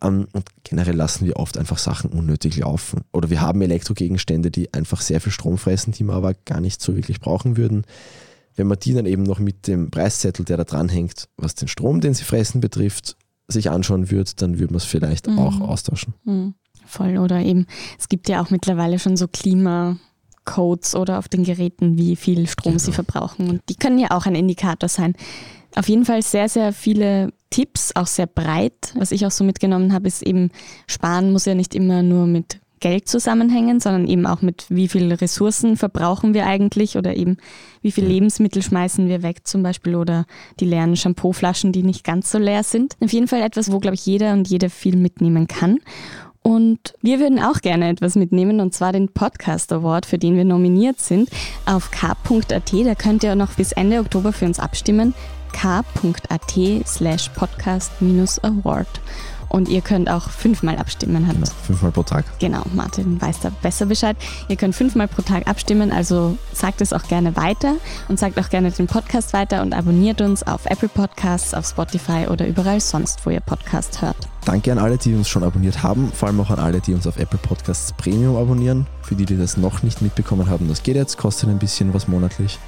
Um, 0.03 0.27
und 0.33 0.45
generell 0.65 0.97
lassen 0.97 1.25
wir 1.25 1.37
oft 1.37 1.57
einfach 1.57 1.79
Sachen 1.79 2.11
unnötig 2.11 2.57
laufen. 2.57 3.03
Oder 3.13 3.31
wir 3.31 3.41
haben 3.41 3.63
Elektrogegenstände, 3.63 4.51
die 4.51 4.75
einfach 4.75 5.01
sehr 5.01 5.21
viel 5.21 5.33
Strom 5.33 5.57
fressen, 5.57 5.93
die 5.93 6.05
wir 6.05 6.15
aber 6.15 6.35
gar 6.35 6.61
nicht 6.61 6.83
so 6.83 6.97
wirklich 6.97 7.21
brauchen 7.21 7.57
würden. 7.57 7.87
Wenn 8.57 8.67
man 8.67 8.79
die 8.79 8.93
dann 8.93 9.07
eben 9.07 9.23
noch 9.23 9.39
mit 9.39 9.67
dem 9.67 9.91
Preiszettel, 9.91 10.45
der 10.45 10.59
da 10.59 10.65
dran 10.65 10.89
hängt, 10.89 11.29
was 11.37 11.55
den 11.55 11.69
Strom, 11.69 12.01
den 12.01 12.15
sie 12.15 12.25
fressen, 12.25 12.61
betrifft, 12.61 13.17
sich 13.49 13.71
anschauen 13.71 14.11
würde, 14.11 14.31
dann 14.37 14.59
würde 14.59 14.73
man 14.73 14.79
es 14.79 14.85
vielleicht 14.85 15.27
mhm. 15.27 15.39
auch 15.39 15.61
austauschen. 15.61 16.15
Mhm. 16.25 16.55
Voll. 16.87 17.19
Oder 17.19 17.41
eben, 17.41 17.67
es 17.99 18.09
gibt 18.09 18.29
ja 18.29 18.43
auch 18.43 18.51
mittlerweile 18.51 18.99
schon 18.99 19.17
so 19.17 19.27
Klimacodes 19.27 20.95
oder 20.95 21.19
auf 21.19 21.29
den 21.29 21.45
Geräten, 21.45 21.97
wie 21.97 22.17
viel 22.17 22.47
Strom 22.47 22.75
genau. 22.75 22.85
sie 22.85 22.93
verbrauchen. 22.93 23.49
Und 23.49 23.63
die 23.69 23.77
können 23.77 23.99
ja 23.99 24.11
auch 24.11 24.27
ein 24.27 24.35
Indikator 24.35 24.89
sein. 24.89 25.15
Auf 25.75 25.89
jeden 25.89 26.05
Fall 26.05 26.23
sehr, 26.23 26.49
sehr 26.49 26.73
viele 26.73 27.33
Tipps, 27.55 27.93
auch 27.95 28.09
sehr 28.09 28.27
breit. 28.27 28.93
Was 28.97 29.13
ich 29.13 29.25
auch 29.27 29.31
so 29.31 29.45
mitgenommen 29.45 29.93
habe, 29.93 30.09
ist 30.09 30.23
eben, 30.23 30.51
sparen 30.89 31.31
muss 31.31 31.45
ja 31.45 31.55
nicht 31.55 31.77
immer 31.77 32.03
nur 32.03 32.27
mit 32.27 32.59
Geld 32.81 33.09
zusammenhängen, 33.09 33.79
sondern 33.79 34.09
eben 34.09 34.27
auch 34.27 34.43
mit 34.43 34.67
wie 34.71 34.89
viel 34.89 35.13
Ressourcen 35.13 35.77
verbrauchen 35.77 36.35
wir 36.35 36.47
eigentlich 36.47 36.99
oder 36.99 37.17
eben 37.17 37.37
wie 37.81 37.93
viel 37.93 38.07
Lebensmittel 38.07 38.61
schmeißen 38.61 39.07
wir 39.07 39.23
weg 39.23 39.47
zum 39.47 39.63
Beispiel 39.63 39.95
oder 39.95 40.27
die 40.59 40.65
leeren 40.65 40.97
Shampooflaschen, 40.97 41.71
die 41.71 41.85
nicht 41.85 42.03
ganz 42.03 42.29
so 42.29 42.39
leer 42.39 42.65
sind. 42.65 42.97
Auf 43.01 43.13
jeden 43.13 43.29
Fall 43.29 43.41
etwas, 43.41 43.71
wo, 43.71 43.79
glaube 43.79 43.95
ich, 43.95 44.05
jeder 44.05 44.33
und 44.33 44.49
jede 44.49 44.69
viel 44.69 44.97
mitnehmen 44.97 45.47
kann. 45.47 45.79
Und 46.43 46.95
wir 47.03 47.21
würden 47.21 47.39
auch 47.39 47.61
gerne 47.61 47.89
etwas 47.89 48.17
mitnehmen, 48.17 48.59
und 48.59 48.75
zwar 48.75 48.91
den 48.91 49.11
Podcast 49.11 49.73
Award, 49.73 50.07
für 50.07 50.19
den 50.19 50.35
wir 50.35 50.45
nominiert 50.45 50.99
sind, 50.99 51.31
auf 51.67 51.93
k.at. 51.93 52.73
Da 52.73 52.95
könnt 52.97 53.23
ihr 53.23 53.37
noch 53.37 53.55
bis 53.55 53.71
Ende 53.71 54.01
Oktober 54.01 54.33
für 54.33 54.45
uns 54.45 54.59
abstimmen. 54.59 55.15
k.at 55.55 56.87
slash 56.87 57.31
podcast-award. 57.31 58.87
Und 59.49 59.69
ihr 59.69 59.83
könnt 59.83 60.11
auch 60.11 60.31
fünfmal 60.31 60.77
abstimmen. 60.79 61.29
Genau, 61.31 61.47
fünfmal 61.65 61.93
pro 61.93 62.03
Tag. 62.03 62.25
Genau, 62.41 62.63
Martin 62.75 63.21
weiß 63.21 63.39
da 63.39 63.51
besser 63.63 63.87
Bescheid. 63.87 64.17
Ihr 64.49 64.57
könnt 64.57 64.75
fünfmal 64.75 65.07
pro 65.07 65.23
Tag 65.23 65.47
abstimmen, 65.47 65.93
also 65.93 66.37
sagt 66.53 66.81
es 66.81 66.93
auch 66.93 67.05
gerne 67.05 67.37
weiter 67.37 67.77
und 68.09 68.19
sagt 68.19 68.41
auch 68.41 68.51
gerne 68.51 68.73
den 68.73 68.89
Podcast 68.89 69.33
weiter 69.33 69.63
und 69.63 69.73
abonniert 69.73 70.21
uns 70.21 70.43
auf 70.43 70.67
Apple 70.67 70.89
Podcasts, 70.89 71.55
auf 71.55 71.67
Spotify 71.67 72.27
oder 72.29 72.49
überall 72.49 72.81
sonst, 72.81 73.25
wo 73.25 73.31
ihr 73.31 73.39
Podcast 73.39 74.03
hört. 74.03 74.17
Danke 74.45 74.73
an 74.73 74.79
alle, 74.79 74.99
die 74.99 75.15
uns 75.15 75.29
schon 75.29 75.45
abonniert 75.45 75.85
haben, 75.85 76.11
vor 76.13 76.27
allem 76.27 76.41
auch 76.41 76.51
an 76.51 76.59
alle, 76.59 76.81
die 76.81 76.93
uns 76.93 77.07
auf 77.07 77.17
Apple 77.17 77.39
Podcasts 77.39 77.93
Premium 77.93 78.37
abonnieren. 78.37 78.89
Für 79.03 79.15
die, 79.15 79.25
die 79.25 79.37
das 79.37 79.57
noch 79.57 79.85
nicht 79.85 80.03
mitbekommen 80.03 80.51
haben, 80.51 80.69
das 80.69 80.83
geht 80.83 80.97
jetzt, 80.97 81.17
kostet 81.17 81.49
ein 81.49 81.61
bisschen 81.61 81.95
was 81.95 82.09
monatlich. 82.09 82.59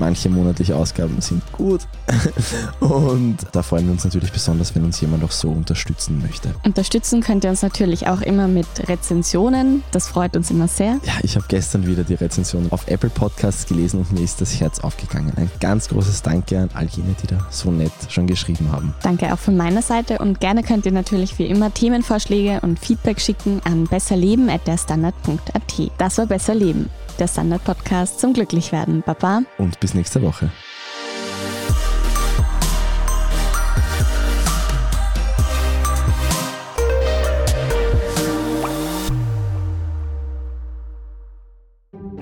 Manche 0.00 0.30
monatliche 0.30 0.74
Ausgaben 0.74 1.20
sind 1.20 1.42
gut. 1.52 1.82
Und 2.80 3.36
da 3.52 3.62
freuen 3.62 3.84
wir 3.84 3.92
uns 3.92 4.02
natürlich 4.02 4.32
besonders, 4.32 4.74
wenn 4.74 4.82
uns 4.82 4.98
jemand 5.02 5.22
auch 5.22 5.30
so 5.30 5.50
unterstützen 5.50 6.22
möchte. 6.22 6.54
Unterstützen 6.64 7.20
könnt 7.20 7.44
ihr 7.44 7.50
uns 7.50 7.60
natürlich 7.60 8.06
auch 8.06 8.22
immer 8.22 8.48
mit 8.48 8.66
Rezensionen. 8.88 9.82
Das 9.92 10.08
freut 10.08 10.38
uns 10.38 10.50
immer 10.50 10.68
sehr. 10.68 10.98
Ja, 11.04 11.12
ich 11.22 11.36
habe 11.36 11.44
gestern 11.48 11.86
wieder 11.86 12.02
die 12.02 12.14
Rezension 12.14 12.68
auf 12.70 12.88
Apple 12.88 13.10
Podcasts 13.10 13.66
gelesen 13.66 14.00
und 14.00 14.10
mir 14.12 14.22
ist 14.22 14.40
das 14.40 14.58
Herz 14.58 14.80
aufgegangen. 14.80 15.34
Ein 15.36 15.50
ganz 15.60 15.88
großes 15.88 16.22
Danke 16.22 16.60
an 16.60 16.70
all 16.72 16.86
jene, 16.86 17.14
die 17.22 17.26
da 17.26 17.46
so 17.50 17.70
nett 17.70 17.92
schon 18.08 18.26
geschrieben 18.26 18.72
haben. 18.72 18.94
Danke 19.02 19.30
auch 19.34 19.38
von 19.38 19.54
meiner 19.54 19.82
Seite 19.82 20.16
und 20.16 20.40
gerne 20.40 20.62
könnt 20.62 20.86
ihr 20.86 20.92
natürlich 20.92 21.38
wie 21.38 21.44
immer 21.44 21.74
Themenvorschläge 21.74 22.60
und 22.62 22.78
Feedback 22.78 23.20
schicken 23.20 23.60
an 23.64 23.84
besserleben.derstandard.at. 23.84 25.90
Das 25.98 26.16
war 26.16 26.24
Besser 26.24 26.54
Leben 26.54 26.88
der 27.20 27.28
Standard-Podcast 27.28 28.18
zum 28.18 28.32
Glücklichwerden. 28.32 29.02
Baba. 29.04 29.42
Und 29.58 29.78
bis 29.80 29.94
nächste 29.94 30.22
Woche. 30.22 30.50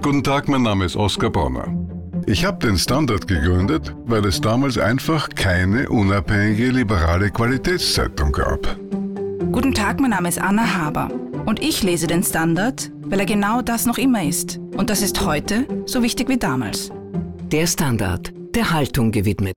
Guten 0.02 0.24
Tag, 0.24 0.48
mein 0.48 0.62
Name 0.62 0.86
ist 0.86 0.96
Oskar 0.96 1.30
Bonner. 1.30 1.66
Ich 2.26 2.44
habe 2.44 2.66
den 2.66 2.78
Standard 2.78 3.28
gegründet, 3.28 3.94
weil 4.06 4.24
es 4.24 4.40
damals 4.40 4.78
einfach 4.78 5.28
keine 5.30 5.88
unabhängige 5.88 6.70
liberale 6.70 7.30
Qualitätszeitung 7.30 8.32
gab. 8.32 8.76
Guten 9.52 9.74
Tag, 9.74 10.00
mein 10.00 10.10
Name 10.10 10.28
ist 10.28 10.40
Anna 10.40 10.74
Haber 10.74 11.10
und 11.46 11.62
ich 11.62 11.82
lese 11.82 12.06
den 12.06 12.22
Standard, 12.22 12.90
weil 13.02 13.20
er 13.20 13.26
genau 13.26 13.62
das 13.62 13.86
noch 13.86 13.98
immer 13.98 14.22
ist. 14.22 14.58
Und 14.76 14.90
das 14.90 15.02
ist 15.02 15.24
heute 15.24 15.66
so 15.86 16.02
wichtig 16.02 16.28
wie 16.28 16.38
damals. 16.38 16.90
Der 17.50 17.66
Standard, 17.66 18.32
der 18.54 18.70
Haltung 18.70 19.10
gewidmet. 19.10 19.54